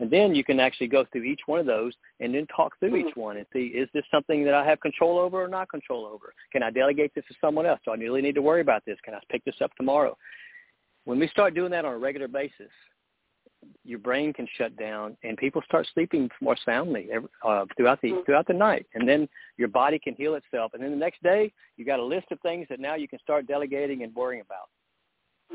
And 0.00 0.10
then 0.10 0.34
you 0.34 0.42
can 0.42 0.58
actually 0.58 0.88
go 0.88 1.04
through 1.12 1.22
each 1.22 1.40
one 1.46 1.60
of 1.60 1.66
those 1.66 1.92
and 2.20 2.34
then 2.34 2.46
talk 2.46 2.78
through 2.78 2.90
mm-hmm. 2.90 3.08
each 3.08 3.16
one 3.16 3.36
and 3.36 3.46
see, 3.52 3.66
is 3.66 3.88
this 3.94 4.04
something 4.10 4.44
that 4.44 4.54
I 4.54 4.64
have 4.64 4.80
control 4.80 5.18
over 5.18 5.42
or 5.42 5.48
not 5.48 5.68
control 5.68 6.04
over? 6.04 6.32
Can 6.52 6.62
I 6.62 6.70
delegate 6.70 7.14
this 7.14 7.24
to 7.28 7.34
someone 7.40 7.66
else? 7.66 7.80
Do 7.84 7.92
I 7.92 7.96
really 7.96 8.22
need 8.22 8.34
to 8.34 8.42
worry 8.42 8.60
about 8.60 8.84
this? 8.84 8.98
Can 9.04 9.14
I 9.14 9.20
pick 9.30 9.44
this 9.44 9.56
up 9.62 9.70
tomorrow? 9.76 10.16
When 11.04 11.18
we 11.18 11.28
start 11.28 11.54
doing 11.54 11.70
that 11.72 11.84
on 11.84 11.92
a 11.92 11.98
regular 11.98 12.28
basis, 12.28 12.70
your 13.84 13.98
brain 13.98 14.32
can 14.32 14.46
shut 14.56 14.76
down 14.76 15.16
and 15.22 15.36
people 15.36 15.62
start 15.66 15.86
sleeping 15.92 16.30
more 16.40 16.56
soundly 16.64 17.08
uh, 17.44 17.64
throughout 17.76 18.00
the 18.00 18.08
mm-hmm. 18.08 18.24
throughout 18.24 18.46
the 18.46 18.54
night. 18.54 18.86
And 18.94 19.08
then 19.08 19.28
your 19.56 19.68
body 19.68 19.98
can 19.98 20.14
heal 20.14 20.34
itself. 20.34 20.72
And 20.74 20.82
then 20.82 20.90
the 20.90 20.96
next 20.96 21.22
day 21.22 21.52
you 21.76 21.84
got 21.84 22.00
a 22.00 22.04
list 22.04 22.26
of 22.30 22.40
things 22.40 22.66
that 22.70 22.80
now 22.80 22.94
you 22.94 23.08
can 23.08 23.18
start 23.20 23.46
delegating 23.46 24.02
and 24.02 24.14
worrying 24.14 24.42
about. 24.42 24.68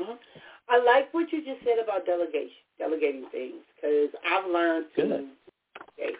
Mm-hmm. 0.00 0.12
i 0.68 0.78
like 0.78 1.12
what 1.12 1.32
you 1.32 1.44
just 1.44 1.64
said 1.64 1.82
about 1.82 2.06
delegation 2.06 2.62
delegating 2.78 3.26
things 3.32 3.58
because 3.74 4.08
i've 4.24 4.48
learned 4.48 4.86
to 4.94 5.02
delegate. 5.02 6.16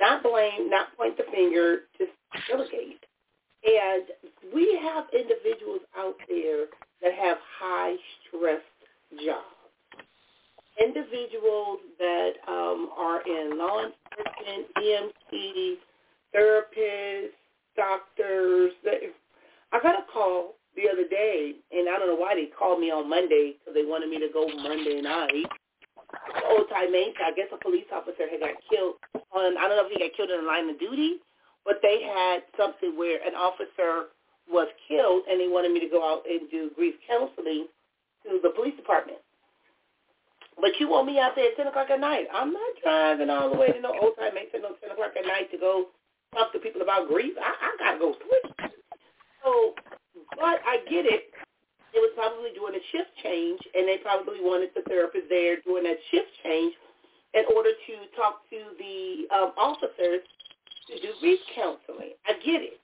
Not 0.00 0.22
blame 0.22 0.70
not 0.70 0.96
point 0.96 1.16
the 1.18 1.24
finger 1.30 1.80
just 1.98 2.10
delegate. 2.48 3.04
And 3.64 4.04
we 4.54 4.78
have 4.82 5.04
individuals 5.12 5.80
out 5.96 6.14
there 6.26 6.66
that 7.02 7.12
have 7.12 7.36
high 7.60 7.96
stress 8.28 8.62
jobs 9.24 9.55
individuals 10.82 11.78
that 11.98 12.32
um, 12.48 12.90
are 12.96 13.22
in 13.22 13.58
law 13.58 13.80
enforcement, 13.84 14.66
EMT, 14.78 15.76
therapists, 16.34 17.36
doctors. 17.76 18.72
I 19.72 19.80
got 19.82 20.00
a 20.00 20.06
call 20.12 20.54
the 20.76 20.88
other 20.92 21.08
day, 21.08 21.54
and 21.72 21.88
I 21.88 21.98
don't 21.98 22.08
know 22.08 22.16
why 22.20 22.34
they 22.34 22.46
called 22.58 22.80
me 22.80 22.90
on 22.90 23.08
Monday 23.08 23.54
because 23.58 23.74
they 23.74 23.84
wanted 23.84 24.10
me 24.10 24.18
to 24.20 24.28
go 24.32 24.46
Monday 24.48 25.00
night. 25.00 25.46
Old 26.50 26.68
time 26.70 26.92
I 26.94 27.32
guess 27.36 27.48
a 27.52 27.58
police 27.62 27.86
officer 27.92 28.28
had 28.30 28.40
got 28.40 28.56
killed 28.70 28.96
on, 29.34 29.58
I 29.58 29.68
don't 29.68 29.76
know 29.76 29.86
if 29.86 29.92
he 29.92 29.98
got 29.98 30.16
killed 30.16 30.30
in 30.30 30.40
the 30.42 30.46
line 30.46 30.68
of 30.70 30.78
duty, 30.78 31.18
but 31.64 31.80
they 31.82 32.02
had 32.02 32.44
something 32.56 32.96
where 32.96 33.20
an 33.26 33.34
officer 33.34 34.14
was 34.48 34.68
killed 34.88 35.24
and 35.28 35.40
they 35.40 35.48
wanted 35.48 35.72
me 35.72 35.80
to 35.80 35.88
go 35.90 36.02
out 36.04 36.22
and 36.28 36.50
do 36.50 36.70
grief 36.76 36.94
counseling 37.08 37.66
to 38.24 38.40
the 38.42 38.50
police 38.50 38.76
department. 38.76 39.18
But 40.60 40.80
you 40.80 40.88
want 40.88 41.06
me 41.06 41.18
out 41.20 41.36
there 41.36 41.52
at 41.52 41.56
10 41.56 41.66
o'clock 41.68 41.90
at 41.90 42.00
night. 42.00 42.26
I'm 42.32 42.52
not 42.52 42.72
driving 42.82 43.28
all 43.28 43.52
the 43.52 43.58
way 43.58 43.72
to 43.72 43.80
no 43.80 43.92
old 44.00 44.16
time 44.16 44.34
makes 44.34 44.52
no 44.54 44.72
10 44.80 44.90
o'clock 44.90 45.12
at 45.12 45.26
night 45.26 45.50
to 45.52 45.58
go 45.58 45.92
talk 46.32 46.52
to 46.52 46.58
people 46.58 46.80
about 46.82 47.08
grief. 47.08 47.34
I, 47.36 47.52
I 47.52 47.70
got 47.78 47.92
to 47.92 47.98
go 47.98 48.14
sleep. 48.16 48.72
So, 49.44 49.74
but 50.36 50.58
I 50.64 50.80
get 50.88 51.04
it. 51.04 51.28
It 51.92 52.00
was 52.00 52.12
probably 52.16 52.52
doing 52.52 52.74
a 52.76 52.84
shift 52.92 53.12
change, 53.22 53.60
and 53.72 53.88
they 53.88 53.96
probably 54.02 54.40
wanted 54.40 54.70
the 54.74 54.82
therapist 54.88 55.28
there 55.28 55.60
doing 55.64 55.84
that 55.84 55.96
shift 56.10 56.28
change 56.44 56.74
in 57.32 57.44
order 57.54 57.70
to 57.72 57.94
talk 58.16 58.44
to 58.50 58.60
the 58.80 59.28
um, 59.32 59.52
officers 59.56 60.24
to 60.88 60.94
do 61.00 61.12
grief 61.20 61.40
counseling. 61.54 62.16
I 62.26 62.32
get 62.44 62.64
it. 62.64 62.80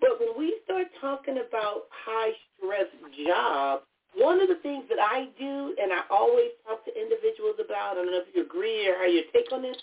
But 0.00 0.18
when 0.18 0.38
we 0.38 0.58
start 0.64 0.86
talking 1.00 1.38
about 1.38 1.86
high 1.90 2.34
stress 2.58 2.90
jobs, 3.26 3.82
one 4.16 4.40
of 4.40 4.48
the 4.48 4.58
things 4.62 4.84
that 4.88 4.98
I 5.02 5.28
do, 5.38 5.74
and 5.80 5.92
I 5.92 6.02
always 6.10 6.54
talk 6.66 6.84
to 6.86 6.92
individuals 6.94 7.58
about, 7.58 7.98
I 7.98 8.02
don't 8.02 8.10
know 8.10 8.22
if 8.22 8.30
you 8.34 8.44
agree 8.44 8.88
or 8.88 8.94
how 8.98 9.06
you 9.06 9.22
take 9.32 9.50
on 9.52 9.62
this, 9.62 9.76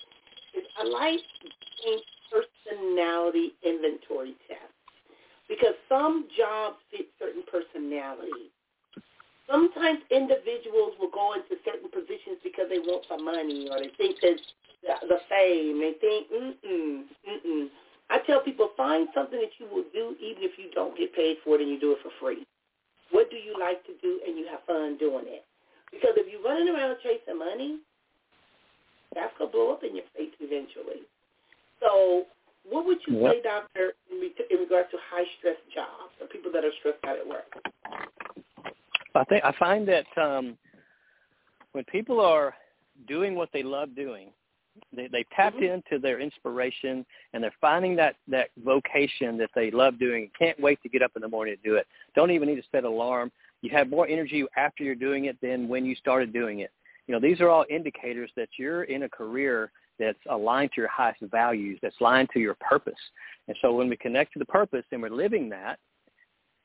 is 0.55 0.63
I 0.79 0.87
like 0.87 1.19
doing 1.83 1.99
personality 2.31 3.53
inventory 3.63 4.35
tests 4.47 4.71
because 5.49 5.75
some 5.89 6.27
jobs 6.37 6.77
fit 6.91 7.07
certain 7.19 7.43
personalities. 7.51 8.55
Sometimes 9.49 9.99
individuals 10.11 10.95
will 10.95 11.11
go 11.11 11.35
into 11.35 11.59
certain 11.67 11.91
positions 11.91 12.39
because 12.39 12.71
they 12.71 12.79
want 12.79 13.03
some 13.11 13.25
money 13.25 13.67
or 13.67 13.83
they 13.83 13.91
think 13.99 14.15
that 14.23 14.39
the 15.07 15.19
fame. 15.27 15.79
They 15.79 15.93
think, 15.99 16.31
mm-mm, 16.31 17.03
mm-mm. 17.27 17.67
I 18.09 18.19
tell 18.25 18.41
people, 18.41 18.71
find 18.77 19.07
something 19.13 19.39
that 19.39 19.51
you 19.59 19.67
will 19.67 19.85
do 19.93 20.15
even 20.23 20.43
if 20.43 20.57
you 20.57 20.71
don't 20.73 20.97
get 20.97 21.13
paid 21.13 21.37
for 21.43 21.55
it 21.55 21.61
and 21.61 21.69
you 21.69 21.79
do 21.79 21.91
it 21.91 21.99
for 22.01 22.11
free. 22.19 22.45
You 23.43 23.57
like 23.59 23.83
to 23.85 23.93
do 24.01 24.19
and 24.25 24.37
you 24.37 24.45
have 24.51 24.61
fun 24.67 24.97
doing 24.97 25.25
it? 25.27 25.45
Because 25.91 26.15
if 26.15 26.31
you're 26.31 26.43
running 26.43 26.73
around 26.73 26.97
chasing 27.03 27.37
money, 27.37 27.79
that's 29.13 29.33
going 29.37 29.51
to 29.51 29.57
blow 29.57 29.73
up 29.73 29.83
in 29.83 29.95
your 29.95 30.05
face 30.15 30.31
eventually. 30.39 31.03
So 31.81 32.25
what 32.69 32.85
would 32.85 32.99
you 33.07 33.19
yep. 33.19 33.33
say, 33.33 33.41
doctor, 33.41 33.93
in 34.09 34.59
regards 34.59 34.89
to 34.91 34.97
high-stress 35.09 35.57
jobs 35.73 36.13
or 36.21 36.27
people 36.27 36.51
that 36.53 36.63
are 36.63 36.71
stressed 36.79 37.03
out 37.05 37.17
at 37.17 37.27
work? 37.27 37.51
I 39.15 39.23
think 39.25 39.43
I 39.43 39.53
find 39.59 39.87
that 39.89 40.05
um, 40.21 40.57
when 41.73 41.83
people 41.85 42.21
are 42.21 42.53
doing 43.07 43.35
what 43.35 43.49
they 43.51 43.63
love 43.63 43.95
doing, 43.95 44.29
they, 44.95 45.07
they 45.07 45.25
tapped 45.35 45.57
mm-hmm. 45.57 45.81
into 45.89 45.99
their 45.99 46.19
inspiration 46.19 47.05
and 47.33 47.43
they're 47.43 47.53
finding 47.59 47.95
that 47.97 48.15
that 48.27 48.49
vocation 48.63 49.37
that 49.37 49.49
they 49.55 49.71
love 49.71 49.99
doing. 49.99 50.29
Can't 50.37 50.59
wait 50.59 50.81
to 50.83 50.89
get 50.89 51.01
up 51.01 51.11
in 51.15 51.21
the 51.21 51.27
morning 51.27 51.55
to 51.55 51.69
do 51.69 51.75
it. 51.75 51.87
Don't 52.15 52.31
even 52.31 52.47
need 52.47 52.55
to 52.55 52.67
set 52.71 52.79
an 52.79 52.91
alarm. 52.91 53.31
You 53.61 53.69
have 53.71 53.89
more 53.89 54.07
energy 54.07 54.43
after 54.57 54.83
you're 54.83 54.95
doing 54.95 55.25
it 55.25 55.37
than 55.41 55.67
when 55.67 55.85
you 55.85 55.95
started 55.95 56.33
doing 56.33 56.59
it. 56.59 56.71
You 57.07 57.13
know, 57.13 57.19
these 57.19 57.41
are 57.41 57.49
all 57.49 57.65
indicators 57.69 58.31
that 58.35 58.49
you're 58.57 58.83
in 58.83 59.03
a 59.03 59.09
career 59.09 59.71
that's 59.99 60.19
aligned 60.29 60.71
to 60.73 60.81
your 60.81 60.89
highest 60.89 61.21
values, 61.21 61.77
that's 61.81 61.99
aligned 61.99 62.29
to 62.33 62.39
your 62.39 62.55
purpose. 62.59 62.93
And 63.47 63.57
so 63.61 63.73
when 63.73 63.89
we 63.89 63.97
connect 63.97 64.33
to 64.33 64.39
the 64.39 64.45
purpose 64.45 64.85
and 64.91 65.01
we're 65.01 65.09
living 65.09 65.49
that, 65.49 65.77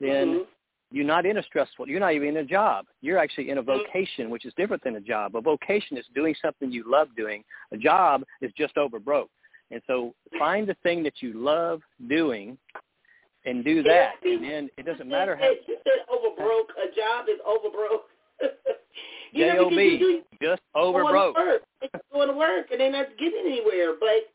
then 0.00 0.26
mm-hmm 0.26 0.42
you're 0.90 1.04
not 1.04 1.26
in 1.26 1.38
a 1.38 1.42
stressful 1.42 1.88
you're 1.88 2.00
not 2.00 2.14
even 2.14 2.28
in 2.28 2.36
a 2.38 2.44
job. 2.44 2.86
You're 3.00 3.18
actually 3.18 3.50
in 3.50 3.58
a 3.58 3.62
mm-hmm. 3.62 3.78
vocation 3.86 4.30
which 4.30 4.44
is 4.44 4.52
different 4.56 4.82
than 4.84 4.96
a 4.96 5.00
job. 5.00 5.36
A 5.36 5.40
vocation 5.40 5.96
is 5.96 6.04
doing 6.14 6.34
something 6.42 6.70
you 6.70 6.84
love 6.86 7.08
doing. 7.16 7.42
A 7.72 7.76
job 7.76 8.22
is 8.40 8.52
just 8.56 8.76
over 8.76 8.98
broke. 8.98 9.30
And 9.70 9.82
so 9.86 10.14
find 10.38 10.68
the 10.68 10.76
thing 10.82 11.02
that 11.02 11.14
you 11.20 11.32
love 11.34 11.80
doing 12.08 12.56
and 13.44 13.64
do 13.64 13.82
that. 13.82 14.14
and 14.24 14.44
then 14.44 14.68
it 14.76 14.86
doesn't 14.86 15.08
matter 15.08 15.36
how 15.36 15.50
you 15.50 15.76
said 15.84 16.06
over 16.08 16.34
broke 16.36 16.70
a 16.70 16.94
job 16.94 17.26
is 17.28 17.40
over 17.46 17.70
broke. 17.70 18.06
You 19.32 19.52
know, 19.52 19.68
J-O-B, 19.68 20.22
just 20.40 20.62
over 20.74 21.04
broke. 21.04 21.36
It's 21.82 21.92
going 22.10 22.28
to 22.28 22.34
work 22.34 22.70
and 22.70 22.80
they're 22.80 22.90
not 22.90 23.08
getting 23.18 23.42
anywhere. 23.44 23.92
But 24.00 24.32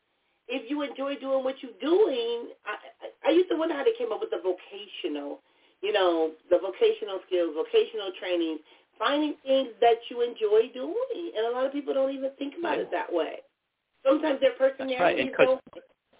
if 0.47 0.69
you 0.69 0.83
enjoy 0.83 1.15
doing 1.15 1.43
what 1.43 1.55
you're 1.63 1.79
doing 1.81 2.49
I, 2.65 3.29
I 3.29 3.31
used 3.31 3.49
to 3.49 3.55
wonder 3.57 3.73
how 3.73 3.83
they 3.83 3.97
came 3.97 4.11
up 4.11 4.19
with 4.19 4.29
the 4.29 4.37
vocational 4.37 5.39
you 5.81 5.93
know, 5.93 6.31
the 6.49 6.57
vocational 6.57 7.19
skills, 7.27 7.55
vocational 7.55 8.11
training, 8.19 8.59
finding 8.97 9.35
things 9.45 9.69
that 9.81 9.97
you 10.09 10.21
enjoy 10.21 10.71
doing. 10.73 11.31
And 11.35 11.47
a 11.47 11.51
lot 11.51 11.65
of 11.65 11.73
people 11.73 11.93
don't 11.93 12.13
even 12.13 12.31
think 12.37 12.53
about 12.59 12.77
yeah. 12.77 12.83
it 12.83 12.91
that 12.91 13.11
way. 13.11 13.41
Sometimes 14.05 14.39
their 14.39 14.53
personalities 14.53 15.31
right. 15.37 15.47
don't 15.47 15.61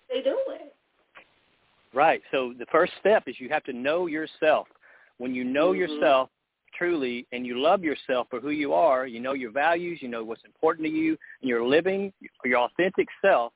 they 0.10 0.22
do 0.22 0.38
it. 0.50 0.74
Right. 1.94 2.22
So 2.32 2.54
the 2.58 2.66
first 2.72 2.94
step 3.00 3.24
is 3.28 3.36
you 3.40 3.50
have 3.50 3.64
to 3.66 3.74
know 3.74 4.08
yourself. 4.08 4.68
When 5.18 5.34
you 5.34 5.44
know 5.44 5.72
mm-hmm. 5.72 5.94
yourself 5.94 6.30
truly 6.78 7.28
and 7.32 7.46
you 7.46 7.60
love 7.60 7.84
yourself 7.84 8.28
for 8.30 8.40
who 8.40 8.50
you 8.50 8.74
are, 8.74 9.06
you 9.08 9.20
know 9.20 9.34
your 9.34 9.52
values, 9.52 10.00
you 10.02 10.08
know 10.08 10.24
what's 10.24 10.44
important 10.46 10.88
to 10.88 10.92
you, 10.92 11.18
and 11.42 11.50
you're 11.50 11.66
living 11.66 12.12
your 12.46 12.60
authentic 12.60 13.08
self, 13.22 13.54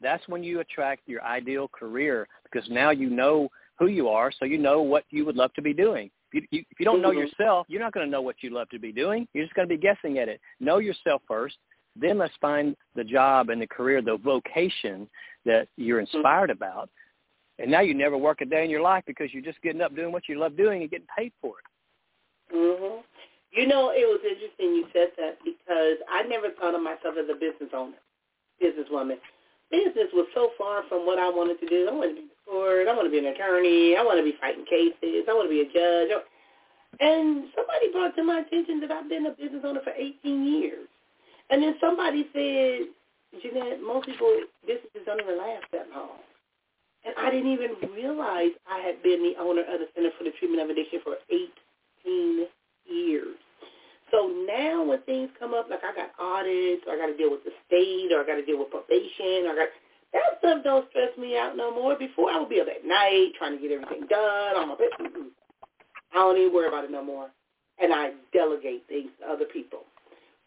that's 0.00 0.26
when 0.28 0.42
you 0.42 0.60
attract 0.60 1.02
your 1.06 1.22
ideal 1.22 1.68
career 1.68 2.26
because 2.44 2.68
now 2.70 2.90
you 2.90 3.08
know 3.08 3.48
who 3.78 3.86
you 3.86 4.08
are, 4.08 4.30
so 4.36 4.44
you 4.44 4.58
know 4.58 4.82
what 4.82 5.04
you 5.10 5.24
would 5.24 5.36
love 5.36 5.52
to 5.54 5.62
be 5.62 5.72
doing. 5.72 6.10
If 6.32 6.44
you, 6.50 6.64
if 6.70 6.78
you 6.78 6.84
don't 6.84 7.02
know 7.02 7.10
mm-hmm. 7.10 7.18
yourself, 7.18 7.66
you're 7.68 7.80
not 7.80 7.92
going 7.92 8.06
to 8.06 8.10
know 8.10 8.22
what 8.22 8.36
you 8.40 8.50
love 8.50 8.68
to 8.70 8.78
be 8.78 8.92
doing. 8.92 9.26
You're 9.34 9.44
just 9.44 9.54
going 9.54 9.68
to 9.68 9.74
be 9.74 9.80
guessing 9.80 10.18
at 10.18 10.28
it. 10.28 10.40
Know 10.60 10.78
yourself 10.78 11.22
first. 11.28 11.56
Then 11.94 12.18
let's 12.18 12.34
find 12.40 12.74
the 12.94 13.04
job 13.04 13.50
and 13.50 13.60
the 13.60 13.66
career, 13.66 14.00
the 14.00 14.16
vocation 14.16 15.08
that 15.44 15.68
you're 15.76 16.02
mm-hmm. 16.02 16.16
inspired 16.16 16.50
mm-hmm. 16.50 16.62
about. 16.62 16.90
And 17.58 17.70
now 17.70 17.80
you 17.80 17.94
never 17.94 18.16
work 18.16 18.40
a 18.40 18.46
day 18.46 18.64
in 18.64 18.70
your 18.70 18.80
life 18.80 19.04
because 19.06 19.28
you're 19.32 19.42
just 19.42 19.60
getting 19.62 19.82
up 19.82 19.94
doing 19.94 20.10
what 20.10 20.28
you 20.28 20.38
love 20.38 20.56
doing 20.56 20.82
and 20.82 20.90
getting 20.90 21.06
paid 21.16 21.32
for 21.40 21.54
it. 21.58 22.56
Mhm. 22.56 23.02
You 23.52 23.66
know, 23.66 23.90
it 23.90 24.08
was 24.08 24.20
interesting 24.24 24.74
you 24.74 24.88
said 24.92 25.12
that 25.18 25.38
because 25.44 25.98
I 26.08 26.22
never 26.22 26.50
thought 26.50 26.74
of 26.74 26.82
myself 26.82 27.16
as 27.18 27.28
a 27.28 27.34
business 27.34 27.70
owner, 27.74 27.98
businesswoman 28.60 29.18
business 29.72 30.12
was 30.12 30.28
so 30.36 30.52
far 30.60 30.84
from 30.88 31.08
what 31.08 31.18
I 31.18 31.28
wanted 31.32 31.58
to 31.60 31.66
do. 31.66 31.88
I 31.88 31.92
wanted 31.96 32.16
to 32.20 32.22
be 32.28 32.31
court. 32.46 32.88
I 32.88 32.94
want 32.94 33.06
to 33.06 33.10
be 33.10 33.18
an 33.18 33.32
attorney. 33.32 33.96
I 33.96 34.02
want 34.02 34.18
to 34.18 34.24
be 34.24 34.36
fighting 34.40 34.64
cases. 34.66 35.26
I 35.28 35.32
want 35.32 35.48
to 35.48 35.54
be 35.54 35.62
a 35.62 35.70
judge. 35.72 36.10
And 37.00 37.48
somebody 37.56 37.90
brought 37.92 38.14
to 38.16 38.24
my 38.24 38.40
attention 38.40 38.80
that 38.80 38.90
I've 38.90 39.08
been 39.08 39.26
a 39.26 39.30
business 39.30 39.64
owner 39.64 39.80
for 39.82 39.92
18 39.96 40.44
years. 40.44 40.88
And 41.50 41.62
then 41.62 41.74
somebody 41.80 42.28
said, 42.32 42.92
Jeanette, 43.40 43.80
most 43.80 44.06
people, 44.06 44.28
businesses 44.66 45.04
don't 45.06 45.20
even 45.20 45.38
last 45.38 45.64
that 45.72 45.88
long. 45.94 46.20
And 47.04 47.14
I 47.18 47.30
didn't 47.30 47.52
even 47.52 47.76
realize 47.94 48.52
I 48.68 48.78
had 48.80 49.02
been 49.02 49.22
the 49.22 49.40
owner 49.40 49.62
of 49.62 49.80
the 49.80 49.88
Center 49.94 50.10
for 50.16 50.24
the 50.24 50.32
Treatment 50.38 50.62
of 50.62 50.70
Addiction 50.70 51.00
for 51.02 51.16
18 51.30 52.46
years. 52.86 53.36
So 54.12 54.28
now 54.46 54.84
when 54.84 55.00
things 55.02 55.30
come 55.40 55.54
up, 55.54 55.66
like 55.70 55.80
I 55.82 55.96
got 55.96 56.12
audits, 56.20 56.84
or 56.86 56.94
I 56.94 56.98
got 57.00 57.06
to 57.06 57.16
deal 57.16 57.30
with 57.30 57.42
the 57.44 57.56
state, 57.66 58.12
or 58.12 58.20
I 58.20 58.26
got 58.26 58.36
to 58.36 58.44
deal 58.44 58.60
with 58.60 58.70
probation, 58.70 59.48
or 59.48 59.56
I 59.56 59.66
got 59.66 59.72
that 60.12 60.38
stuff 60.38 60.64
don't 60.64 60.88
stress 60.90 61.16
me 61.18 61.36
out 61.36 61.56
no 61.56 61.74
more. 61.74 61.96
Before 61.98 62.30
I 62.30 62.38
would 62.38 62.48
be 62.48 62.60
up 62.60 62.68
at 62.68 62.86
night 62.86 63.32
trying 63.38 63.56
to 63.56 63.62
get 63.62 63.72
everything 63.72 64.06
done 64.08 64.56
on 64.56 64.68
my 64.68 64.76
bed. 64.76 64.90
I 66.12 66.16
don't 66.16 66.38
even 66.38 66.52
worry 66.52 66.68
about 66.68 66.84
it 66.84 66.90
no 66.90 67.04
more, 67.04 67.30
and 67.80 67.92
I 67.92 68.12
delegate 68.32 68.84
things 68.88 69.10
to 69.20 69.32
other 69.32 69.46
people 69.46 69.80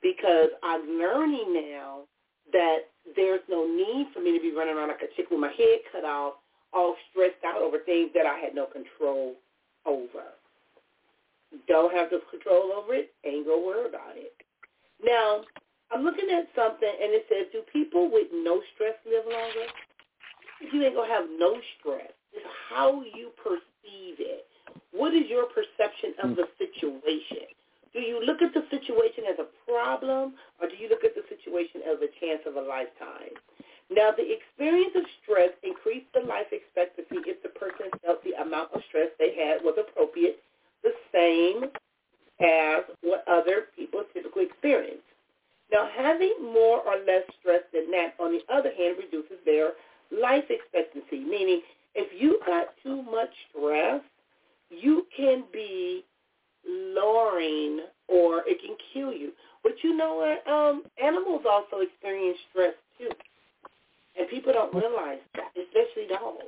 because 0.01 0.49
I'm 0.61 0.99
learning 0.99 1.53
now 1.73 2.01
that 2.53 2.89
there's 3.15 3.41
no 3.49 3.65
need 3.65 4.07
for 4.13 4.19
me 4.21 4.37
to 4.37 4.41
be 4.41 4.55
running 4.55 4.75
around 4.75 4.89
like 4.89 5.01
a 5.01 5.13
chick 5.15 5.31
with 5.31 5.39
my 5.39 5.51
head 5.57 5.79
cut 5.91 6.05
off, 6.05 6.35
all 6.73 6.95
stressed 7.09 7.43
out 7.43 7.61
over 7.61 7.79
things 7.79 8.11
that 8.13 8.25
I 8.25 8.37
had 8.37 8.53
no 8.53 8.65
control 8.67 9.33
over 9.87 10.35
don't 11.67 11.93
have 11.93 12.09
the 12.09 12.21
control 12.29 12.71
over 12.73 12.93
it, 12.93 13.13
ain't 13.25 13.47
gonna 13.47 13.65
worry 13.65 13.87
about 13.87 14.15
it. 14.15 14.33
Now, 15.03 15.41
I'm 15.93 16.03
looking 16.03 16.29
at 16.33 16.49
something 16.55 16.89
and 16.89 17.13
it 17.13 17.25
says, 17.29 17.47
do 17.51 17.61
people 17.71 18.09
with 18.11 18.27
no 18.33 18.61
stress 18.73 18.95
live 19.05 19.25
longer? 19.25 19.67
You 20.71 20.83
ain't 20.83 20.95
gonna 20.95 21.11
have 21.11 21.29
no 21.37 21.57
stress. 21.77 22.11
It's 22.33 22.45
how 22.69 23.03
you 23.03 23.31
perceive 23.37 24.17
it. 24.19 24.47
What 24.91 25.13
is 25.13 25.29
your 25.29 25.45
perception 25.51 26.15
of 26.23 26.29
hmm. 26.33 26.39
the 26.41 26.47
situation? 26.57 27.47
Do 27.93 28.01
you 28.01 28.19
look 28.19 28.41
at 28.41 28.53
the 28.53 28.67
situation 28.71 29.23
as 29.29 29.39
a 29.39 29.47
problem 29.63 30.35
or 30.59 30.67
do 30.67 30.75
you 30.75 30.89
look 30.89 31.05
at 31.05 31.15
the 31.15 31.23
situation 31.31 31.79
as 31.87 31.95
a 32.03 32.11
chance 32.19 32.43
of 32.43 32.59
a 32.59 32.63
lifetime? 32.63 33.35
Now, 33.87 34.11
the 34.11 34.25
experience 34.25 34.97
of 34.97 35.05
stress 35.21 35.53
increased 35.63 36.09
the 36.13 36.25
life 36.25 36.49
expectancy 36.51 37.21
if 37.29 37.39
the 37.43 37.53
person 37.55 37.87
felt 38.03 38.23
the 38.25 38.35
amount 38.41 38.73
of 38.73 38.81
stress 38.89 39.13
they 39.19 39.37
had 39.37 39.63
was 39.63 39.77
appropriate 39.77 40.41
the 40.83 40.91
same 41.13 41.69
as 42.41 42.83
what 43.01 43.23
other 43.27 43.71
people 43.75 44.03
typically 44.13 44.45
experience. 44.45 45.05
Now, 45.71 45.89
having 45.95 46.33
more 46.41 46.79
or 46.79 46.97
less 47.05 47.23
stress 47.39 47.61
than 47.73 47.89
that, 47.91 48.13
on 48.19 48.31
the 48.31 48.41
other 48.53 48.71
hand, 48.77 48.97
reduces 48.97 49.37
their 49.45 49.71
life 50.11 50.45
expectancy, 50.49 51.23
meaning 51.23 51.61
if 51.95 52.09
you 52.21 52.39
got 52.45 52.67
too 52.83 53.01
much 53.01 53.29
stress, 53.49 54.01
you 54.69 55.07
can 55.15 55.43
be 55.51 56.03
lowering 56.67 57.81
or 58.07 58.43
it 58.45 58.59
can 58.61 58.75
kill 58.93 59.13
you. 59.13 59.31
But 59.63 59.73
you 59.83 59.95
know 59.95 60.15
what? 60.15 60.51
Um, 60.51 60.83
animals 61.03 61.41
also 61.49 61.81
experience 61.81 62.37
stress 62.51 62.73
too. 62.99 63.09
And 64.17 64.29
people 64.29 64.53
don't 64.53 64.73
realize 64.73 65.19
that, 65.35 65.51
especially 65.57 66.07
dogs. 66.07 66.45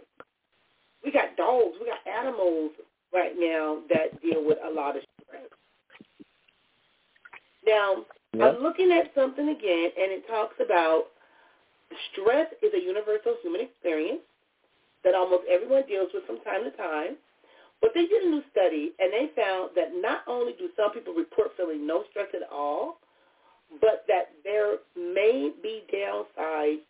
We 1.04 1.12
got 1.12 1.36
dogs, 1.38 1.76
we 1.80 1.88
got 1.88 2.06
animals 2.08 2.72
right 3.14 3.34
now 3.38 3.80
that 3.90 4.22
deal 4.22 4.46
with 4.46 4.58
a 4.66 4.70
lot 4.70 4.96
of 4.96 5.04
stress. 5.24 5.44
Now, 7.66 8.06
yep. 8.40 8.56
I'm 8.56 8.64
looking 8.64 8.92
at 8.92 9.12
something 9.16 9.50
again, 9.50 9.90
and 9.98 10.12
it 10.12 10.28
talks 10.28 10.56
about 10.64 11.06
stress 12.12 12.48
is 12.62 12.74
a 12.74 12.82
universal 12.82 13.36
human 13.42 13.62
experience 13.62 14.22
that 15.04 15.16
almost 15.16 15.44
everyone 15.50 15.84
deals 15.88 16.10
with 16.14 16.26
from 16.26 16.40
time 16.42 16.64
to 16.64 16.72
time. 16.76 17.16
But 17.82 17.92
they 17.94 18.08
did 18.08 18.24
a 18.24 18.30
new 18.30 18.42
study, 18.52 18.92
and 18.98 19.14
they 19.14 19.30
found 19.40 19.72
that 19.76 19.94
not 19.94 20.22
only 20.28 20.54
do 20.58 20.70
some 20.76 20.92
people 20.92 21.14
report 21.14 21.52
feeling 21.56 21.86
no 21.86 22.04
stress 22.10 22.28
at 22.34 22.42
all, 22.52 22.98
but 23.82 24.04
that 24.08 24.34
there 24.44 24.78
may 24.96 25.52
be 25.62 25.84
downsides 25.94 26.82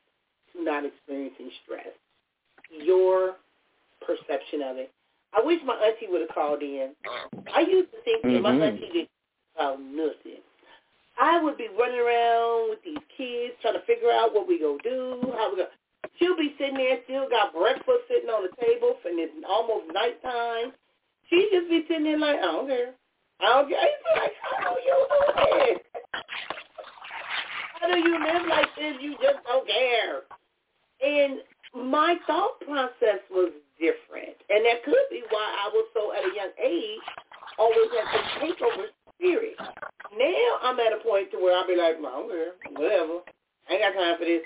to 0.54 0.64
not 0.64 0.86
experiencing 0.86 1.52
stress. 1.64 1.92
Your 2.72 3.36
perception 4.06 4.62
of 4.62 4.78
it. 4.78 4.92
I 5.34 5.42
wish 5.44 5.60
my 5.66 5.76
auntie 5.76 6.08
would 6.10 6.22
have 6.22 6.34
called 6.34 6.62
in. 6.62 6.92
I 7.54 7.62
used 7.62 7.92
to 7.92 7.98
think 8.06 8.24
mm-hmm. 8.24 8.34
that 8.36 8.42
my 8.42 8.52
mm-hmm. 8.52 8.62
auntie 8.62 8.90
did 8.94 9.08
oh 9.60 9.78
nothing. 9.78 10.42
I 11.20 11.42
would 11.42 11.58
be 11.58 11.68
running 11.78 12.00
around 12.00 12.70
with 12.70 12.84
these 12.86 13.04
kids 13.18 13.58
trying 13.62 13.74
to 13.74 13.86
figure 13.86 14.12
out 14.12 14.34
what 14.34 14.48
we 14.48 14.60
gonna 14.60 14.78
do, 14.84 15.22
how 15.38 15.50
we 15.52 15.58
gonna. 15.58 15.74
She'll 16.20 16.38
be 16.38 16.56
sitting 16.58 16.78
there, 16.78 17.00
still 17.06 17.30
got 17.30 17.54
breakfast 17.54 18.06
sitting 18.08 18.30
on 18.30 18.46
the 18.46 18.54
table, 18.62 18.98
and 19.06 19.20
it's 19.20 19.34
almost 19.48 19.90
nighttime. 19.94 20.74
She 21.30 21.50
just 21.52 21.70
be 21.70 21.86
sitting 21.88 22.06
there 22.06 22.20
like, 22.20 22.38
I 22.40 22.42
don't 22.42 22.68
care. 22.68 22.94
I 23.42 23.46
don't 23.54 23.70
care. 23.70 23.82
I 23.82 24.20
like, 24.20 24.38
how 24.42 24.74
do 24.74 24.82
you 24.82 24.98
do 25.10 25.50
this? 25.58 25.80
How 27.82 27.88
do 27.92 27.98
you 27.98 28.16
live 28.18 28.48
like 28.50 28.70
this? 28.78 28.96
You 29.02 29.14
just 29.22 29.42
don't 29.46 29.68
care. 29.68 30.26
And 31.02 31.42
my 31.90 32.16
thought 32.26 32.60
process 32.62 33.22
was 33.30 33.52
different. 33.78 34.38
And 34.50 34.66
that 34.66 34.84
could 34.86 35.06
be 35.12 35.22
why 35.30 35.46
I 35.66 35.70
was 35.70 35.86
so 35.94 36.14
at 36.14 36.26
a 36.26 36.34
young 36.34 36.54
age 36.58 37.06
always 37.58 37.90
had 37.94 38.08
this 38.14 38.28
takeover 38.42 38.86
spirit. 39.18 39.58
Now 39.58 40.50
I'm 40.64 40.80
at 40.80 40.94
a 40.94 41.04
point 41.04 41.32
to 41.32 41.38
where 41.38 41.58
I'll 41.58 41.68
be 41.68 41.76
like, 41.76 41.98
well, 42.02 42.30
whatever. 42.74 43.26
I 43.70 43.74
ain't 43.74 43.82
got 43.84 44.00
time 44.00 44.18
for 44.18 44.26
this. 44.26 44.46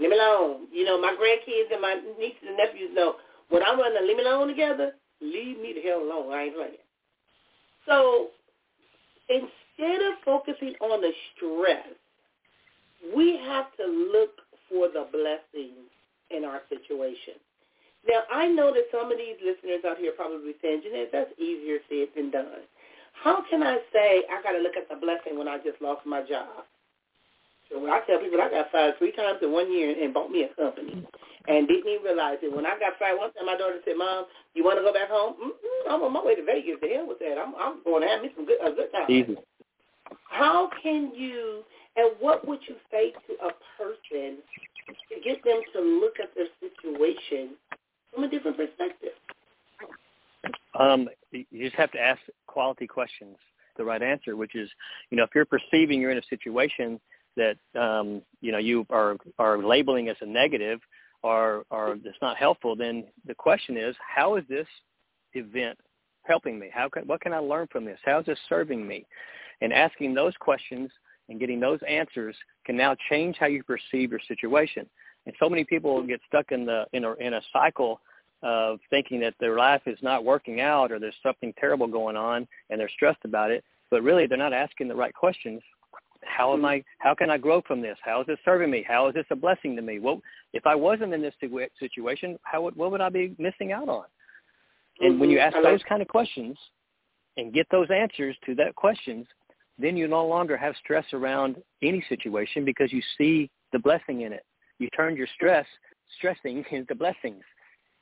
Leave 0.00 0.10
me 0.10 0.16
alone. 0.16 0.66
You 0.72 0.84
know, 0.84 1.00
my 1.00 1.12
grandkids 1.12 1.72
and 1.72 1.82
my 1.82 2.00
nieces 2.18 2.48
and 2.48 2.56
nephews 2.56 2.90
know 2.94 3.16
when 3.50 3.62
I'm 3.62 3.78
running 3.78 3.98
a 4.02 4.06
leave 4.06 4.16
me 4.16 4.24
alone 4.24 4.48
together, 4.48 4.92
leave 5.20 5.58
me 5.58 5.74
the 5.74 5.82
hell 5.82 6.00
alone. 6.00 6.32
I 6.32 6.44
ain't 6.44 6.56
playing. 6.56 6.82
So 7.86 8.28
instead 9.28 10.00
of 10.00 10.14
focusing 10.24 10.74
on 10.80 11.00
the 11.00 11.12
stress, 11.36 11.84
we 13.14 13.38
have 13.44 13.66
to 13.76 13.84
look 13.84 14.30
for 14.70 14.88
the 14.88 15.06
blessings 15.12 15.90
in 16.30 16.44
our 16.44 16.62
situation. 16.68 17.34
Now, 18.08 18.22
I 18.32 18.48
know 18.48 18.72
that 18.72 18.90
some 18.90 19.12
of 19.12 19.18
these 19.18 19.36
listeners 19.44 19.84
out 19.86 19.98
here 19.98 20.12
probably 20.16 20.54
saying, 20.62 20.82
Jeanette, 20.82 21.10
that's 21.12 21.30
easier 21.38 21.78
said 21.88 22.08
than 22.16 22.30
done. 22.30 22.66
How 23.12 23.44
can 23.48 23.62
I 23.62 23.78
say 23.92 24.24
I 24.30 24.42
got 24.42 24.52
to 24.52 24.58
look 24.58 24.76
at 24.76 24.88
the 24.88 24.96
blessing 24.96 25.38
when 25.38 25.48
I 25.48 25.58
just 25.58 25.80
lost 25.80 26.06
my 26.06 26.22
job? 26.22 26.64
So 27.70 27.80
when 27.80 27.90
I 27.90 28.00
tell 28.06 28.18
people 28.18 28.40
I 28.40 28.50
got 28.50 28.70
fired 28.72 28.98
three 28.98 29.12
times 29.12 29.38
in 29.42 29.52
one 29.52 29.72
year 29.72 29.94
and 30.02 30.12
bought 30.12 30.30
me 30.30 30.44
a 30.44 30.54
company 30.54 31.06
and 31.48 31.66
didn't 31.66 31.88
even 31.88 32.04
realize 32.04 32.38
it. 32.42 32.54
When 32.54 32.66
I 32.66 32.78
got 32.78 32.98
fired 32.98 33.18
one 33.18 33.32
time, 33.32 33.46
my 33.46 33.56
daughter 33.56 33.80
said, 33.84 33.94
Mom, 33.96 34.26
you 34.54 34.64
want 34.64 34.78
to 34.78 34.82
go 34.82 34.92
back 34.92 35.08
home? 35.08 35.34
Mm-mm, 35.42 35.92
I'm 35.92 36.02
on 36.02 36.12
my 36.12 36.24
way 36.24 36.34
to 36.34 36.44
Vegas. 36.44 36.76
The 36.80 36.88
hell 36.88 37.08
with 37.08 37.18
that. 37.20 37.38
I'm, 37.38 37.54
I'm 37.58 37.82
going 37.84 38.02
to 38.02 38.08
have 38.08 38.22
me 38.22 38.30
some 38.36 38.46
good, 38.46 38.60
a 38.62 38.70
good 38.70 38.92
time. 38.92 39.10
Easy. 39.10 39.36
How 40.28 40.68
can 40.82 41.12
you, 41.14 41.62
and 41.96 42.12
what 42.20 42.46
would 42.46 42.60
you 42.68 42.76
say 42.90 43.12
to 43.26 43.32
a 43.46 43.50
person 43.78 44.38
to 44.88 45.20
get 45.24 45.42
them 45.44 45.62
to 45.74 45.80
look 45.80 46.14
at 46.22 46.30
their 46.34 46.46
situation 46.60 47.56
from 48.12 48.24
a 48.24 48.28
different 48.28 48.56
perspective? 48.56 49.16
Um, 50.78 51.08
you 51.32 51.64
just 51.64 51.76
have 51.76 51.90
to 51.92 52.00
ask 52.00 52.20
quality 52.46 52.86
questions. 52.86 53.36
The 53.78 53.84
right 53.84 54.02
answer, 54.02 54.36
which 54.36 54.54
is, 54.54 54.68
you 55.10 55.16
know, 55.16 55.24
if 55.24 55.30
you're 55.34 55.46
perceiving 55.46 56.00
you're 56.00 56.10
in 56.10 56.18
a 56.18 56.22
situation 56.28 57.00
that 57.36 57.56
um, 57.80 58.20
you 58.40 58.52
know 58.52 58.58
you 58.58 58.86
are 58.90 59.16
are 59.38 59.58
labeling 59.58 60.08
as 60.08 60.16
a 60.20 60.26
negative 60.26 60.80
or 61.22 61.64
or 61.70 61.96
it's 62.04 62.18
not 62.20 62.36
helpful, 62.36 62.76
then 62.76 63.04
the 63.26 63.34
question 63.34 63.76
is, 63.76 63.96
how 64.14 64.36
is 64.36 64.44
this 64.48 64.66
event 65.32 65.78
helping 66.24 66.58
me? 66.58 66.68
How 66.72 66.88
can 66.88 67.04
what 67.06 67.20
can 67.20 67.32
I 67.32 67.38
learn 67.38 67.66
from 67.72 67.84
this? 67.84 67.98
How 68.04 68.20
is 68.20 68.26
this 68.26 68.38
serving 68.48 68.86
me? 68.86 69.06
And 69.60 69.72
asking 69.72 70.12
those 70.12 70.34
questions 70.40 70.90
and 71.28 71.40
getting 71.40 71.60
those 71.60 71.80
answers 71.88 72.36
can 72.66 72.76
now 72.76 72.96
change 73.08 73.36
how 73.38 73.46
you 73.46 73.62
perceive 73.62 74.10
your 74.10 74.20
situation. 74.26 74.86
And 75.24 75.34
so 75.38 75.48
many 75.48 75.64
people 75.64 76.04
get 76.06 76.20
stuck 76.26 76.52
in 76.52 76.66
the 76.66 76.84
in 76.92 77.04
a 77.04 77.14
in 77.14 77.34
a 77.34 77.40
cycle 77.52 78.00
of 78.42 78.78
thinking 78.90 79.20
that 79.20 79.34
their 79.40 79.56
life 79.56 79.82
is 79.86 79.98
not 80.02 80.24
working 80.24 80.60
out 80.60 80.90
or 80.90 80.98
there's 80.98 81.14
something 81.22 81.54
terrible 81.58 81.86
going 81.86 82.16
on 82.16 82.46
and 82.70 82.80
they're 82.80 82.90
stressed 82.90 83.24
about 83.24 83.50
it, 83.50 83.64
but 83.90 84.02
really 84.02 84.26
they're 84.26 84.38
not 84.38 84.52
asking 84.52 84.88
the 84.88 84.94
right 84.94 85.14
questions 85.14 85.62
how 86.24 86.52
am 86.52 86.64
I? 86.64 86.82
How 86.98 87.14
can 87.14 87.30
I 87.30 87.38
grow 87.38 87.62
from 87.62 87.80
this? 87.80 87.96
How 88.02 88.20
is 88.20 88.26
this 88.26 88.38
serving 88.44 88.70
me? 88.70 88.84
How 88.86 89.08
is 89.08 89.14
this 89.14 89.26
a 89.30 89.36
blessing 89.36 89.76
to 89.76 89.82
me? 89.82 89.98
Well, 89.98 90.20
if 90.52 90.66
I 90.66 90.74
wasn't 90.74 91.14
in 91.14 91.22
this 91.22 91.34
situation, 91.78 92.38
how 92.42 92.62
would, 92.62 92.76
what 92.76 92.90
would 92.90 93.00
I 93.00 93.08
be 93.08 93.34
missing 93.38 93.72
out 93.72 93.88
on? 93.88 94.04
And 95.00 95.12
mm-hmm. 95.12 95.20
when 95.20 95.30
you 95.30 95.38
ask 95.38 95.56
those 95.62 95.82
kind 95.88 96.02
of 96.02 96.08
questions 96.08 96.56
and 97.36 97.52
get 97.52 97.66
those 97.70 97.88
answers 97.90 98.36
to 98.46 98.54
that 98.56 98.74
questions, 98.76 99.26
then 99.78 99.96
you 99.96 100.06
no 100.06 100.26
longer 100.26 100.56
have 100.56 100.74
stress 100.82 101.04
around 101.12 101.56
any 101.82 102.04
situation 102.08 102.64
because 102.64 102.92
you 102.92 103.02
see 103.18 103.50
the 103.72 103.78
blessing 103.78 104.22
in 104.22 104.32
it. 104.32 104.44
You 104.78 104.88
turn 104.96 105.16
your 105.16 105.28
stress, 105.34 105.66
stressing 106.16 106.64
into 106.70 106.94
blessings. 106.94 107.42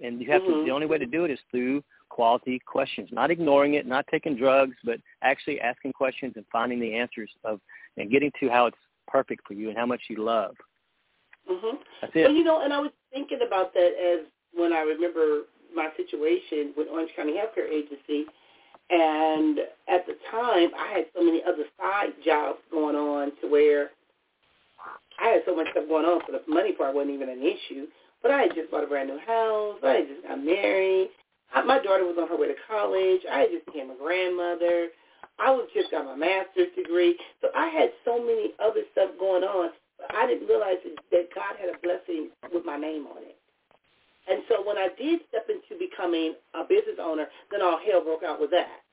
And 0.03 0.21
you 0.21 0.31
have 0.31 0.43
mm-hmm. 0.43 0.61
to, 0.61 0.65
the 0.65 0.71
only 0.71 0.87
way 0.87 0.99
to 0.99 1.07
do 1.07 1.25
it 1.25 1.31
is 1.31 1.39
through 1.51 1.83
quality 2.09 2.61
questions, 2.65 3.09
not 3.13 3.31
ignoring 3.31 3.75
it, 3.75 3.87
not 3.87 4.05
taking 4.11 4.37
drugs, 4.37 4.77
but 4.85 4.99
actually 5.23 5.61
asking 5.61 5.93
questions 5.93 6.33
and 6.37 6.45
finding 6.51 6.81
the 6.81 6.95
answers 6.95 7.31
of 7.45 7.61
and 7.97 8.11
getting 8.11 8.33
to 8.41 8.49
how 8.49 8.67
it's 8.67 8.77
perfect 9.07 9.47
for 9.47 9.55
you 9.55 9.69
and 9.69 9.79
how 9.79 9.87
much 9.87 10.01
you 10.09 10.17
love. 10.17 10.57
Mhm. 11.49 11.79
That's 12.01 12.15
it. 12.15 12.23
Well, 12.25 12.35
you 12.35 12.45
know, 12.45 12.61
and 12.61 12.73
I 12.73 12.81
was 12.81 12.93
thinking 13.13 13.41
about 13.43 13.73
that 13.75 13.95
as 13.95 14.27
when 14.53 14.73
I 14.73 14.81
remember 14.81 15.43
my 15.75 15.91
situation 15.97 16.73
with 16.77 16.89
Orange 16.89 17.11
County 17.15 17.35
Healthcare 17.35 17.69
Agency, 17.69 18.27
and 18.91 19.61
at 19.89 20.07
the 20.07 20.15
time 20.31 20.71
I 20.77 20.93
had 20.93 21.07
so 21.15 21.23
many 21.23 21.43
other 21.45 21.65
side 21.79 22.13
jobs 22.25 22.59
going 22.71 22.97
on 22.97 23.33
to 23.41 23.49
where 23.49 23.91
I 25.19 25.29
had 25.29 25.43
so 25.45 25.55
much 25.55 25.69
stuff 25.71 25.87
going 25.89 26.05
on, 26.05 26.21
so 26.27 26.33
the 26.33 26.43
money 26.53 26.73
part 26.73 26.95
wasn't 26.95 27.15
even 27.15 27.29
an 27.29 27.43
issue. 27.43 27.87
But 28.23 28.31
I 28.31 28.43
had 28.43 28.55
just 28.55 28.71
bought 28.71 28.85
a 28.85 28.87
brand 28.87 29.09
new 29.09 29.19
house. 29.19 29.81
I 29.83 30.05
had 30.05 30.09
just 30.09 30.23
got 30.27 30.45
married. 30.45 31.09
I, 31.55 31.63
my 31.65 31.81
daughter 31.83 32.05
was 32.05 32.17
on 32.21 32.29
her 32.29 32.37
way 32.37 32.49
to 32.49 32.59
college. 32.69 33.23
I 33.31 33.47
had 33.47 33.51
just 33.51 33.67
became 33.67 33.91
a 33.91 33.97
grandmother. 33.97 34.89
I 35.41 35.51
was 35.51 35.69
just 35.73 35.91
got 35.91 36.05
my 36.05 36.17
master's 36.17 36.69
degree. 36.77 37.17
So 37.41 37.49
I 37.57 37.69
had 37.69 37.91
so 38.05 38.21
many 38.21 38.53
other 38.61 38.85
stuff 38.93 39.11
going 39.19 39.43
on. 39.43 39.71
But 39.97 40.15
I 40.15 40.27
didn't 40.27 40.49
realize 40.49 40.77
that 40.85 41.33
God 41.35 41.57
had 41.57 41.73
a 41.73 41.79
blessing 41.81 42.31
with 42.53 42.65
my 42.65 42.77
name 42.77 43.09
on 43.09 43.25
it. 43.25 43.37
And 44.29 44.45
so 44.49 44.61
when 44.63 44.77
I 44.77 44.93
did 45.01 45.25
step 45.33 45.49
into 45.49 45.81
becoming 45.81 46.37
a 46.55 46.63
business 46.63 47.01
owner, 47.01 47.27
then 47.51 47.63
all 47.63 47.81
hell 47.81 48.05
broke 48.05 48.23
out 48.23 48.41
with 48.41 48.53
that. 48.53 48.85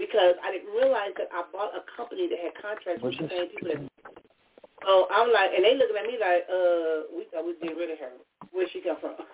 Because 0.00 0.34
I 0.42 0.50
didn't 0.50 0.72
realize 0.74 1.14
that 1.20 1.28
I 1.30 1.44
bought 1.52 1.76
a 1.76 1.84
company 1.94 2.26
that 2.32 2.40
had 2.40 2.56
contracts 2.58 3.04
with 3.04 3.14
the 3.14 3.28
same 3.28 3.48
people 3.54 3.68
that 3.70 3.80
so 4.84 5.08
I'm 5.08 5.32
like, 5.32 5.50
and 5.56 5.64
they 5.64 5.76
looking 5.76 5.96
at 5.96 6.04
me 6.04 6.20
like, 6.20 6.44
uh, 6.44 7.08
we 7.16 7.24
thought 7.32 7.48
we 7.48 7.56
was 7.56 7.60
getting 7.62 7.78
rid 7.80 7.90
of 7.90 7.98
her. 7.98 8.12
Where'd 8.54 8.70
she 8.72 8.80
come 8.80 8.96
from? 9.00 9.14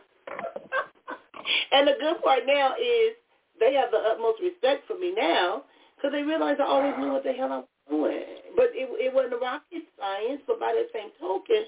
And 1.72 1.88
the 1.88 1.94
good 2.00 2.22
part 2.22 2.40
now 2.46 2.74
is 2.74 3.14
they 3.58 3.74
have 3.74 3.90
the 3.90 3.98
utmost 3.98 4.40
respect 4.42 4.86
for 4.86 4.98
me 4.98 5.12
now 5.16 5.62
because 5.96 6.12
they 6.12 6.22
realize 6.22 6.56
I 6.60 6.64
always 6.64 6.94
knew 6.98 7.12
what 7.12 7.24
the 7.24 7.32
hell 7.32 7.52
I 7.52 7.58
was 7.58 7.68
doing. 7.88 8.24
But 8.56 8.70
it, 8.74 8.88
it 8.98 9.14
wasn't 9.14 9.40
rocket 9.40 9.84
science. 9.98 10.42
But 10.46 10.60
by 10.60 10.72
the 10.74 10.86
same 10.94 11.10
token, 11.20 11.64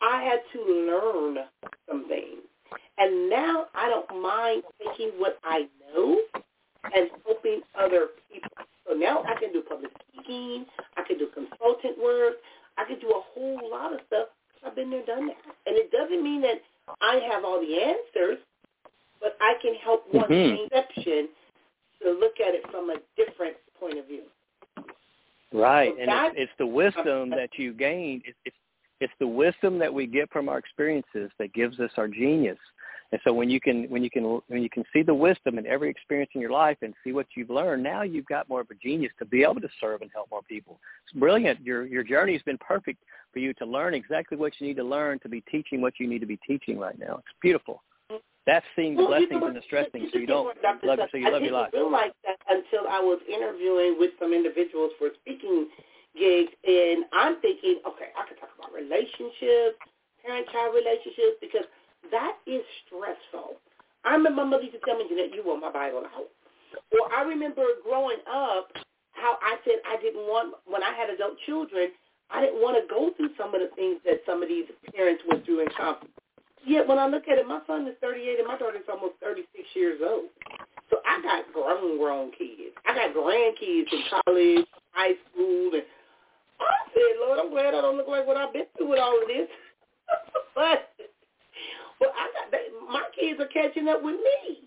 I 0.00 0.22
had 0.22 0.40
to 0.52 0.60
learn 0.64 1.46
some 1.88 2.08
things. 2.08 2.42
And 2.98 3.30
now 3.30 3.66
I 3.74 3.88
don't 3.88 4.22
mind 4.22 4.62
taking 4.80 5.18
what 5.18 5.38
I 5.44 5.68
know 5.94 6.18
and 6.94 7.10
helping 7.26 7.60
other 7.78 8.08
people. 8.32 8.50
So 8.88 8.94
now 8.94 9.22
I 9.24 9.38
can 9.38 9.52
do 9.52 9.62
public 9.62 9.92
speaking. 10.10 10.66
I 10.96 11.02
can 11.06 11.18
do 11.18 11.28
consultant 11.34 11.98
work. 12.02 12.34
I 12.78 12.84
can 12.84 12.98
do 13.00 13.08
a 13.08 13.22
whole 13.34 13.60
lot 13.70 13.92
of 13.92 14.00
stuff. 14.06 14.28
I've 14.64 14.76
been 14.76 14.90
there, 14.90 15.04
done 15.04 15.26
that. 15.26 15.36
And 15.66 15.76
it 15.76 15.90
doesn't 15.90 16.22
mean 16.22 16.42
that 16.42 16.62
I 17.02 17.20
have 17.30 17.44
all 17.44 17.60
the 17.60 17.82
answers, 17.82 18.38
but 19.20 19.36
I 19.40 19.54
can 19.60 19.74
help 19.74 20.04
one 20.12 20.30
mm-hmm. 20.30 20.56
conception 20.56 21.28
to 22.02 22.10
look 22.12 22.34
at 22.40 22.54
it 22.54 22.62
from 22.70 22.90
a 22.90 22.96
different 23.16 23.56
point 23.78 23.98
of 23.98 24.06
view. 24.06 24.22
Right, 25.52 25.92
so 25.94 26.02
and 26.02 26.10
it's, 26.10 26.34
it's 26.38 26.52
the 26.58 26.66
wisdom 26.66 27.30
that 27.30 27.50
you 27.58 27.74
gain. 27.74 28.22
It's, 28.24 28.38
it's 28.44 28.56
it's 29.00 29.12
the 29.18 29.26
wisdom 29.26 29.80
that 29.80 29.92
we 29.92 30.06
get 30.06 30.30
from 30.30 30.48
our 30.48 30.58
experiences 30.58 31.28
that 31.40 31.52
gives 31.52 31.80
us 31.80 31.90
our 31.96 32.06
genius. 32.06 32.58
And 33.12 33.20
so 33.24 33.32
when 33.32 33.50
you 33.50 33.60
can 33.60 33.84
when 33.90 34.02
you 34.02 34.10
can 34.10 34.40
when 34.48 34.62
you 34.62 34.70
can 34.70 34.84
see 34.90 35.02
the 35.02 35.14
wisdom 35.14 35.58
in 35.58 35.66
every 35.66 35.90
experience 35.90 36.30
in 36.34 36.40
your 36.40 36.50
life 36.50 36.78
and 36.80 36.94
see 37.04 37.12
what 37.12 37.26
you've 37.36 37.50
learned, 37.50 37.82
now 37.82 38.02
you've 38.02 38.26
got 38.26 38.48
more 38.48 38.62
of 38.62 38.70
a 38.70 38.74
genius 38.74 39.12
to 39.18 39.26
be 39.26 39.42
able 39.42 39.60
to 39.60 39.68
serve 39.80 40.00
and 40.00 40.10
help 40.14 40.30
more 40.30 40.42
people. 40.42 40.80
It's 41.04 41.18
brilliant. 41.18 41.60
Your 41.60 41.86
your 41.86 42.02
journey 42.02 42.32
has 42.32 42.42
been 42.42 42.58
perfect 42.58 43.02
for 43.32 43.38
you 43.38 43.52
to 43.54 43.66
learn 43.66 43.92
exactly 43.92 44.38
what 44.38 44.52
you 44.58 44.66
need 44.66 44.76
to 44.76 44.84
learn 44.84 45.18
to 45.20 45.28
be 45.28 45.42
teaching 45.42 45.82
what 45.82 46.00
you 46.00 46.08
need 46.08 46.20
to 46.20 46.26
be 46.26 46.38
teaching 46.46 46.78
right 46.78 46.98
now. 46.98 47.16
It's 47.18 47.36
beautiful. 47.42 47.82
That's 48.46 48.66
seeing 48.74 48.96
the 48.96 49.02
well, 49.02 49.08
blessings 49.08 49.30
you 49.30 49.40
know, 49.40 49.46
and 49.46 49.56
the 49.56 49.62
stressings, 49.62 50.10
so 50.12 50.18
you 50.18 50.26
don't 50.26 50.56
love 50.82 50.98
so 51.12 51.16
you 51.16 51.28
I 51.28 51.30
love 51.30 51.42
your 51.42 51.52
life. 51.52 51.68
I 51.68 51.78
didn't 51.78 51.92
realize 51.94 52.16
that 52.26 52.38
until 52.50 52.90
I 52.90 52.98
was 52.98 53.20
interviewing 53.30 53.96
with 54.00 54.10
some 54.18 54.32
individuals 54.32 54.90
for 54.98 55.14
speaking 55.22 55.68
gigs, 56.18 56.50
and 56.66 57.04
I'm 57.12 57.38
thinking, 57.40 57.78
okay, 57.86 58.10
I 58.18 58.26
could 58.26 58.40
talk 58.42 58.50
about 58.58 58.74
relationships, 58.74 59.78
parent-child 60.26 60.74
relationships, 60.74 61.38
because 61.38 61.70
that 62.10 62.38
is 62.46 62.62
stressful. 62.86 63.56
I 64.04 64.14
remember 64.14 64.44
my 64.44 64.58
mother 64.58 64.64
used 64.64 64.74
to 64.74 64.82
tell 64.84 64.98
me, 64.98 65.06
Jeanette, 65.08 65.34
you 65.34 65.42
want 65.44 65.62
my 65.62 65.70
Bible 65.70 66.02
out. 66.04 66.28
Or 66.90 67.12
I 67.14 67.22
remember 67.22 67.62
growing 67.84 68.18
up 68.26 68.72
how 69.12 69.38
I 69.40 69.56
said 69.64 69.78
I 69.86 70.00
didn't 70.02 70.26
want, 70.26 70.56
when 70.66 70.82
I 70.82 70.92
had 70.92 71.10
adult 71.10 71.38
children, 71.46 71.90
I 72.30 72.40
didn't 72.40 72.60
want 72.60 72.76
to 72.80 72.88
go 72.88 73.12
through 73.16 73.30
some 73.38 73.54
of 73.54 73.60
the 73.60 73.70
things 73.76 74.00
that 74.04 74.22
some 74.26 74.42
of 74.42 74.48
these 74.48 74.66
parents 74.96 75.22
went 75.28 75.44
through 75.44 75.60
in 75.60 75.68
conflict 75.76 76.12
Yet 76.64 76.86
when 76.86 76.98
I 76.98 77.06
look 77.06 77.26
at 77.26 77.38
it, 77.38 77.46
my 77.46 77.60
son 77.66 77.86
is 77.88 77.94
38 78.00 78.38
and 78.38 78.46
my 78.46 78.56
daughter's 78.56 78.86
almost 78.88 79.14
36 79.20 79.50
years 79.74 80.00
old. 80.02 80.30
So 80.90 80.98
I 81.06 81.20
got 81.22 81.52
grown, 81.52 81.98
grown 81.98 82.30
kids. 82.30 82.74
I 82.86 82.94
got 82.94 83.14
grandkids 83.14 83.90
in 83.90 84.02
college, 84.10 84.66
high 84.92 85.14
school, 85.30 85.74
and 85.74 85.82
I 86.60 86.86
said, 86.94 87.18
Lord, 87.18 87.38
I'm 87.40 87.50
glad 87.50 87.74
I 87.74 87.80
don't 87.80 87.96
look 87.96 88.06
like 88.06 88.26
what 88.26 88.36
I've 88.36 88.52
been 88.52 88.66
through 88.76 88.90
with 88.90 89.00
all 89.00 89.20
of 89.20 89.26
this. 89.26 89.48
but, 90.54 90.90
but 92.02 92.10
I 92.18 92.26
got 92.34 92.50
they, 92.50 92.66
my 92.90 93.06
kids 93.14 93.38
are 93.38 93.46
catching 93.54 93.86
up 93.86 94.02
with 94.02 94.18
me. 94.18 94.66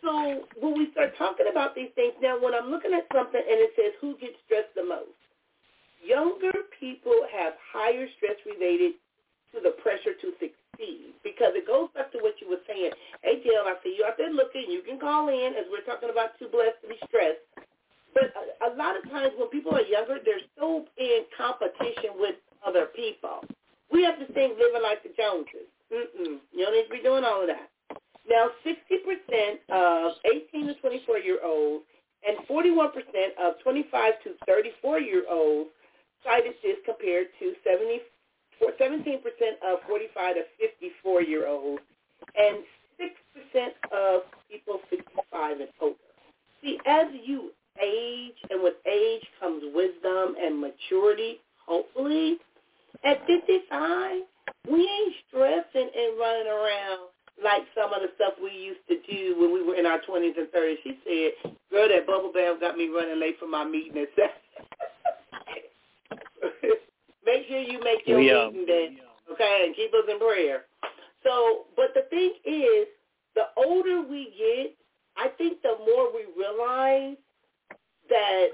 So 0.00 0.48
when 0.56 0.72
we 0.72 0.88
start 0.96 1.12
talking 1.20 1.52
about 1.52 1.76
these 1.76 1.92
things, 1.92 2.16
now 2.24 2.40
when 2.40 2.56
I'm 2.56 2.72
looking 2.72 2.96
at 2.96 3.04
something 3.12 3.44
and 3.44 3.58
it 3.60 3.76
says 3.76 3.92
who 4.00 4.16
gets 4.16 4.40
stressed 4.48 4.72
the 4.72 4.88
most, 4.88 5.20
younger 6.00 6.64
people 6.80 7.28
have 7.28 7.60
higher 7.60 8.08
stress 8.16 8.40
related 8.48 8.96
to 9.52 9.60
the 9.60 9.76
pressure 9.84 10.16
to 10.16 10.32
succeed 10.40 11.12
because 11.20 11.52
it 11.52 11.68
goes 11.68 11.92
back 11.92 12.08
to 12.16 12.24
what 12.24 12.40
you 12.40 12.48
were 12.48 12.64
saying. 12.64 12.96
Hey, 13.20 13.44
Jill, 13.44 13.68
I 13.68 13.76
see 13.84 14.00
you 14.00 14.08
out 14.08 14.16
there 14.16 14.32
looking. 14.32 14.72
You 14.72 14.80
can 14.80 14.96
call 14.96 15.28
in 15.28 15.52
as 15.60 15.68
we're 15.68 15.84
talking 15.84 16.08
about 16.08 16.40
too 16.40 16.48
blessed 16.48 16.80
to 16.80 16.88
be 16.88 16.96
stressed. 17.04 17.44
But 18.16 18.32
a, 18.32 18.72
a 18.72 18.80
lot 18.80 18.96
of 18.96 19.04
times 19.12 19.36
when 19.36 19.52
people 19.52 19.76
are 19.76 19.84
younger, 19.84 20.16
they're 20.24 20.48
so 20.56 20.88
in 20.96 21.28
competition 21.36 22.16
with 22.16 22.40
other 22.64 22.88
people. 22.96 23.44
We 23.92 24.02
have 24.08 24.18
to 24.18 24.26
think 24.32 24.56
living 24.56 24.82
like 24.82 25.04
the 25.04 25.12
Joneses. 25.12 25.69
Mm-mm. 25.92 26.38
You 26.52 26.64
don't 26.64 26.74
need 26.74 26.84
to 26.84 26.90
be 26.90 27.02
doing 27.02 27.24
all 27.24 27.42
of 27.42 27.48
that. 27.48 27.70
Now, 28.28 28.50
60% 28.64 29.58
of 29.70 30.12
18 30.54 30.68
to 30.68 30.74
24 30.74 31.18
year 31.18 31.38
olds 31.44 31.84
and 32.26 32.38
41% 32.48 32.88
of 33.42 33.54
25 33.62 34.12
to 34.24 34.30
34 34.46 35.00
year 35.00 35.24
olds 35.30 35.70
cited 36.24 36.54
this 36.62 36.76
compared 36.86 37.28
to 37.40 37.54
70 37.64 38.00
17% 38.62 39.22
of 39.66 39.78
45 39.88 40.34
to 40.34 40.42
54 40.60 41.22
year 41.22 41.48
olds, 41.48 41.82
and 42.36 42.58
6% 43.00 43.68
of 43.92 44.22
people 44.50 44.80
65 44.90 45.60
and 45.60 45.68
older. 45.80 45.94
See, 46.62 46.78
as 46.86 47.06
you 47.24 47.52
age, 47.82 48.36
and 48.50 48.62
with 48.62 48.74
age 48.86 49.22
comes 49.40 49.62
wisdom 49.74 50.34
and 50.40 50.60
maturity, 50.60 51.40
hopefully, 51.66 52.36
at 53.04 53.26
55, 53.26 54.22
we 54.70 54.80
ain't 54.80 55.14
stressing 55.28 55.90
and 55.96 56.18
running 56.18 56.48
around 56.48 57.08
like 57.42 57.62
some 57.74 57.94
of 57.94 58.02
the 58.02 58.08
stuff 58.16 58.34
we 58.42 58.50
used 58.50 58.84
to 58.88 58.96
do 59.10 59.40
when 59.40 59.54
we 59.54 59.62
were 59.62 59.76
in 59.76 59.86
our 59.86 60.00
20s 60.20 60.38
and 60.38 60.48
30s. 60.48 60.76
She 60.84 60.98
said, 61.04 61.52
girl, 61.70 61.88
that 61.88 62.06
bubble 62.06 62.32
bath 62.32 62.60
got 62.60 62.76
me 62.76 62.88
running 62.88 63.20
late 63.20 63.36
for 63.38 63.48
my 63.48 63.64
meeting 63.64 63.96
at 63.98 64.08
7. 64.16 64.28
Make 67.24 67.46
sure 67.48 67.60
you 67.60 67.80
make 67.82 68.06
your 68.06 68.18
we, 68.18 68.30
uh, 68.30 68.50
meeting 68.50 68.66
day, 68.66 68.96
okay, 69.32 69.62
and 69.64 69.76
keep 69.76 69.92
us 69.94 70.04
in 70.10 70.18
prayer. 70.18 70.62
So, 71.22 71.66
but 71.76 71.94
the 71.94 72.02
thing 72.10 72.34
is, 72.44 72.88
the 73.34 73.44
older 73.56 74.02
we 74.02 74.32
get, 74.36 74.74
I 75.16 75.28
think 75.36 75.62
the 75.62 75.76
more 75.86 76.12
we 76.12 76.26
realize 76.36 77.16
that 78.08 78.48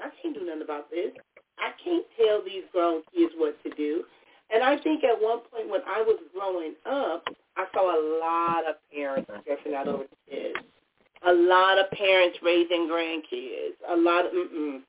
I 0.00 0.08
can't 0.22 0.34
do 0.34 0.46
nothing 0.46 0.62
about 0.62 0.90
this. 0.90 1.10
I 1.58 1.72
can't 1.82 2.06
tell 2.16 2.40
these 2.44 2.64
grown 2.72 3.02
kids 3.14 3.32
what 3.36 3.60
to 3.64 3.70
do. 3.74 4.04
And 4.52 4.62
I 4.62 4.78
think 4.78 5.04
at 5.04 5.20
one 5.20 5.40
point 5.52 5.68
when 5.68 5.82
I 5.86 6.00
was 6.02 6.18
growing 6.34 6.74
up, 6.86 7.24
I 7.56 7.66
saw 7.74 7.92
a 7.92 8.00
lot 8.18 8.68
of 8.68 8.76
parents 8.92 9.30
stressing 9.42 9.74
out 9.74 9.88
over 9.88 10.04
kids. 10.28 10.56
A 11.26 11.32
lot 11.32 11.78
of 11.78 11.90
parents 11.92 12.38
raising 12.42 12.88
grandkids. 12.88 13.76
A 13.90 13.96
lot 13.96 14.26
of 14.26 14.32
mm-mm. 14.32 14.80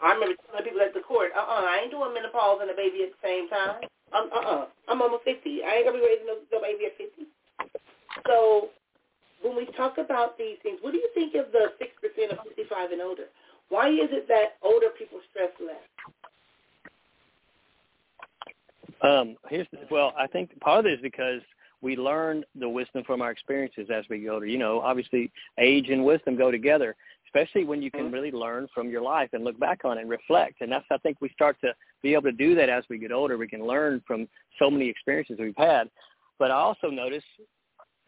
I 0.00 0.12
remember 0.12 0.36
telling 0.46 0.64
people 0.64 0.80
at 0.82 0.94
the 0.94 1.00
court, 1.00 1.32
uh-uh, 1.34 1.64
I 1.64 1.80
ain't 1.82 1.90
doing 1.90 2.14
menopause 2.14 2.60
and 2.62 2.70
a 2.70 2.76
baby 2.76 3.02
at 3.02 3.10
the 3.16 3.22
same 3.24 3.48
time. 3.48 3.82
I'm, 4.12 4.30
uh-uh, 4.30 4.66
I'm 4.88 5.02
almost 5.02 5.24
50. 5.24 5.64
I 5.64 5.80
ain't 5.80 5.86
going 5.86 5.96
to 5.96 6.02
be 6.02 6.06
raising 6.06 6.26
no, 6.26 6.36
no 6.52 6.60
baby 6.60 6.86
at 6.86 6.98
50. 6.98 7.26
So 8.28 8.68
when 9.42 9.56
we 9.56 9.66
talk 9.76 9.98
about 9.98 10.38
these 10.38 10.56
things, 10.62 10.78
what 10.82 10.92
do 10.92 10.98
you 10.98 11.08
think 11.14 11.34
of 11.34 11.50
the 11.52 11.72
6% 11.80 12.32
of 12.32 12.38
55 12.44 12.92
and 12.92 13.02
older? 13.02 13.26
Why 13.68 13.88
is 13.88 14.12
it 14.12 14.28
that 14.28 14.60
older 14.62 14.88
people 14.98 15.18
stress 15.30 15.50
less? 15.58 15.82
Um, 19.02 19.36
here's 19.50 19.66
well, 19.90 20.12
I 20.18 20.26
think 20.26 20.58
part 20.60 20.80
of 20.80 20.86
it 20.86 20.93
is 20.93 20.93
because 21.04 21.40
we 21.80 21.96
learn 21.96 22.42
the 22.58 22.68
wisdom 22.68 23.04
from 23.04 23.20
our 23.20 23.30
experiences 23.30 23.88
as 23.94 24.04
we 24.08 24.20
get 24.20 24.30
older. 24.30 24.46
You 24.46 24.58
know, 24.58 24.80
obviously, 24.80 25.30
age 25.58 25.90
and 25.90 26.04
wisdom 26.04 26.34
go 26.34 26.50
together, 26.50 26.96
especially 27.26 27.64
when 27.64 27.82
you 27.82 27.90
can 27.90 28.06
mm-hmm. 28.06 28.14
really 28.14 28.32
learn 28.32 28.66
from 28.74 28.88
your 28.88 29.02
life 29.02 29.28
and 29.34 29.44
look 29.44 29.60
back 29.60 29.84
on 29.84 29.98
it 29.98 30.00
and 30.00 30.10
reflect. 30.10 30.62
And 30.62 30.72
that's 30.72 30.86
I 30.90 30.96
think 30.98 31.18
we 31.20 31.28
start 31.28 31.56
to 31.60 31.74
be 32.02 32.14
able 32.14 32.22
to 32.22 32.32
do 32.32 32.54
that 32.56 32.68
as 32.68 32.84
we 32.88 32.98
get 32.98 33.12
older. 33.12 33.36
We 33.36 33.46
can 33.46 33.64
learn 33.64 34.02
from 34.06 34.26
so 34.58 34.70
many 34.70 34.88
experiences 34.88 35.36
we've 35.38 35.54
had. 35.56 35.90
But 36.38 36.50
I 36.50 36.54
also 36.54 36.88
notice 36.88 37.22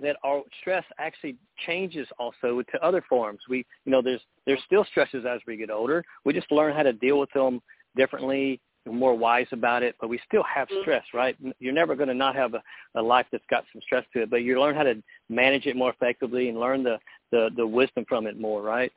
that 0.00 0.16
our 0.24 0.42
stress 0.60 0.84
actually 0.98 1.36
changes 1.66 2.08
also 2.18 2.62
to 2.72 2.84
other 2.84 3.04
forms. 3.08 3.40
We, 3.48 3.66
you 3.84 3.92
know, 3.92 4.02
there's 4.02 4.20
there's 4.46 4.62
still 4.64 4.84
stresses 4.84 5.24
as 5.28 5.40
we 5.46 5.56
get 5.56 5.70
older. 5.70 6.02
We 6.24 6.32
just 6.32 6.50
learn 6.50 6.74
how 6.74 6.82
to 6.82 6.92
deal 6.92 7.18
with 7.18 7.30
them 7.32 7.60
differently, 7.96 8.60
more 8.86 9.14
wise 9.14 9.46
about 9.52 9.82
it. 9.82 9.96
But 10.00 10.08
we 10.08 10.20
still 10.26 10.42
have 10.42 10.68
mm-hmm. 10.68 10.82
stress, 10.82 11.04
right? 11.12 11.36
You're 11.58 11.72
never 11.72 11.94
going 11.94 12.08
to 12.08 12.14
not 12.14 12.36
have 12.36 12.54
a, 12.54 12.62
a 12.94 13.02
life 13.02 13.26
that's 13.32 13.44
got 13.50 13.64
some 13.72 13.82
stress 13.82 14.04
to 14.12 14.22
it. 14.22 14.30
But 14.30 14.42
you 14.42 14.60
learn 14.60 14.74
how 14.74 14.84
to 14.84 15.02
manage 15.28 15.66
it 15.66 15.76
more 15.76 15.90
effectively 15.90 16.48
and 16.48 16.58
learn 16.58 16.82
the 16.82 16.98
the, 17.32 17.50
the 17.56 17.66
wisdom 17.66 18.04
from 18.08 18.26
it 18.26 18.38
more, 18.38 18.62
right? 18.62 18.92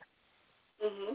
Mm-hmm. 0.84 1.14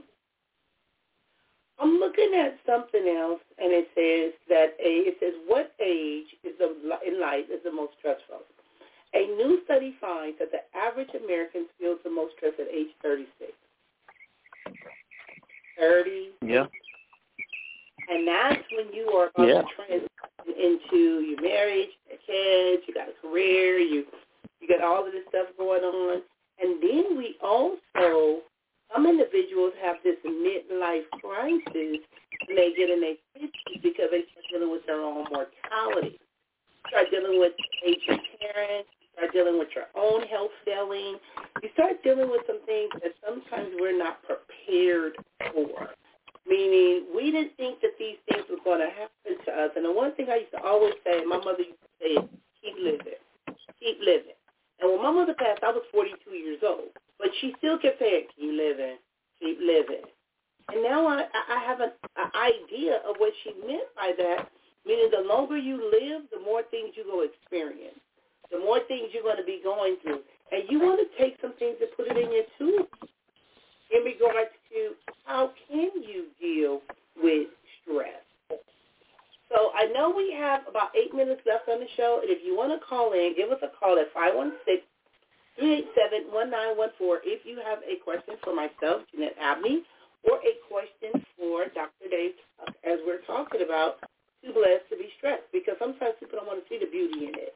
I'm 1.79 1.97
looking 1.99 2.31
at 2.35 2.57
something 2.65 3.07
else, 3.07 3.41
and 3.57 3.71
it 3.71 3.87
says 3.95 4.33
that 4.47 4.75
a 4.79 5.11
it 5.11 5.17
says 5.19 5.33
what 5.47 5.73
age 5.83 6.27
is 6.43 6.53
the 6.59 6.75
in 7.05 7.19
life 7.19 7.45
is 7.51 7.61
the 7.63 7.71
most 7.71 7.93
stressful. 7.99 8.43
A 9.13 9.27
new 9.37 9.61
study 9.63 9.95
finds 10.01 10.39
that 10.39 10.51
the 10.51 10.63
average 10.77 11.09
American 11.23 11.67
feels 11.79 11.99
the 12.03 12.09
most 12.09 12.35
stress 12.35 12.53
at 12.59 12.67
age 12.67 12.91
36. 13.01 13.51
30. 15.79 16.29
Yeah. 16.41 16.65
And 18.09 18.27
that's 18.27 18.61
when 18.71 18.93
you 18.93 19.09
are 19.17 19.29
about 19.33 19.47
yeah. 19.47 19.61
to 19.61 19.67
transition 19.75 20.09
into 20.53 21.25
your 21.25 21.41
marriage, 21.41 21.89
your 22.07 22.21
kids, 22.25 22.83
you 22.87 22.93
got 22.93 23.09
a 23.09 23.15
career, 23.21 23.79
you 23.79 24.05
you 24.61 24.67
got 24.67 24.83
all 24.83 25.05
of 25.05 25.11
this 25.11 25.23
stuff 25.29 25.47
going 25.57 25.83
on. 25.83 26.21
And 26.59 26.81
then 26.81 27.17
we 27.17 27.35
also, 27.43 28.41
some 28.93 29.05
individuals 29.05 29.73
have 29.83 29.97
this 30.03 30.17
midlife 30.25 31.05
crisis 31.21 32.01
when 32.47 32.55
they 32.55 32.73
get 32.77 32.89
in 32.89 33.01
their 33.01 33.19
50s 33.37 33.83
because 33.83 34.09
they 34.11 34.23
start 34.31 34.45
dealing 34.51 34.71
with 34.71 34.85
their 34.85 35.01
own 35.01 35.25
mortality. 35.29 36.19
Start 36.87 37.07
dealing 37.11 37.39
with 37.39 37.53
aging 37.85 38.21
parents, 38.39 38.89
start 39.13 39.33
dealing 39.33 39.59
with 39.59 39.69
your 39.75 39.89
own 39.95 40.25
health 40.27 40.53
failing. 40.63 41.17
You 41.61 41.69
start 41.73 42.01
dealing 42.03 42.29
with 42.29 42.41
some 42.47 42.61
things 42.65 42.89
that 43.01 43.13
sometimes 43.25 43.69
we're 43.79 43.97
not 43.97 44.19
prepared 44.23 45.13
for. 45.51 45.89
Meaning, 46.47 47.09
we 47.15 47.31
didn't 47.31 47.57
think 47.57 47.81
that 47.81 47.97
these 47.97 48.17
things 48.29 48.45
were 48.49 48.61
going 48.63 48.79
to 48.79 48.91
happen 48.93 49.33
to 49.45 49.51
us. 49.51 49.71
And 49.75 49.85
the 49.85 49.91
one 49.91 50.13
thing 50.15 50.27
I 50.29 50.45
used 50.45 50.53
to 50.53 50.61
always 50.61 50.93
say, 51.03 51.25
my 51.25 51.37
mother 51.37 51.65
used 51.65 51.81
to 51.81 51.91
say, 51.99 52.13
keep 52.61 52.75
living, 52.77 53.19
keep 53.81 53.97
living. 53.99 54.37
And 54.79 54.91
when 54.91 55.01
my 55.01 55.11
mother 55.11 55.33
passed, 55.33 55.63
I 55.63 55.71
was 55.73 55.83
42 55.91 56.29
years 56.31 56.61
old. 56.61 56.93
But 57.17 57.29
she 57.41 57.55
still 57.57 57.79
kept 57.79 57.97
saying, 57.99 58.29
keep 58.37 58.53
living, 58.53 58.97
keep 59.41 59.57
living. 59.57 60.05
And 60.69 60.83
now 60.83 61.07
I, 61.07 61.25
I 61.25 61.59
have 61.65 61.79
an, 61.81 61.91
an 62.17 62.29
idea 62.37 63.01
of 63.07 63.17
what 63.17 63.33
she 63.43 63.53
meant 63.65 63.89
by 63.95 64.13
that, 64.17 64.49
meaning 64.85 65.09
the 65.09 65.25
longer 65.25 65.57
you 65.57 65.77
live, 65.77 66.29
the 66.29 66.41
more 66.45 66.61
things 66.69 66.93
you 66.93 67.05
go 67.05 67.25
experience 67.25 67.97
the 68.51 68.59
more 68.59 68.79
things 68.87 69.09
you're 69.13 69.23
going 69.25 69.41
to 69.41 69.47
be 69.47 69.61
going 69.63 69.97
through. 70.01 70.21
And 70.51 70.63
you 70.69 70.79
want 70.79 71.01
to 71.01 71.09
take 71.17 71.37
some 71.41 71.53
things 71.57 71.77
and 71.81 71.89
put 71.97 72.07
it 72.07 72.17
in 72.17 72.29
your 72.31 72.47
tube 72.57 72.89
in 73.89 74.03
regards 74.03 74.53
to 74.53 74.64
how 75.25 75.51
can 75.67 75.91
you 76.03 76.27
deal 76.39 76.81
with 77.21 77.47
stress. 77.81 78.21
So 79.49 79.71
I 79.75 79.85
know 79.93 80.11
we 80.15 80.33
have 80.37 80.61
about 80.67 80.89
eight 80.95 81.13
minutes 81.13 81.41
left 81.45 81.69
on 81.69 81.79
the 81.79 81.87
show, 81.95 82.19
and 82.21 82.29
if 82.29 82.43
you 82.45 82.57
want 82.57 82.73
to 82.73 82.85
call 82.85 83.13
in, 83.13 83.35
give 83.37 83.51
us 83.51 83.61
a 83.61 83.69
call 83.77 83.97
at 83.99 84.13
516-387-1914 85.61 87.23
if 87.23 87.45
you 87.45 87.61
have 87.63 87.79
a 87.85 88.01
question 88.03 88.35
for 88.43 88.55
myself, 88.55 89.03
Jeanette 89.13 89.37
Abney, 89.39 89.83
or 90.23 90.41
a 90.41 90.53
question 90.67 91.23
for 91.37 91.65
Dr. 91.73 92.09
Dave 92.09 92.35
as 92.83 92.99
we're 93.05 93.21
talking 93.27 93.61
about 93.61 94.01
too 94.43 94.51
blessed 94.51 94.89
to 94.89 94.97
be 94.97 95.09
stressed, 95.17 95.45
because 95.53 95.75
sometimes 95.79 96.17
people 96.19 96.39
don't 96.41 96.47
want 96.49 96.59
to 96.59 96.67
see 96.67 96.79
the 96.81 96.89
beauty 96.89 97.29
in 97.29 97.35
it 97.37 97.55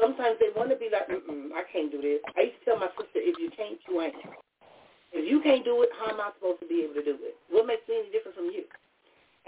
sometimes 0.00 0.38
they 0.38 0.48
want 0.54 0.70
to 0.70 0.76
be 0.76 0.88
like, 0.90 1.08
mm 1.10 1.50
I 1.52 1.62
can't 1.72 1.90
do 1.90 2.00
this. 2.00 2.20
I 2.36 2.48
used 2.48 2.58
to 2.60 2.64
tell 2.64 2.78
my 2.78 2.88
sister, 2.94 3.18
if 3.18 3.38
you 3.38 3.50
can't, 3.56 3.78
you 3.88 4.00
ain't. 4.00 4.14
If 5.12 5.24
you 5.24 5.40
can't 5.40 5.64
do 5.64 5.80
it, 5.82 5.90
how 5.96 6.12
am 6.12 6.20
I 6.20 6.30
supposed 6.36 6.60
to 6.60 6.68
be 6.68 6.84
able 6.84 6.94
to 7.00 7.04
do 7.04 7.16
it? 7.24 7.36
What 7.48 7.66
makes 7.66 7.86
me 7.88 8.04
any 8.04 8.10
different 8.12 8.36
from 8.36 8.52
you? 8.52 8.68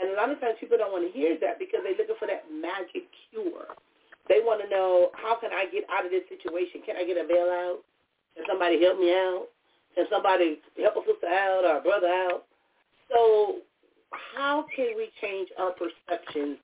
And 0.00 0.10
a 0.10 0.16
lot 0.16 0.32
of 0.32 0.40
times 0.40 0.56
people 0.56 0.80
don't 0.80 0.92
want 0.92 1.04
to 1.04 1.12
hear 1.12 1.36
that 1.40 1.60
because 1.60 1.84
they're 1.84 1.98
looking 1.98 2.16
for 2.16 2.28
that 2.28 2.48
magic 2.48 3.04
cure. 3.28 3.76
They 4.32 4.40
want 4.40 4.64
to 4.64 4.68
know, 4.72 5.12
how 5.20 5.36
can 5.36 5.52
I 5.52 5.68
get 5.68 5.84
out 5.92 6.08
of 6.08 6.10
this 6.10 6.24
situation? 6.32 6.80
Can 6.86 6.96
I 6.96 7.04
get 7.04 7.20
a 7.20 7.28
bailout? 7.28 7.84
Can 8.36 8.48
somebody 8.48 8.80
help 8.80 8.96
me 8.96 9.12
out? 9.12 9.52
Can 9.94 10.06
somebody 10.08 10.62
help 10.80 10.96
a 10.96 11.02
sister 11.04 11.28
out 11.28 11.66
or 11.66 11.76
a 11.78 11.84
brother 11.84 12.08
out? 12.08 12.48
So 13.12 13.60
how 14.32 14.64
can 14.74 14.96
we 14.96 15.12
change 15.20 15.50
our 15.58 15.74
perceptions 15.76 16.56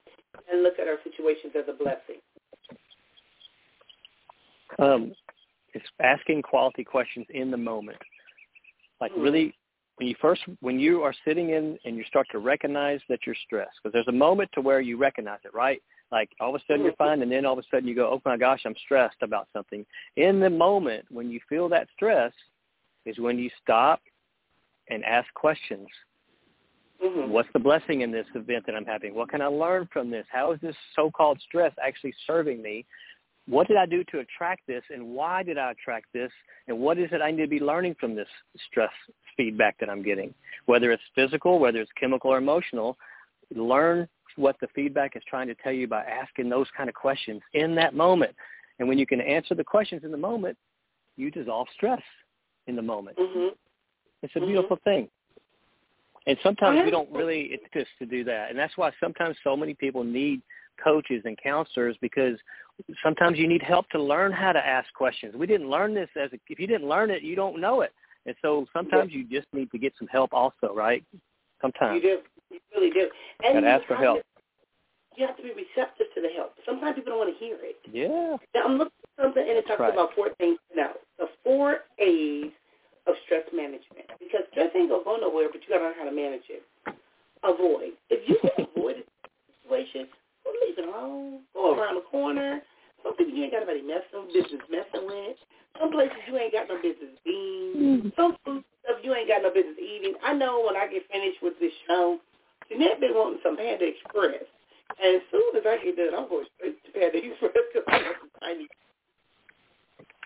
and 0.49 0.63
look 0.63 0.79
at 0.81 0.89
our 0.89 0.97
situations 1.05 1.53
as 1.53 1.69
a 1.69 1.77
blessing? 1.77 2.23
um, 4.79 5.13
is 5.75 5.83
asking 6.01 6.43
quality 6.43 6.85
questions 6.85 7.27
in 7.31 7.51
the 7.51 7.57
moment. 7.57 7.99
Like 9.01 9.13
mm-hmm. 9.13 9.21
really, 9.21 9.55
when 9.97 10.09
you 10.09 10.15
first, 10.21 10.43
when 10.61 10.79
you 10.79 11.03
are 11.03 11.15
sitting 11.27 11.51
in 11.51 11.79
and 11.85 11.97
you 11.97 12.05
start 12.05 12.27
to 12.33 12.39
recognize 12.39 13.01
that 13.09 13.21
you're 13.27 13.37
stressed, 13.47 13.77
because 13.83 13.93
there's 13.93 14.09
a 14.09 14.13
moment 14.13 14.51
to 14.55 14.61
where 14.61 14.81
you 14.81 14.97
recognize 14.97 15.41
it, 15.45 15.55
right? 15.55 15.83
Like 16.13 16.31
all 16.41 16.55
of 16.55 16.61
a 16.61 16.65
sudden 16.67 16.83
you're 16.83 16.93
mm-hmm. 16.93 17.05
fine, 17.05 17.23
and 17.23 17.33
then 17.33 17.45
all 17.47 17.55
of 17.55 17.59
a 17.59 17.69
sudden 17.71 17.89
you 17.89 17.95
go, 17.95 18.11
oh 18.11 18.23
my 18.25 18.37
gosh, 18.37 18.63
I'm 18.65 18.77
stressed 18.85 19.23
about 19.23 19.49
something. 19.53 19.85
In 20.17 20.41
the 20.41 20.51
moment 20.51 21.05
when 21.11 21.31
you 21.31 21.41
feel 21.49 21.69
that 21.71 21.89
stress, 21.95 22.33
is 23.07 23.19
when 23.19 23.39
you 23.39 23.49
stop 23.63 24.01
and 24.91 25.05
ask 25.05 25.33
questions. 25.35 25.87
Mm-hmm. 27.03 27.31
What's 27.31 27.49
the 27.53 27.59
blessing 27.59 28.01
in 28.01 28.11
this 28.11 28.27
event 28.35 28.65
that 28.67 28.75
I'm 28.75 28.85
having? 28.85 29.15
What 29.15 29.29
can 29.29 29.41
I 29.41 29.47
learn 29.47 29.89
from 29.93 30.11
this? 30.11 30.27
How 30.31 30.53
is 30.53 30.61
this 30.61 30.75
so-called 30.95 31.41
stress 31.47 31.73
actually 31.83 32.15
serving 32.27 32.63
me? 32.63 32.85
What 33.49 33.69
did 33.69 33.77
I 33.77 33.87
do 33.87 34.03
to 34.11 34.19
attract 34.19 34.67
this 34.67 34.83
and 34.91 35.07
why 35.07 35.43
did 35.43 35.57
I 35.57 35.71
attract 35.71 36.07
this 36.13 36.31
and 36.67 36.79
what 36.79 36.99
is 36.99 37.09
it 37.13 37.23
I 37.23 37.31
need 37.31 37.43
to 37.43 37.49
be 37.49 37.61
learning 37.61 37.95
from 38.01 38.17
this 38.17 38.29
stress 38.69 38.91
feedback 39.37 39.79
that 39.79 39.89
I'm 39.89 40.03
getting? 40.03 40.35
Whether 40.67 40.91
it's 40.91 41.03
physical, 41.15 41.59
whether 41.59 41.81
it's 41.81 41.93
chemical 41.99 42.31
or 42.33 42.39
emotional, 42.39 42.97
learn 43.55 44.09
what 44.35 44.57
the 44.61 44.69
feedback 44.75 45.17
is 45.17 45.23
trying 45.29 45.47
to 45.47 45.55
tell 45.55 45.73
you 45.73 45.87
by 45.87 46.05
asking 46.05 46.49
those 46.49 46.67
kind 46.77 46.89
of 46.89 46.95
questions 46.95 47.41
in 47.55 47.75
that 47.77 47.95
moment. 47.95 48.35
And 48.79 48.89
when 48.89 48.99
you 48.99 49.07
can 49.07 49.21
answer 49.21 49.55
the 49.55 49.65
questions 49.65 50.03
in 50.05 50.11
the 50.11 50.19
moment, 50.19 50.59
you 51.17 51.31
dissolve 51.31 51.69
stress 51.75 52.03
in 52.67 52.77
the 52.77 52.83
moment. 52.83 53.17
Mm-hmm. 53.17 53.55
It's 54.23 54.35
a 54.37 54.41
beautiful 54.41 54.77
mm-hmm. 54.77 54.91
thing. 54.91 55.09
And 56.27 56.37
sometimes 56.43 56.81
we 56.85 56.91
don't 56.91 57.11
really 57.13 57.53
exist 57.53 57.91
to 58.01 58.07
do 58.07 58.25
that. 58.25 58.51
And 58.51 58.59
that's 58.59 58.77
why 58.77 58.91
sometimes 58.99 59.37
so 59.45 59.57
many 59.57 59.75
people 59.75 60.03
need 60.03 60.43
coaches 60.83 61.23
and 61.25 61.39
counselors 61.41 61.97
because 62.01 62.37
sometimes 63.03 63.39
you 63.39 63.49
need 63.49 63.63
help 63.63 63.89
to 63.91 64.03
learn 64.03 64.33
how 64.33 64.53
to 64.53 64.65
ask 64.65 64.93
questions. 64.95 65.35
We 65.37 65.47
didn't 65.47 65.71
learn 65.71 65.95
this 65.95 66.09
as 66.17 66.33
a, 66.33 66.39
if 66.49 66.59
you 66.59 66.67
didn't 66.67 66.89
learn 66.89 67.11
it, 67.11 67.23
you 67.23 67.37
don't 67.37 67.61
know 67.61 67.81
it. 67.83 67.93
And 68.27 68.35
so 68.43 68.67
sometimes 68.73 69.13
you 69.13 69.25
just 69.25 69.47
need 69.53 69.71
to 69.71 69.79
get 69.79 69.93
some 69.99 70.09
help 70.09 70.33
also, 70.33 70.75
right? 70.75 71.05
Sometimes. 71.61 72.03
You 72.03 72.03
do. 72.03 72.19
You 72.51 72.61
really 72.75 72.91
do. 72.91 73.09
And 73.45 73.65
ask 73.65 73.87
for 73.87 73.97
help. 73.97 74.19
To, 74.19 74.25
you 75.17 75.27
have 75.27 75.37
to 75.37 75.43
be 75.43 75.51
receptive 75.51 76.07
to 76.15 76.21
the 76.21 76.29
help. 76.37 76.53
Sometimes 76.67 76.97
people 76.97 77.13
don't 77.13 77.19
want 77.19 77.33
to 77.33 77.45
hear 77.45 77.57
it. 77.61 77.77
Yeah. 77.91 78.37
Now 78.55 78.67
I'm 78.67 78.79
looking 78.79 78.93
at 79.19 79.25
something 79.25 79.43
and 79.49 79.59
it 79.59 79.67
talks 79.67 79.81
right. 79.81 79.93
about 79.93 80.11
four 80.15 80.31
things 80.39 80.59
now. 80.75 80.91
The 81.19 81.27
four 81.43 81.79
A's 81.99 82.53
of 83.07 83.15
stress 83.25 83.45
management. 83.55 84.11
Because 84.19 84.43
stress 84.51 84.71
ain't 84.75 84.91
gonna 84.91 85.05
go 85.05 85.17
nowhere, 85.17 85.49
but 85.51 85.63
you 85.63 85.69
gotta 85.71 85.85
learn 85.85 85.95
how 85.99 86.05
to 86.05 86.15
manage 86.15 86.51
it. 86.51 86.63
Avoid. 87.45 87.95
If 88.11 88.29
you 88.29 88.39
can 88.43 88.67
avoid 88.77 88.97
a 88.97 89.29
situation, 89.63 90.09
well, 90.47 90.55
leave 90.63 90.79
it 90.79 90.87
alone. 90.87 91.43
Go 91.55 91.75
around 91.75 91.97
the 91.97 92.07
corner. 92.07 92.63
Some 93.03 93.17
people 93.17 93.35
you 93.35 93.45
ain't 93.45 93.53
got 93.53 93.67
nobody 93.67 93.83
messing 93.83 94.31
business 94.31 94.63
messing 94.71 95.07
with. 95.07 95.37
Some 95.79 95.91
places 95.93 96.17
you 96.27 96.39
ain't 96.39 96.55
got 96.55 96.71
no 96.71 96.79
business 96.81 97.19
being. 97.27 97.75
Mm. 97.77 98.17
Some 98.17 98.39
food 98.45 98.65
stuff 98.83 99.03
you 99.03 99.15
ain't 99.15 99.29
got 99.29 99.43
no 99.43 99.51
business 99.51 99.77
eating. 99.79 100.15
I 100.23 100.33
know 100.33 100.63
when 100.65 100.77
I 100.79 100.87
get 100.87 101.05
finished 101.11 101.43
with 101.43 101.59
this 101.61 101.75
show, 101.87 102.19
Jeanette 102.71 103.01
been 103.01 103.15
wanting 103.15 103.41
some 103.43 103.57
Panda 103.57 103.87
Express. 103.87 104.47
And 105.03 105.21
as 105.21 105.25
soon 105.31 105.51
as 105.59 105.63
I 105.67 105.83
get 105.83 105.99
done, 105.99 106.15
I'm 106.17 106.29
going 106.29 106.47
straight 106.57 106.79
to 106.83 106.91
Panda 106.95 107.19
Express 107.19 107.53
because 107.53 107.87
I 107.87 108.03
want 108.03 108.19
some 108.23 108.35
tiny. 108.41 108.67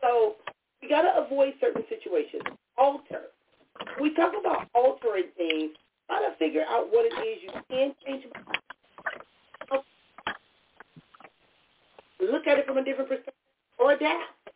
So 0.00 0.36
we 0.80 0.88
got 0.88 1.02
to 1.02 1.24
avoid 1.24 1.54
certain 1.60 1.84
situations. 1.88 2.44
Alter. 2.78 3.32
We 4.00 4.14
talk 4.14 4.32
about 4.38 4.68
altering 4.74 5.32
things. 5.36 5.76
Try 6.06 6.24
to 6.24 6.36
figure 6.38 6.64
out 6.68 6.88
what 6.90 7.06
it 7.06 7.14
is 7.20 7.44
you 7.44 7.52
can 7.68 7.92
change 8.06 8.24
look 12.20 12.46
at 12.46 12.58
it 12.58 12.66
from 12.66 12.78
a 12.78 12.84
different 12.84 13.08
perspective 13.08 13.34
or 13.78 13.92
adapt. 13.92 14.52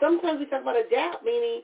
Sometimes 0.00 0.40
we 0.40 0.46
talk 0.46 0.62
about 0.62 0.76
adapt, 0.76 1.24
meaning 1.24 1.62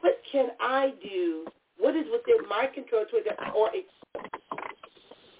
what 0.00 0.20
can 0.30 0.48
I 0.60 0.92
do? 1.02 1.46
What 1.78 1.96
is 1.96 2.06
within 2.10 2.48
my 2.48 2.66
control 2.72 3.04
to 3.10 3.16
adapt? 3.16 3.56
Or 3.56 3.70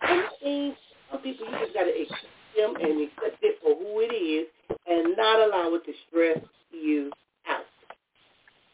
some 0.06 0.26
things, 0.42 0.74
some 1.10 1.20
people, 1.20 1.46
you 1.46 1.58
just 1.58 1.74
got 1.74 1.84
to 1.84 1.90
accept 1.90 2.26
them 2.56 2.74
and 2.76 3.02
accept 3.02 3.42
it 3.42 3.58
for 3.62 3.74
who 3.76 4.00
it 4.00 4.14
is 4.14 4.48
and 4.86 5.16
not 5.16 5.40
allow 5.40 5.74
it 5.74 5.84
to 5.86 5.92
stress 6.08 6.38
you 6.70 7.10
out. 7.48 7.64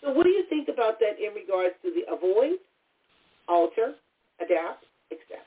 So 0.02 0.12
what 0.12 0.24
do 0.24 0.30
you 0.30 0.44
think 0.48 0.68
about 0.68 0.98
that 1.00 1.18
in 1.18 1.34
regards 1.34 1.74
to 1.82 1.92
the 1.92 2.12
avoid, 2.12 2.58
alter, 3.48 3.94
adapt, 4.40 4.84
accept 5.12 5.46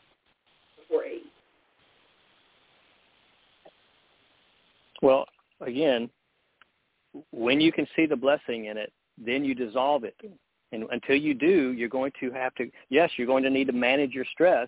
before 0.78 1.04
aid? 1.04 1.22
Well, 5.02 5.26
again, 5.66 6.10
when 7.32 7.62
you 7.62 7.72
can 7.72 7.88
see 7.96 8.06
the 8.06 8.16
blessing 8.16 8.66
in 8.66 8.78
it, 8.78 8.92
then 9.18 9.44
you 9.44 9.54
dissolve 9.54 10.04
it. 10.04 10.16
And 10.72 10.86
until 10.92 11.16
you 11.16 11.34
do, 11.34 11.74
you're 11.74 11.90
going 11.90 12.12
to 12.20 12.32
have 12.32 12.56
to, 12.56 12.70
yes, 12.90 13.12
you're 13.18 13.28
going 13.28 13.44
to 13.44 13.50
need 13.50 13.68
to 13.68 13.74
manage 13.74 14.12
your 14.12 14.26
stress 14.32 14.68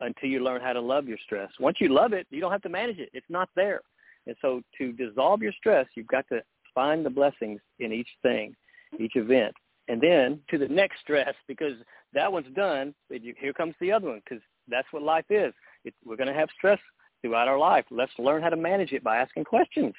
until 0.00 0.28
you 0.28 0.42
learn 0.42 0.60
how 0.60 0.72
to 0.72 0.80
love 0.80 1.06
your 1.06 1.18
stress. 1.24 1.50
Once 1.60 1.76
you 1.80 1.88
love 1.88 2.12
it, 2.12 2.26
you 2.30 2.40
don't 2.40 2.52
have 2.52 2.62
to 2.62 2.68
manage 2.68 2.98
it. 2.98 3.10
It's 3.12 3.30
not 3.30 3.48
there. 3.54 3.80
And 4.26 4.34
so 4.42 4.60
to 4.78 4.92
dissolve 4.92 5.42
your 5.42 5.52
stress, 5.52 5.86
you've 5.94 6.08
got 6.08 6.26
to 6.30 6.42
find 6.74 7.06
the 7.06 7.10
blessings 7.10 7.60
in 7.78 7.92
each 7.92 8.08
thing, 8.22 8.54
each 8.98 9.14
event. 9.14 9.54
And 9.88 10.00
then 10.00 10.40
to 10.50 10.58
the 10.58 10.66
next 10.66 11.00
stress, 11.00 11.34
because 11.46 11.74
that 12.12 12.30
one's 12.30 12.52
done, 12.56 12.92
here 13.08 13.52
comes 13.52 13.74
the 13.80 13.92
other 13.92 14.08
one, 14.08 14.22
because 14.24 14.42
that's 14.68 14.88
what 14.90 15.02
life 15.02 15.26
is. 15.30 15.54
It, 15.84 15.94
we're 16.04 16.16
going 16.16 16.28
to 16.28 16.34
have 16.34 16.48
stress 16.58 16.80
throughout 17.22 17.46
our 17.46 17.58
life. 17.58 17.84
Let's 17.90 18.12
learn 18.18 18.42
how 18.42 18.48
to 18.48 18.56
manage 18.56 18.92
it 18.92 19.04
by 19.04 19.18
asking 19.18 19.44
questions. 19.44 19.94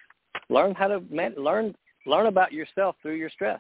Learn 0.50 0.74
how 0.76 0.88
to 0.88 1.02
man- 1.10 1.36
learn 1.38 1.76
learn 2.06 2.28
about 2.28 2.52
yourself 2.52 2.96
through 3.02 3.16
your 3.16 3.30
stress. 3.30 3.60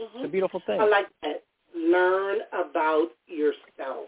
Mm-hmm. 0.00 0.18
It's 0.18 0.26
a 0.26 0.28
beautiful 0.28 0.62
thing. 0.66 0.80
I 0.80 0.86
like 0.86 1.06
that. 1.22 1.42
Learn 1.76 2.38
about 2.52 3.08
yourself. 3.26 4.06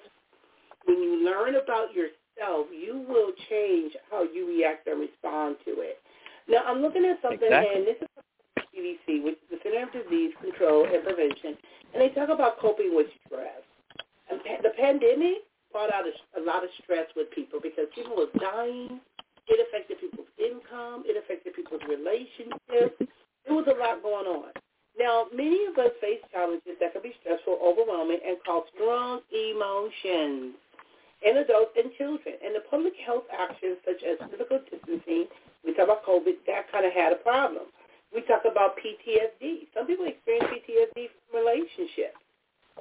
When 0.85 1.03
you 1.03 1.25
learn 1.25 1.57
about 1.57 1.93
yourself, 1.93 2.67
you 2.71 3.05
will 3.09 3.33
change 3.51 3.93
how 4.11 4.23
you 4.23 4.47
react 4.47 4.87
and 4.87 5.01
respond 5.01 5.57
to 5.65 5.81
it. 5.81 5.99
Now, 6.49 6.63
I'm 6.65 6.81
looking 6.81 7.05
at 7.05 7.21
something, 7.23 7.43
exactly. 7.43 7.75
and 7.75 7.87
this 7.87 7.97
is 8.01 8.09
CDC, 8.71 9.25
which 9.25 9.35
is 9.35 9.49
the 9.51 9.59
Center 9.65 9.83
of 9.83 9.93
Disease 9.93 10.33
Control 10.41 10.87
and 10.87 11.03
Prevention, 11.03 11.59
and 11.93 12.03
they 12.03 12.11
talk 12.15 12.29
about 12.29 12.61
coping 12.61 12.95
with 12.95 13.07
stress. 13.27 13.63
And 14.31 14.41
the 14.63 14.71
pandemic 14.79 15.43
brought 15.73 15.93
out 15.93 16.05
a, 16.07 16.41
a 16.41 16.43
lot 16.43 16.63
of 16.63 16.71
stress 16.83 17.07
with 17.17 17.31
people 17.31 17.59
because 17.63 17.87
people 17.95 18.17
were 18.17 18.31
dying. 18.39 19.01
It 19.49 19.59
affected 19.63 20.01
people's 20.01 20.31
income. 20.39 21.05
It 21.07 21.17
affected 21.17 21.55
people's 21.55 21.83
relationships. 21.89 22.99
There 23.47 23.55
was 23.55 23.67
a 23.71 23.79
lot 23.79 24.03
going 24.03 24.27
on. 24.27 24.51
Now, 24.99 25.27
many 25.35 25.67
of 25.67 25.77
us 25.79 25.93
face 26.01 26.25
challenges 26.33 26.81
that 26.81 26.93
can 26.93 27.03
be 27.03 27.15
stressful, 27.21 27.61
overwhelming, 27.63 28.19
and 28.27 28.41
cause 28.45 28.65
strong 28.75 29.21
emotions 29.31 30.57
in 31.23 31.37
adults 31.37 31.77
and 31.77 31.93
children. 31.97 32.41
And 32.43 32.57
the 32.57 32.65
public 32.71 32.97
health 33.05 33.29
actions 33.31 33.79
such 33.85 34.03
as 34.03 34.19
physical 34.31 34.61
distancing, 34.67 35.29
we 35.65 35.77
talk 35.77 35.93
about 35.93 36.05
COVID, 36.09 36.43
that 36.49 36.73
kind 36.73 36.85
of 36.89 36.93
had 36.93 37.13
a 37.13 37.21
problem. 37.21 37.71
We 38.15 38.23
talk 38.23 38.49
about 38.49 38.81
PTSD. 38.81 39.69
Some 39.77 39.87
people 39.87 40.07
experience 40.07 40.49
PTSD 40.49 41.13
from 41.13 41.45
relationships. 41.45 42.19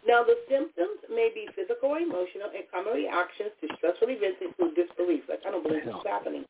Now, 0.04 0.28
the 0.28 0.36
symptoms 0.52 1.00
may 1.08 1.32
be 1.32 1.48
physical 1.56 1.96
or 1.96 2.00
emotional, 2.04 2.52
and 2.52 2.68
common 2.68 3.00
reactions 3.00 3.56
to 3.64 3.72
stressful 3.80 4.12
events 4.12 4.44
include 4.44 4.76
disbelief, 4.76 5.24
like 5.32 5.40
I 5.48 5.52
don't 5.56 5.64
believe 5.64 5.88
this 5.88 5.96
is 5.96 6.04
happening. 6.04 6.44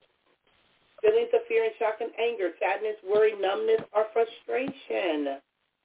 Feelings 1.06 1.30
of 1.38 1.46
fear 1.46 1.70
and 1.70 1.76
shock 1.78 2.02
and 2.02 2.10
anger, 2.18 2.58
sadness, 2.58 2.98
worry, 3.06 3.38
numbness, 3.38 3.86
or 3.94 4.10
frustration. 4.10 5.38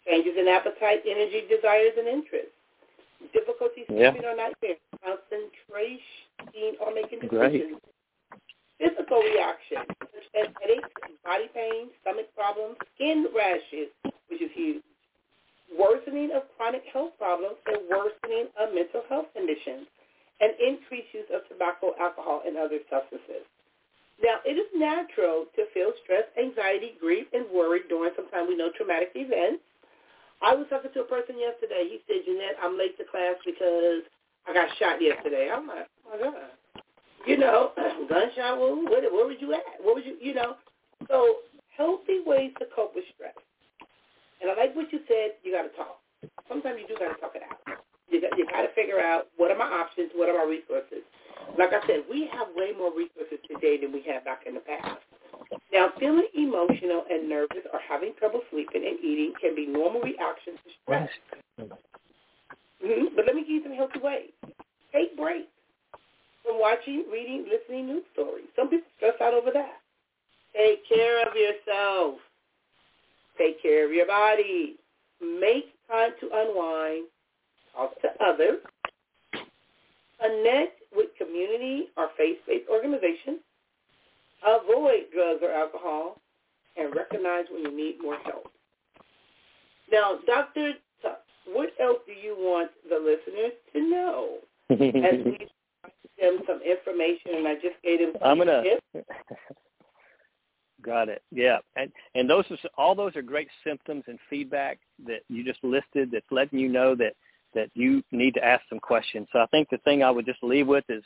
Changes 0.08 0.32
in 0.40 0.48
appetite, 0.48 1.04
energy, 1.04 1.44
desires, 1.44 1.92
and 2.00 2.08
interests. 2.08 2.56
Difficulty 3.36 3.84
sleeping 3.84 4.24
yeah. 4.24 4.32
or 4.32 4.36
nightmares. 4.36 4.80
Concentration 5.04 6.80
or 6.80 6.94
making 6.96 7.20
Great. 7.28 7.52
decisions. 7.52 7.84
Physical 8.80 9.20
reactions, 9.20 9.84
such 10.00 10.28
as 10.40 10.48
headaches, 10.56 10.88
body 11.20 11.52
pain, 11.52 11.92
stomach 12.00 12.32
problems, 12.32 12.80
skin 12.96 13.28
rashes, 13.36 13.92
which 14.32 14.40
is 14.40 14.48
huge 14.56 14.80
worsening 15.78 16.30
of 16.34 16.42
chronic 16.56 16.82
health 16.92 17.14
problems 17.18 17.56
and 17.66 17.86
worsening 17.88 18.50
of 18.58 18.74
mental 18.74 19.02
health 19.08 19.26
conditions, 19.34 19.86
and 20.40 20.52
increased 20.58 21.12
use 21.12 21.28
of 21.34 21.46
tobacco, 21.48 21.92
alcohol, 22.00 22.42
and 22.46 22.56
other 22.56 22.80
substances. 22.88 23.44
Now, 24.22 24.40
it 24.44 24.56
is 24.56 24.68
natural 24.76 25.46
to 25.56 25.64
feel 25.72 25.92
stress, 26.04 26.24
anxiety, 26.36 26.96
grief, 27.00 27.26
and 27.32 27.44
worry 27.52 27.80
during 27.88 28.12
sometimes 28.16 28.48
we 28.48 28.56
know 28.56 28.68
traumatic 28.76 29.12
events. 29.14 29.64
I 30.42 30.54
was 30.54 30.66
talking 30.68 30.92
to 30.92 31.00
a 31.00 31.08
person 31.08 31.36
yesterday. 31.38 31.88
He 31.88 32.00
said, 32.08 32.24
Jeanette, 32.24 32.56
I'm 32.62 32.76
late 32.76 32.96
to 32.96 33.04
class 33.04 33.36
because 33.44 34.04
I 34.48 34.52
got 34.52 34.68
shot 34.78 35.00
yesterday. 35.00 35.48
I'm 35.52 35.66
like, 35.68 35.88
oh 36.08 36.16
my 36.16 36.24
God. 36.24 36.82
You 37.26 37.36
know, 37.36 37.72
gunshot 38.08 38.58
wound, 38.58 38.88
where, 38.88 39.04
where 39.12 39.30
you 39.32 39.52
at? 39.52 39.60
What 39.80 39.96
was 39.96 40.04
you, 40.06 40.16
you 40.20 40.34
know? 40.34 40.56
So 41.08 41.44
healthy 41.76 42.20
ways 42.24 42.52
to 42.58 42.66
cope 42.74 42.94
with 42.94 43.04
stress. 43.14 43.36
And 44.40 44.50
I 44.50 44.54
like 44.56 44.74
what 44.74 44.92
you 44.92 45.00
said. 45.06 45.36
You 45.44 45.52
got 45.52 45.62
to 45.68 45.74
talk. 45.76 46.00
Sometimes 46.48 46.80
you 46.80 46.88
do 46.88 46.98
got 46.98 47.14
to 47.14 47.20
talk 47.20 47.32
it 47.36 47.42
out. 47.44 47.80
You 48.10 48.20
got, 48.20 48.36
you 48.36 48.44
got 48.46 48.62
to 48.62 48.72
figure 48.74 48.98
out 49.00 49.28
what 49.36 49.50
are 49.50 49.58
my 49.58 49.68
options, 49.68 50.10
what 50.14 50.28
are 50.28 50.36
my 50.36 50.48
resources. 50.48 51.06
Like 51.58 51.70
I 51.72 51.80
said, 51.86 52.04
we 52.10 52.28
have 52.32 52.48
way 52.54 52.72
more 52.76 52.90
resources 52.90 53.38
today 53.46 53.80
than 53.80 53.92
we 53.92 54.02
had 54.02 54.24
back 54.24 54.44
in 54.46 54.54
the 54.54 54.60
past. 54.60 55.00
Now, 55.72 55.90
feeling 55.98 56.26
emotional 56.34 57.04
and 57.10 57.28
nervous 57.28 57.64
or 57.72 57.80
having 57.88 58.12
trouble 58.18 58.42
sleeping 58.50 58.84
and 58.86 58.98
eating 59.02 59.32
can 59.40 59.54
be 59.54 59.66
normal 59.66 60.00
reactions 60.00 60.58
to 60.64 60.70
stress. 60.82 61.10
Mm-hmm. 61.58 63.14
But 63.16 63.26
let 63.26 63.34
me 63.34 63.42
give 63.42 63.50
you 63.50 63.62
some 63.62 63.74
healthy 63.74 63.98
ways. 64.00 64.30
Take 64.92 65.16
breaks 65.16 65.48
from 66.44 66.58
watching, 66.58 67.04
reading, 67.12 67.46
listening 67.50 67.86
news 67.86 68.04
stories. 68.12 68.46
Some 68.56 68.68
people 68.68 68.88
stress 68.96 69.14
out 69.22 69.34
over 69.34 69.50
that. 69.52 69.80
Take 70.56 70.86
care 70.88 71.26
of 71.26 71.34
yourself. 71.34 72.18
Take 73.40 73.62
care 73.62 73.86
of 73.86 73.92
your 73.92 74.06
body. 74.06 74.76
Make 75.22 75.72
time 75.88 76.10
to 76.20 76.28
unwind. 76.30 77.06
Talk 77.74 78.00
to 78.02 78.08
others. 78.22 78.58
Connect 80.20 80.82
with 80.94 81.08
community 81.16 81.86
or 81.96 82.08
faith-based 82.18 82.68
organizations. 82.70 83.38
Avoid 84.46 85.08
drugs 85.14 85.40
or 85.42 85.52
alcohol. 85.52 86.20
And 86.76 86.94
recognize 86.94 87.46
when 87.50 87.62
you 87.62 87.76
need 87.76 87.96
more 88.02 88.18
help. 88.24 88.50
Now, 89.90 90.18
Dr. 90.26 90.72
Tuck, 91.02 91.20
what 91.46 91.70
else 91.80 91.98
do 92.06 92.12
you 92.12 92.36
want 92.38 92.70
the 92.88 92.96
listeners 92.96 93.52
to 93.72 93.80
know 93.80 94.36
as 94.70 94.78
we 95.24 95.38
give 95.38 95.48
them 96.20 96.38
some 96.46 96.60
information 96.62 97.32
and 97.36 97.48
I 97.48 97.54
just 97.54 97.80
gave 97.82 98.00
them 98.00 98.12
some 98.20 98.30
I'm 98.30 98.38
gonna. 98.38 98.62
tips? 98.62 99.08
Got 100.82 101.08
it. 101.08 101.22
Yeah, 101.30 101.58
and 101.76 101.90
and 102.14 102.30
those 102.30 102.44
are 102.50 102.56
all 102.78 102.94
those 102.94 103.16
are 103.16 103.22
great 103.22 103.48
symptoms 103.64 104.04
and 104.06 104.18
feedback 104.28 104.78
that 105.06 105.20
you 105.28 105.44
just 105.44 105.62
listed. 105.62 106.10
That's 106.12 106.24
letting 106.30 106.58
you 106.58 106.68
know 106.68 106.94
that 106.94 107.14
that 107.54 107.70
you 107.74 108.02
need 108.12 108.34
to 108.34 108.44
ask 108.44 108.62
some 108.68 108.78
questions. 108.78 109.26
So 109.32 109.40
I 109.40 109.46
think 109.46 109.68
the 109.68 109.78
thing 109.78 110.02
I 110.02 110.10
would 110.10 110.26
just 110.26 110.42
leave 110.42 110.66
with 110.66 110.84
is, 110.88 111.02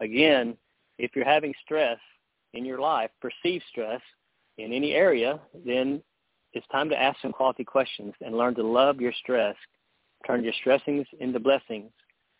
again, 0.00 0.56
if 0.98 1.16
you're 1.16 1.24
having 1.24 1.52
stress 1.64 1.98
in 2.54 2.64
your 2.64 2.78
life, 2.78 3.10
perceived 3.20 3.64
stress 3.70 4.00
in 4.58 4.72
any 4.72 4.92
area, 4.92 5.40
then 5.66 6.02
it's 6.52 6.66
time 6.68 6.88
to 6.90 7.00
ask 7.00 7.20
some 7.20 7.32
quality 7.32 7.64
questions 7.64 8.14
and 8.20 8.36
learn 8.36 8.54
to 8.56 8.62
love 8.62 9.00
your 9.00 9.12
stress. 9.20 9.56
Turn 10.26 10.44
your 10.44 10.52
stressings 10.60 11.06
into 11.18 11.40
blessings. 11.40 11.90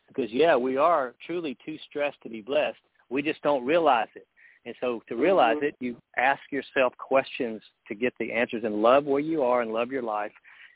Because 0.08 0.30
yeah, 0.30 0.56
we 0.56 0.76
are 0.76 1.14
truly 1.26 1.56
too 1.64 1.76
stressed 1.88 2.20
to 2.22 2.28
be 2.28 2.40
blessed. 2.40 2.78
We 3.08 3.22
just 3.22 3.42
don't 3.42 3.64
realize 3.64 4.08
it. 4.14 4.26
And 4.66 4.74
so 4.80 5.02
to 5.08 5.16
realize 5.16 5.56
Mm-hmm. 5.56 5.66
it, 5.66 5.76
you 5.80 5.96
ask 6.16 6.40
yourself 6.50 6.92
questions 6.98 7.62
to 7.88 7.94
get 7.94 8.12
the 8.20 8.32
answers 8.32 8.64
and 8.64 8.82
love 8.82 9.04
where 9.04 9.20
you 9.20 9.42
are 9.42 9.62
and 9.62 9.72
love 9.72 9.90
your 9.90 10.02
life 10.02 10.32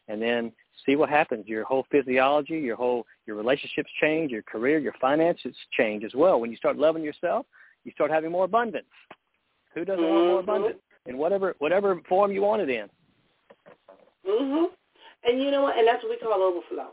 and 0.08 0.20
then 0.20 0.52
see 0.84 0.96
what 0.96 1.08
happens. 1.08 1.46
Your 1.46 1.64
whole 1.64 1.86
physiology, 1.90 2.58
your 2.58 2.76
whole 2.76 3.06
your 3.26 3.36
relationships 3.36 3.90
change, 4.00 4.30
your 4.30 4.42
career, 4.42 4.78
your 4.78 4.94
finances 5.00 5.54
change 5.72 6.04
as 6.04 6.14
well. 6.14 6.40
When 6.40 6.50
you 6.50 6.56
start 6.56 6.76
loving 6.76 7.02
yourself, 7.02 7.46
you 7.84 7.92
start 7.92 8.10
having 8.10 8.30
more 8.30 8.44
abundance. 8.44 8.86
Who 9.74 9.84
doesn't 9.84 10.02
want 10.02 10.26
more 10.26 10.40
Mhm. 10.40 10.44
abundance? 10.44 10.82
In 11.06 11.18
whatever 11.18 11.54
whatever 11.58 12.00
form 12.08 12.32
you 12.32 12.42
want 12.42 12.62
it 12.62 12.70
in. 12.70 12.90
Mhm. 14.24 14.70
And 15.24 15.42
you 15.42 15.50
know 15.50 15.62
what? 15.62 15.76
And 15.76 15.86
that's 15.86 16.02
what 16.02 16.10
we 16.10 16.16
call 16.16 16.42
overflow. 16.42 16.92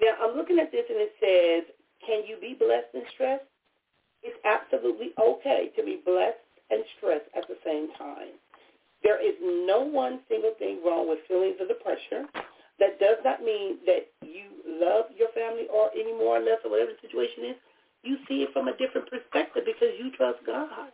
Now 0.00 0.16
I'm 0.20 0.36
looking 0.36 0.58
at 0.58 0.70
this 0.70 0.88
and 0.88 0.98
it 0.98 1.14
says, 1.20 1.74
"Can 2.00 2.24
you 2.26 2.36
be 2.36 2.54
blessed 2.54 2.94
and 2.94 3.06
stressed?" 3.08 3.44
It's 4.24 4.40
absolutely 4.44 5.12
okay 5.20 5.70
to 5.76 5.84
be 5.84 6.00
blessed 6.04 6.40
and 6.70 6.82
stressed 6.96 7.28
at 7.36 7.46
the 7.46 7.60
same 7.64 7.92
time. 8.00 8.40
There 9.04 9.20
is 9.20 9.36
no 9.40 9.84
one 9.84 10.20
single 10.28 10.56
thing 10.58 10.80
wrong 10.84 11.08
with 11.08 11.20
feelings 11.28 11.60
of 11.60 11.68
the 11.68 11.76
pressure. 11.76 12.24
That 12.80 12.98
does 12.98 13.20
not 13.22 13.44
mean 13.44 13.78
that 13.86 14.08
you 14.24 14.48
love 14.66 15.12
your 15.14 15.28
family 15.36 15.68
or 15.68 15.90
any 15.92 16.12
more 16.12 16.40
or 16.40 16.42
less 16.42 16.58
or 16.64 16.72
whatever 16.72 16.92
the 16.96 17.06
situation 17.06 17.52
is. 17.52 17.56
You 18.02 18.16
see 18.26 18.42
it 18.42 18.52
from 18.52 18.68
a 18.68 18.76
different 18.76 19.08
perspective 19.08 19.62
because 19.64 19.92
you 20.00 20.10
trust 20.16 20.40
God. 20.46 20.90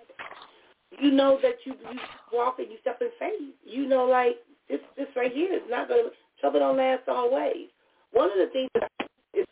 You 0.98 1.12
know 1.12 1.38
that 1.40 1.62
you, 1.64 1.74
you 1.78 1.98
walk 2.32 2.58
and 2.58 2.70
you 2.70 2.76
step 2.82 2.98
in 3.00 3.14
faith. 3.18 3.54
You 3.64 3.86
know, 3.86 4.04
like 4.04 4.42
this 4.68 4.80
this 4.96 5.06
right 5.16 5.32
here 5.32 5.54
is 5.54 5.62
not 5.70 5.88
going 5.88 6.04
to 6.04 6.10
trouble 6.40 6.60
don't 6.60 6.76
last 6.76 7.06
always. 7.08 7.70
One 8.12 8.30
of 8.30 8.38
the 8.38 8.50
things 8.52 8.70
that 8.74 8.90
is 9.34 9.46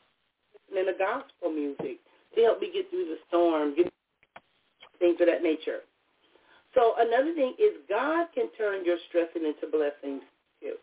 listening 0.70 0.92
to 0.92 0.98
gospel 0.98 1.50
music 1.50 2.02
to 2.38 2.44
help 2.44 2.60
me 2.60 2.70
get 2.72 2.88
through 2.90 3.06
the 3.06 3.16
storm, 3.28 3.74
get 3.76 3.92
things 4.98 5.16
of 5.20 5.26
that 5.26 5.42
nature. 5.42 5.80
So 6.74 6.94
another 6.98 7.34
thing 7.34 7.54
is 7.58 7.72
God 7.88 8.28
can 8.34 8.48
turn 8.56 8.84
your 8.84 8.98
stressing 9.08 9.44
into 9.44 9.66
blessings 9.70 10.22
too. 10.60 10.74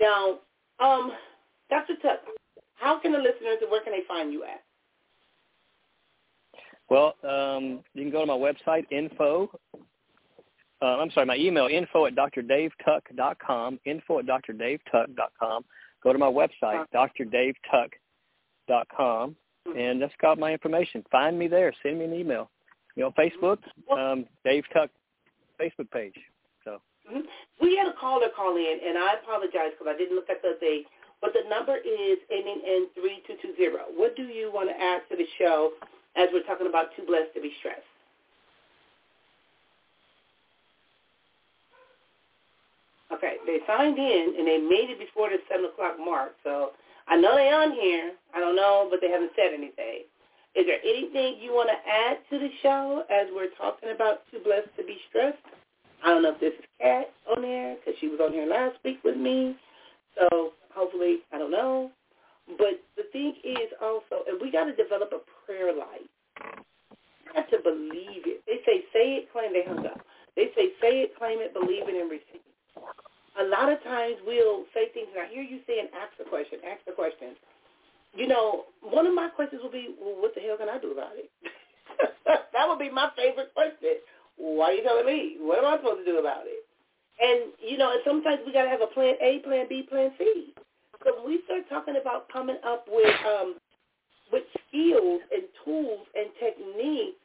Now, 0.00 0.38
um, 0.80 1.12
Dr. 1.70 1.94
Tuck, 2.02 2.18
how 2.76 2.98
can 2.98 3.12
the 3.12 3.18
listeners, 3.18 3.58
and 3.62 3.70
where 3.70 3.82
can 3.82 3.92
they 3.92 4.02
find 4.06 4.30
you 4.32 4.44
at? 4.44 4.62
Well, 6.90 7.14
um, 7.24 7.82
you 7.94 8.02
can 8.02 8.10
go 8.10 8.20
to 8.20 8.26
my 8.26 8.34
website, 8.34 8.84
info. 8.90 9.48
Uh, 10.82 10.98
I'm 10.98 11.10
sorry, 11.12 11.24
my 11.26 11.36
email, 11.36 11.66
info 11.66 12.04
at 12.06 12.14
drdavetuck.com, 12.14 13.80
info 13.86 14.18
at 14.18 14.26
drdavetuck.com. 14.26 15.64
Go 16.02 16.12
to 16.12 16.18
my 16.18 16.26
website, 16.26 16.84
drdavetuck.com, 16.94 19.36
and 19.76 20.00
that's 20.00 20.14
got 20.20 20.38
my 20.38 20.52
information. 20.52 21.04
Find 21.10 21.38
me 21.38 21.48
there. 21.48 21.72
Send 21.82 21.98
me 21.98 22.04
an 22.04 22.14
email. 22.14 22.50
You 22.96 23.04
know, 23.04 23.12
Facebook, 23.18 23.58
um, 23.90 24.26
Dave 24.44 24.64
Tuck 24.72 24.90
Facebook 25.60 25.90
page. 25.90 26.14
So 26.64 26.80
mm-hmm. 27.10 27.20
we 27.60 27.76
had 27.76 27.88
a 27.88 27.94
caller 27.98 28.28
call 28.34 28.56
in, 28.56 28.78
and 28.86 28.98
I 28.98 29.14
apologize 29.22 29.72
because 29.78 29.92
I 29.92 29.98
didn't 29.98 30.14
look 30.14 30.30
at 30.30 30.42
the 30.42 30.56
date, 30.60 30.86
but 31.20 31.32
the 31.32 31.48
number 31.48 31.76
is 31.76 32.18
ending 32.30 32.60
in 32.64 32.86
three 32.94 33.22
two 33.26 33.34
two 33.42 33.54
zero. 33.56 33.86
What 33.96 34.16
do 34.16 34.24
you 34.24 34.52
want 34.52 34.68
to 34.68 34.76
add 34.80 35.02
to 35.10 35.16
the 35.16 35.26
show 35.38 35.72
as 36.16 36.28
we're 36.32 36.44
talking 36.44 36.68
about 36.68 36.94
too 36.96 37.04
blessed 37.06 37.34
to 37.34 37.40
be 37.40 37.52
stressed? 37.58 37.82
Okay, 43.12 43.36
they 43.46 43.58
signed 43.66 43.98
in 43.98 44.34
and 44.38 44.46
they 44.46 44.58
made 44.58 44.90
it 44.90 44.98
before 44.98 45.30
the 45.30 45.38
seven 45.48 45.66
o'clock 45.66 45.96
mark. 45.98 46.32
So 46.42 46.70
I 47.08 47.16
know 47.16 47.34
they're 47.36 47.60
on 47.60 47.72
here. 47.72 48.12
I 48.34 48.40
don't 48.40 48.56
know, 48.56 48.88
but 48.90 49.00
they 49.00 49.10
haven't 49.10 49.32
said 49.36 49.52
anything. 49.54 50.04
Is 50.54 50.66
there 50.66 50.78
anything 50.84 51.42
you 51.42 51.52
want 51.52 51.68
to 51.68 51.78
add 51.90 52.18
to 52.30 52.38
the 52.38 52.48
show 52.62 53.04
as 53.10 53.26
we're 53.34 53.50
talking 53.58 53.90
about 53.94 54.22
too 54.30 54.38
blessed 54.44 54.70
to 54.78 54.84
be 54.84 54.96
stressed? 55.08 55.42
I 56.04 56.08
don't 56.08 56.22
know 56.22 56.34
if 56.34 56.40
this 56.40 56.52
is 56.54 56.64
Kat 56.80 57.10
on 57.34 57.42
there 57.42 57.76
because 57.76 57.98
she 58.00 58.08
was 58.08 58.20
on 58.22 58.32
here 58.32 58.46
last 58.46 58.76
week 58.84 59.00
with 59.04 59.16
me. 59.16 59.56
So 60.16 60.52
hopefully, 60.72 61.18
I 61.32 61.38
don't 61.38 61.50
know. 61.50 61.90
But 62.58 62.84
the 62.96 63.04
thing 63.12 63.34
is 63.42 63.72
also, 63.82 64.22
and 64.28 64.40
we 64.40 64.52
got 64.52 64.64
to 64.64 64.76
develop 64.76 65.10
a 65.12 65.20
prayer 65.44 65.74
life. 65.74 66.06
You 67.24 67.32
have 67.34 67.50
to 67.50 67.58
believe 67.58 68.22
it. 68.28 68.42
They 68.46 68.60
say, 68.66 68.84
say 68.92 69.24
it, 69.24 69.32
claim 69.32 69.52
they 69.52 69.64
hung 69.66 69.86
up. 69.86 70.00
They 70.36 70.50
say, 70.54 70.70
say 70.80 71.02
it, 71.02 71.16
claim 71.18 71.38
it, 71.40 71.54
believe 71.54 71.88
it, 71.88 71.94
and 71.94 72.10
receive. 72.10 72.44
A 73.40 73.44
lot 73.44 73.70
of 73.72 73.82
times 73.82 74.16
we'll 74.26 74.64
say 74.74 74.90
things, 74.94 75.08
and 75.10 75.26
I 75.26 75.32
hear 75.32 75.42
you 75.42 75.58
saying, 75.66 75.88
ask 75.90 76.14
the 76.18 76.24
question, 76.24 76.60
ask 76.62 76.84
the 76.86 76.92
question 76.92 77.34
you 78.14 78.28
know, 78.28 78.64
one 78.80 79.06
of 79.06 79.14
my 79.14 79.28
questions 79.28 79.60
will 79.62 79.70
be, 79.70 79.94
well, 80.00 80.14
what 80.20 80.34
the 80.34 80.40
hell 80.40 80.56
can 80.56 80.68
I 80.68 80.78
do 80.78 80.92
about 80.92 81.12
it? 81.18 81.30
that 82.26 82.68
would 82.68 82.78
be 82.78 82.90
my 82.90 83.10
favorite 83.16 83.52
question. 83.54 83.98
Why 84.36 84.70
are 84.70 84.72
you 84.72 84.82
telling 84.82 85.06
me? 85.06 85.36
What 85.40 85.58
am 85.58 85.66
I 85.66 85.76
supposed 85.78 86.06
to 86.06 86.12
do 86.12 86.18
about 86.18 86.46
it? 86.46 86.62
And, 87.20 87.52
you 87.62 87.78
know, 87.78 87.90
and 87.90 88.00
sometimes 88.04 88.40
we 88.46 88.52
got 88.52 88.64
to 88.64 88.70
have 88.70 88.82
a 88.82 88.90
plan 88.90 89.14
A, 89.20 89.38
plan 89.40 89.66
B, 89.68 89.86
plan 89.88 90.10
C. 90.18 90.54
So 91.04 91.14
when 91.18 91.26
we 91.26 91.40
start 91.44 91.68
talking 91.68 91.96
about 92.00 92.28
coming 92.32 92.58
up 92.66 92.86
with 92.88 93.14
um, 93.26 93.56
with 94.32 94.42
skills 94.66 95.20
and 95.30 95.44
tools 95.64 96.06
and 96.16 96.26
techniques, 96.40 97.20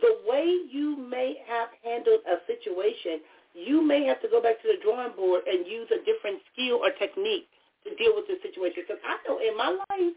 the 0.00 0.16
way 0.24 0.44
you 0.70 0.96
may 0.96 1.36
have 1.48 1.68
handled 1.82 2.20
a 2.24 2.40
situation, 2.46 3.20
you 3.54 3.80
may 3.80 4.04
have 4.04 4.20
to 4.22 4.28
go 4.28 4.42
back 4.42 4.60
to 4.62 4.68
the 4.68 4.82
drawing 4.82 5.14
board 5.14 5.46
and 5.46 5.66
use 5.66 5.86
a 5.94 6.02
different 6.02 6.42
skill 6.52 6.82
or 6.82 6.90
technique 6.98 7.46
to 7.86 7.94
deal 7.94 8.12
with 8.14 8.26
the 8.26 8.36
situation. 8.42 8.82
Because 8.82 9.02
I 9.06 9.16
know 9.24 9.38
in 9.38 9.54
my 9.56 9.70
life, 9.70 10.14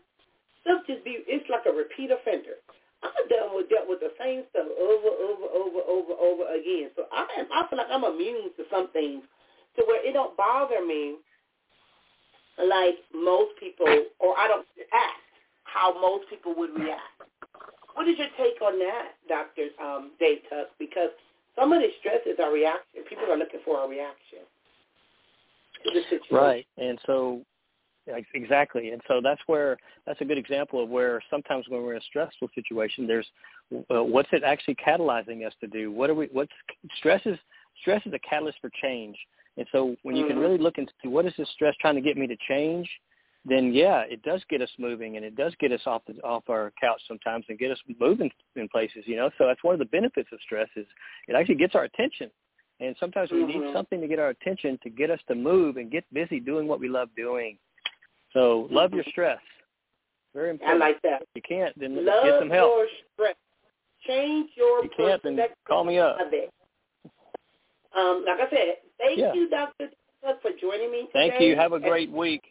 stuff 0.65 0.81
just 0.89 1.05
be, 1.05 1.21
it's 1.29 1.45
like 1.49 1.69
a 1.69 1.73
repeat 1.73 2.09
offender. 2.09 2.57
I'm 3.05 3.13
done 3.29 3.53
with 3.53 3.69
dealt 3.69 3.85
with 3.85 4.01
the 4.01 4.09
same 4.17 4.41
stuff 4.49 4.65
over, 4.73 5.11
over, 5.13 5.47
over, 5.53 5.81
over, 5.85 6.13
over 6.17 6.43
again. 6.49 6.89
So 6.97 7.05
I 7.13 7.29
am, 7.37 7.45
I 7.53 7.69
feel 7.69 7.77
like 7.77 7.93
I'm 7.93 8.03
immune 8.03 8.49
to 8.57 8.63
some 8.73 8.89
things 8.89 9.21
to 9.77 9.85
where 9.85 10.01
it 10.01 10.13
don't 10.17 10.35
bother 10.35 10.81
me 10.81 11.21
like 12.57 12.97
most 13.13 13.53
people, 13.59 13.85
or 14.17 14.33
I 14.33 14.49
don't 14.49 14.65
act 14.89 15.21
how 15.63 15.93
most 15.93 16.25
people 16.29 16.55
would 16.57 16.73
react. 16.73 17.21
What 17.93 18.07
is 18.07 18.17
your 18.17 18.33
take 18.37 18.61
on 18.61 18.79
that, 18.79 19.13
Dr. 19.29 19.69
Um, 19.77 20.11
Dave 20.19 20.41
Tuck? 20.49 20.73
Because 20.79 21.13
some 21.57 21.73
of 21.73 21.81
the 21.81 21.89
stress 21.99 22.21
is 22.25 22.37
our 22.41 22.51
reaction. 22.51 23.03
People 23.09 23.25
are 23.31 23.37
looking 23.37 23.59
for 23.65 23.83
a 23.83 23.87
reaction 23.87 24.39
to 25.83 25.89
the 25.93 26.01
situation. 26.09 26.35
Right. 26.35 26.67
And 26.77 26.99
so 27.05 27.41
Exactly, 28.33 28.91
and 28.91 29.01
so 29.07 29.19
that's 29.21 29.41
where 29.47 29.77
that's 30.05 30.21
a 30.21 30.25
good 30.25 30.37
example 30.37 30.81
of 30.81 30.89
where 30.89 31.21
sometimes 31.29 31.65
when 31.67 31.81
we're 31.81 31.93
in 31.93 31.97
a 31.97 32.05
stressful 32.05 32.49
situation, 32.55 33.05
there's 33.05 33.27
uh, 33.73 34.03
what's 34.03 34.29
it 34.31 34.43
actually 34.45 34.75
catalyzing 34.75 35.45
us 35.45 35.53
to 35.59 35.67
do? 35.67 35.91
What 35.91 36.09
are 36.09 36.15
we? 36.15 36.29
What's 36.31 36.51
stress 36.97 37.21
is 37.25 37.37
stress 37.81 38.01
is 38.05 38.13
a 38.13 38.19
catalyst 38.19 38.59
for 38.61 38.71
change, 38.81 39.17
and 39.57 39.67
so 39.73 39.95
when 40.03 40.15
you 40.15 40.23
mm-hmm. 40.23 40.33
can 40.33 40.39
really 40.39 40.57
look 40.57 40.77
into 40.77 40.91
what 41.03 41.25
is 41.25 41.33
this 41.37 41.49
stress 41.53 41.75
trying 41.81 41.95
to 41.95 42.01
get 42.01 42.15
me 42.15 42.27
to 42.27 42.37
change, 42.47 42.89
then 43.45 43.73
yeah, 43.73 44.01
it 44.01 44.21
does 44.23 44.43
get 44.49 44.61
us 44.61 44.69
moving 44.77 45.15
and 45.15 45.25
it 45.25 45.35
does 45.35 45.53
get 45.59 45.71
us 45.71 45.81
off 45.85 46.01
the, 46.07 46.13
off 46.21 46.43
our 46.49 46.73
couch 46.79 47.01
sometimes 47.07 47.45
and 47.49 47.57
get 47.57 47.71
us 47.71 47.79
moving 47.99 48.29
in 48.55 48.67
places. 48.69 49.03
You 49.05 49.15
know, 49.15 49.29
so 49.37 49.47
that's 49.47 49.63
one 49.63 49.73
of 49.73 49.79
the 49.79 49.85
benefits 49.85 50.29
of 50.31 50.39
stress 50.43 50.67
is 50.75 50.85
it 51.27 51.35
actually 51.35 51.55
gets 51.55 51.75
our 51.75 51.83
attention. 51.83 52.29
And 52.79 52.95
sometimes 52.99 53.31
we 53.31 53.39
mm-hmm. 53.39 53.59
need 53.59 53.73
something 53.73 54.01
to 54.01 54.07
get 54.07 54.19
our 54.19 54.29
attention 54.29 54.77
to 54.83 54.89
get 54.89 55.09
us 55.09 55.19
to 55.27 55.35
move 55.35 55.77
and 55.77 55.89
get 55.89 56.03
busy 56.13 56.39
doing 56.39 56.67
what 56.67 56.79
we 56.79 56.89
love 56.89 57.09
doing. 57.15 57.57
So 58.33 58.67
love 58.69 58.93
your 58.93 59.03
stress. 59.09 59.39
Very 60.33 60.51
important. 60.51 60.81
I 60.81 60.85
like 60.85 61.01
that. 61.01 61.23
If 61.23 61.27
you 61.35 61.41
can't, 61.41 61.77
then 61.79 62.05
love 62.05 62.25
get 62.25 62.39
some 62.39 62.49
help. 62.49 62.71
your 62.75 62.87
stress. 63.13 63.35
Change 64.05 64.51
your 64.55 64.83
you 64.83 64.89
can't, 64.95 65.21
then 65.23 65.39
call 65.67 65.83
me 65.83 65.97
up. 65.97 66.17
Um, 67.97 68.23
like 68.27 68.39
I 68.39 68.49
said, 68.49 68.75
thank 68.99 69.17
yeah. 69.17 69.33
you, 69.33 69.49
Dr. 69.49 69.87
for 70.21 70.51
joining 70.61 70.91
me 70.91 71.07
today. 71.07 71.29
Thank 71.29 71.41
you. 71.41 71.55
Have 71.55 71.73
a 71.73 71.79
great 71.79 72.11
week. 72.11 72.43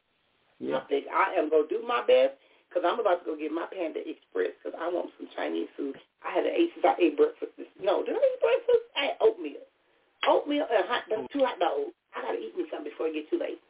Yeah. 0.59 0.79
I 0.79 0.81
think 0.89 1.07
I 1.13 1.35
am 1.39 1.51
going 1.51 1.69
to 1.69 1.79
do 1.79 1.87
my 1.87 2.01
best 2.07 2.35
because 2.69 2.83
I'm 2.87 3.01
about 3.01 3.25
to 3.25 3.25
go 3.25 3.37
get 3.37 3.53
my 3.53 3.67
Panda 3.73 4.01
Express 4.01 4.57
because 4.57 4.77
I 4.79 4.89
want 4.89 5.11
some 5.19 5.29
Chinese 5.37 5.69
food. 5.77 5.97
I 6.25 6.33
had 6.33 6.45
an 6.45 6.53
eight 6.57 6.73
since 6.75 6.85
I 6.85 6.97
ate 7.01 7.17
breakfast. 7.17 7.53
This, 7.57 7.69
no, 7.81 8.05
did 8.05 8.17
I 8.17 8.25
eat 8.25 8.41
breakfast? 8.41 8.85
I 8.97 9.01
had 9.13 9.17
oatmeal. 9.21 9.65
Oatmeal 10.27 10.67
and 10.69 10.85
hot, 10.89 11.05
two 11.33 11.45
hot 11.45 11.61
dogs. 11.61 11.93
I 12.17 12.23
got 12.23 12.33
to 12.33 12.41
eat 12.41 12.57
me 12.57 12.65
something 12.71 12.91
before 12.91 13.09
it 13.09 13.15
gets 13.15 13.31
too 13.31 13.39
late. 13.39 13.61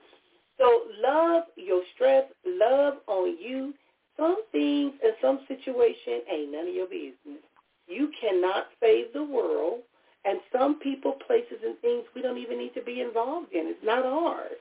So 0.58 0.88
love 1.02 1.44
your 1.56 1.82
stress, 1.94 2.24
love 2.46 3.02
on 3.06 3.36
you. 3.38 3.74
Some 4.16 4.42
things 4.52 4.94
and 5.04 5.12
some 5.20 5.40
situation 5.48 6.24
ain't 6.32 6.52
none 6.52 6.68
of 6.68 6.74
your 6.74 6.86
business. 6.86 7.44
You 7.86 8.10
cannot 8.18 8.66
save 8.80 9.12
the 9.12 9.24
world. 9.24 9.80
And 10.24 10.40
some 10.50 10.80
people, 10.80 11.14
places, 11.24 11.62
and 11.64 11.78
things 11.78 12.02
we 12.14 12.20
don't 12.20 12.38
even 12.38 12.58
need 12.58 12.74
to 12.74 12.82
be 12.82 13.00
involved 13.00 13.52
in. 13.52 13.68
It's 13.68 13.84
not 13.84 14.04
ours. 14.04 14.58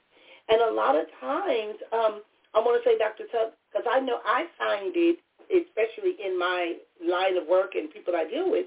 And 0.49 0.61
a 0.61 0.73
lot 0.73 0.95
of 0.95 1.05
times, 1.19 1.75
um, 1.91 2.21
I 2.53 2.59
want 2.59 2.81
to 2.81 2.87
say, 2.87 2.97
Dr. 2.97 3.25
Tuck, 3.31 3.53
because 3.71 3.87
I 3.89 3.99
know 3.99 4.19
I 4.25 4.45
find 4.57 4.93
it, 4.95 5.19
especially 5.49 6.15
in 6.23 6.37
my 6.37 6.75
line 7.03 7.37
of 7.37 7.47
work 7.47 7.75
and 7.75 7.91
people 7.91 8.15
I 8.15 8.29
deal 8.29 8.49
with, 8.49 8.65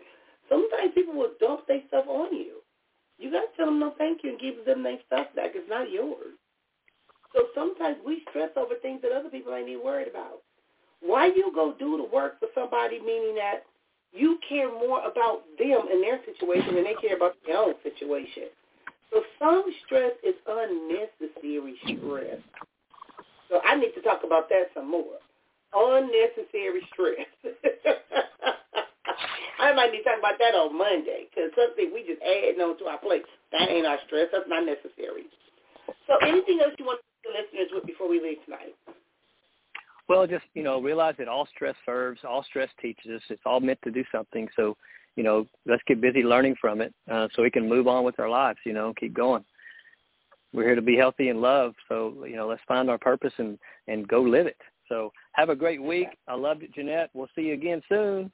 sometimes 0.49 0.93
people 0.95 1.15
will 1.15 1.33
dump 1.41 1.67
their 1.67 1.83
stuff 1.89 2.07
on 2.09 2.35
you. 2.35 2.61
You 3.19 3.31
got 3.31 3.51
to 3.51 3.57
tell 3.57 3.67
them 3.67 3.81
no 3.81 3.95
thank 3.99 4.23
you 4.23 4.31
and 4.31 4.41
give 4.41 4.65
them 4.65 4.83
their 4.83 4.99
stuff 5.07 5.27
back. 5.35 5.53
It's 5.55 5.69
not 5.69 5.91
yours. 5.91 6.39
So 7.35 7.47
sometimes 7.55 7.99
we 8.05 8.23
stress 8.31 8.51
over 8.57 8.75
things 8.81 9.03
that 9.03 9.13
other 9.13 9.29
people 9.29 9.55
ain't 9.55 9.69
even 9.69 9.85
worried 9.85 10.09
about. 10.09 10.43
Why 11.01 11.27
you 11.27 11.53
go 11.55 11.75
do 11.79 11.97
the 11.97 12.15
work 12.15 12.39
for 12.41 12.49
somebody 12.55 13.01
meaning 13.01 13.37
that 13.37 13.65
you 14.13 14.39
care 14.49 14.69
more 14.69 15.01
about 15.07 15.43
them 15.59 15.87
and 15.91 16.03
their 16.03 16.21
situation 16.25 16.75
than 16.75 16.85
they 16.85 16.95
care 17.01 17.17
about 17.17 17.37
their 17.47 17.59
own 17.59 17.75
situation. 17.83 18.49
So 19.13 19.23
some 19.39 19.65
stress 19.87 20.13
is 20.23 20.35
unnecessary 20.47 21.77
stress. 21.85 22.41
So 23.49 23.61
I 23.65 23.77
need 23.77 23.93
to 23.95 24.03
talk 24.03 24.21
about 24.25 24.49
that 24.51 24.71
some 24.75 24.91
more. 24.91 25.19
Unnecessary 25.75 26.81
stress. 26.93 27.27
I 29.61 29.73
might 29.75 29.93
need 29.93 29.99
to 29.99 30.05
talk 30.05 30.19
about 30.19 30.39
that 30.39 30.55
on 30.55 30.77
Monday 30.77 31.27
because 31.29 31.51
something 31.57 31.91
we 31.93 32.05
just 32.07 32.23
add 32.23 32.61
on 32.61 32.79
to 32.79 32.85
our 32.87 32.99
plate. 32.99 33.25
That 33.53 33.69
ain't 33.71 33.87
our 33.87 33.99
stress. 34.07 34.29
That's 34.33 34.49
not 34.49 34.65
necessary. 34.65 35.25
So 36.07 36.17
anything 36.23 36.61
else 36.61 36.75
you 36.79 36.85
want 36.85 37.01
the 37.25 37.31
listeners 37.31 37.69
with 37.73 37.87
before 37.87 38.09
we 38.09 38.21
leave 38.21 38.45
tonight? 38.45 38.75
Well, 40.09 40.27
just 40.27 40.45
you 40.55 40.63
know, 40.63 40.81
realize 40.81 41.15
that 41.19 41.29
all 41.29 41.47
stress 41.55 41.75
serves, 41.85 42.21
all 42.25 42.43
stress 42.45 42.71
teaches 42.81 43.11
us. 43.17 43.23
It's 43.29 43.43
all 43.45 43.61
meant 43.61 43.81
to 43.85 43.91
do 43.91 44.05
something. 44.11 44.49
So, 44.57 44.77
you 45.19 45.25
know, 45.25 45.49
let's 45.67 45.83
get 45.89 46.01
busy 46.01 46.23
learning 46.23 46.55
from 46.61 46.81
it, 46.81 46.95
uh, 47.11 47.27
so 47.35 47.43
we 47.43 47.51
can 47.51 47.69
move 47.69 47.89
on 47.89 48.05
with 48.05 48.21
our 48.21 48.29
lives. 48.29 48.61
You 48.65 48.73
know, 48.73 48.95
keep 48.95 49.15
going. 49.15 49.45
We're 50.55 50.63
here 50.63 50.77
to 50.77 50.81
be 50.81 50.97
healthy 50.97 51.29
and 51.29 51.43
love. 51.43 51.75
So, 51.89 52.25
you 52.25 52.37
know, 52.37 52.47
let's 52.47 52.63
find 52.69 52.89
our 52.89 52.99
purpose 52.99 53.33
and 53.39 53.59
and 53.89 54.07
go 54.07 54.23
live 54.23 54.47
it. 54.47 54.57
So, 54.89 55.13
have 55.33 55.49
a 55.49 55.57
great 55.57 55.83
week. 55.83 56.07
I 56.29 56.35
loved 56.35 56.63
it, 56.63 56.73
Jeanette. 56.73 57.11
We'll 57.15 57.27
see 57.35 57.43
you 57.51 57.55
again 57.55 57.83
soon. 57.89 58.31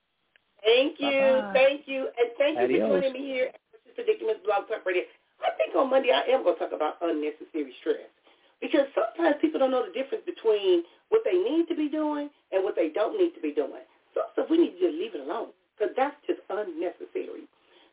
Thank 0.63 1.01
you, 1.01 1.09
Bye-bye. 1.09 1.53
thank 1.55 1.89
you, 1.89 2.01
and 2.19 2.29
thank 2.37 2.59
you 2.59 2.65
Adios. 2.65 2.89
for 2.91 3.01
joining 3.01 3.13
me 3.15 3.29
here 3.33 3.49
at 3.49 3.95
Predicaments 3.95 4.43
Blog 4.45 4.69
Talk 4.69 4.85
Radio. 4.85 5.05
I 5.41 5.57
think 5.57 5.75
on 5.75 5.89
Monday 5.89 6.13
I 6.13 6.31
am 6.37 6.45
going 6.45 6.57
to 6.57 6.61
talk 6.61 6.73
about 6.77 7.01
unnecessary 7.01 7.73
stress. 7.81 8.13
Because 8.61 8.87
sometimes 8.95 9.37
people 9.41 9.59
don't 9.59 9.73
know 9.73 9.85
the 9.85 9.93
difference 9.93 10.25
between 10.25 10.85
what 11.09 11.23
they 11.25 11.37
need 11.37 11.67
to 11.69 11.75
be 11.75 11.89
doing 11.89 12.29
and 12.53 12.63
what 12.63 12.77
they 12.77 12.89
don't 12.89 13.19
need 13.19 13.33
to 13.35 13.41
be 13.41 13.53
doing. 13.53 13.85
So 14.15 14.21
stuff 14.33 14.47
we 14.49 14.57
need 14.57 14.77
to 14.79 14.81
just 14.81 14.97
leave 14.97 15.15
it 15.15 15.21
alone 15.21 15.53
because 15.77 15.93
that's 15.97 16.17
just 16.27 16.41
unnecessary. 16.51 17.49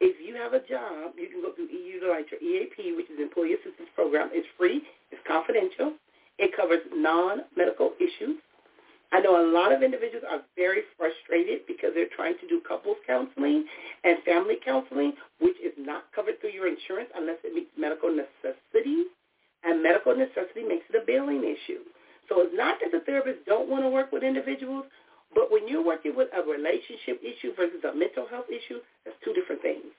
If 0.00 0.18
you 0.18 0.34
have 0.34 0.54
a 0.54 0.62
job, 0.66 1.14
you 1.18 1.28
can 1.28 1.42
go 1.42 1.52
through 1.54 1.70
EU 1.70 1.92
Utilize 2.02 2.24
your 2.34 2.42
EAP, 2.42 2.96
which 2.96 3.06
is 3.06 3.20
Employee 3.20 3.54
Assistance 3.54 3.88
Program. 3.94 4.30
It's 4.32 4.48
free. 4.58 4.82
It's 5.12 5.22
confidential. 5.26 5.94
It 6.38 6.50
covers 6.56 6.80
non-medical 6.92 7.92
issues. 8.00 8.42
I 9.12 9.20
know 9.20 9.36
a 9.36 9.44
lot 9.52 9.72
of 9.72 9.82
individuals 9.82 10.24
are 10.24 10.40
very 10.56 10.88
frustrated 10.96 11.68
because 11.68 11.92
they're 11.94 12.12
trying 12.16 12.40
to 12.40 12.48
do 12.48 12.62
couples 12.66 12.96
counseling 13.06 13.66
and 14.04 14.16
family 14.24 14.56
counseling, 14.64 15.12
which 15.38 15.56
is 15.60 15.76
not 15.76 16.08
covered 16.16 16.40
through 16.40 16.56
your 16.56 16.66
insurance 16.66 17.10
unless 17.14 17.36
it 17.44 17.52
meets 17.54 17.68
medical 17.76 18.08
necessity. 18.08 19.12
And 19.64 19.82
medical 19.82 20.16
necessity 20.16 20.64
makes 20.66 20.88
it 20.88 20.96
a 20.96 21.04
billing 21.06 21.44
issue. 21.44 21.84
So 22.28 22.40
it's 22.40 22.56
not 22.56 22.80
that 22.80 22.90
the 22.90 23.04
therapists 23.04 23.44
don't 23.44 23.68
want 23.68 23.84
to 23.84 23.90
work 23.90 24.10
with 24.10 24.24
individuals, 24.24 24.86
but 25.34 25.52
when 25.52 25.68
you're 25.68 25.84
working 25.84 26.16
with 26.16 26.28
a 26.32 26.40
relationship 26.40 27.20
issue 27.20 27.52
versus 27.54 27.84
a 27.84 27.94
mental 27.94 28.26
health 28.26 28.48
issue, 28.48 28.80
that's 29.04 29.16
two 29.24 29.32
different 29.36 29.60
things, 29.60 29.92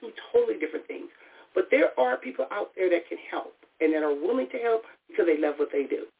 two 0.00 0.10
totally 0.34 0.58
different 0.58 0.86
things. 0.86 1.06
But 1.54 1.68
there 1.70 1.94
are 1.98 2.18
people 2.18 2.46
out 2.50 2.74
there 2.76 2.90
that 2.90 3.08
can 3.08 3.18
help 3.30 3.54
and 3.80 3.94
that 3.94 4.02
are 4.02 4.14
willing 4.14 4.50
to 4.50 4.58
help 4.58 4.82
because 5.06 5.26
they 5.26 5.38
love 5.38 5.54
what 5.56 5.70
they 5.72 5.84
do. 5.84 6.10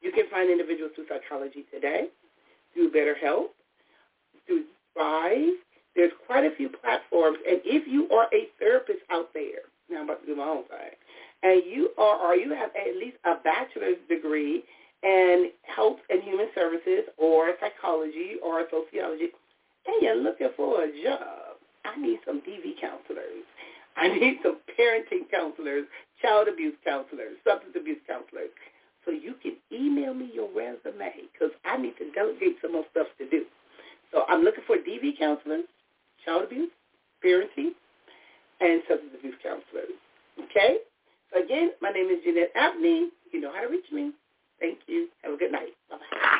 You 0.00 0.12
can 0.12 0.24
find 0.30 0.50
individuals 0.50 0.92
through 0.94 1.06
Psychology 1.08 1.64
Today, 1.72 2.08
through 2.72 2.90
BetterHelp, 2.90 3.48
through 4.46 4.64
Thrive. 4.94 5.54
There's 5.94 6.12
quite 6.26 6.44
a 6.44 6.54
few 6.56 6.68
platforms. 6.68 7.38
And 7.46 7.60
if 7.64 7.86
you 7.86 8.08
are 8.10 8.26
a 8.32 8.48
therapist 8.58 9.00
out 9.10 9.28
there, 9.34 9.68
now 9.90 9.98
I'm 9.98 10.04
about 10.04 10.20
to 10.22 10.26
do 10.26 10.36
my 10.36 10.44
own 10.44 10.64
thing, 10.64 10.96
and 11.42 11.62
you 11.66 11.90
are 11.98 12.16
or 12.16 12.34
you 12.34 12.54
have 12.54 12.70
at 12.76 12.96
least 12.96 13.16
a 13.24 13.34
bachelor's 13.42 13.98
degree 14.08 14.62
in 15.02 15.50
health 15.62 15.98
and 16.08 16.22
human 16.22 16.48
services 16.54 17.04
or 17.16 17.52
psychology 17.60 18.36
or 18.42 18.64
sociology, 18.70 19.28
and 19.86 19.96
you're 20.00 20.22
looking 20.22 20.50
for 20.56 20.82
a 20.82 20.88
job, 21.02 21.56
I 21.84 21.96
need 21.96 22.20
some 22.24 22.40
DV 22.40 22.80
counselors. 22.80 23.44
I 23.96 24.08
need 24.08 24.38
some 24.42 24.58
parenting 24.78 25.28
counselors, 25.30 25.86
child 26.22 26.48
abuse 26.48 26.76
counselors, 26.84 27.36
substance 27.44 27.74
abuse 27.76 27.98
counselors 28.06 28.50
so 29.04 29.10
you 29.12 29.34
can 29.42 29.56
email 29.72 30.14
me 30.14 30.30
your 30.32 30.48
resume 30.48 31.12
because 31.32 31.54
I 31.64 31.76
need 31.76 31.96
to 31.98 32.10
delegate 32.12 32.56
some 32.62 32.72
more 32.72 32.84
stuff 32.90 33.06
to 33.18 33.28
do. 33.28 33.44
So 34.12 34.24
I'm 34.28 34.42
looking 34.42 34.64
for 34.66 34.76
DV 34.76 35.18
counselors, 35.18 35.64
child 36.24 36.44
abuse, 36.44 36.70
parenting, 37.24 37.72
and 38.60 38.82
substance 38.88 39.12
abuse 39.18 39.34
counselors. 39.42 39.96
Okay? 40.44 40.78
So 41.32 41.42
again, 41.42 41.72
my 41.80 41.90
name 41.90 42.10
is 42.10 42.18
Jeanette 42.24 42.52
Abney. 42.56 43.08
You 43.32 43.40
know 43.40 43.52
how 43.52 43.62
to 43.62 43.68
reach 43.68 43.90
me. 43.92 44.12
Thank 44.58 44.78
you. 44.86 45.08
Have 45.22 45.34
a 45.34 45.36
good 45.36 45.52
night. 45.52 45.72
Bye-bye. 45.88 46.36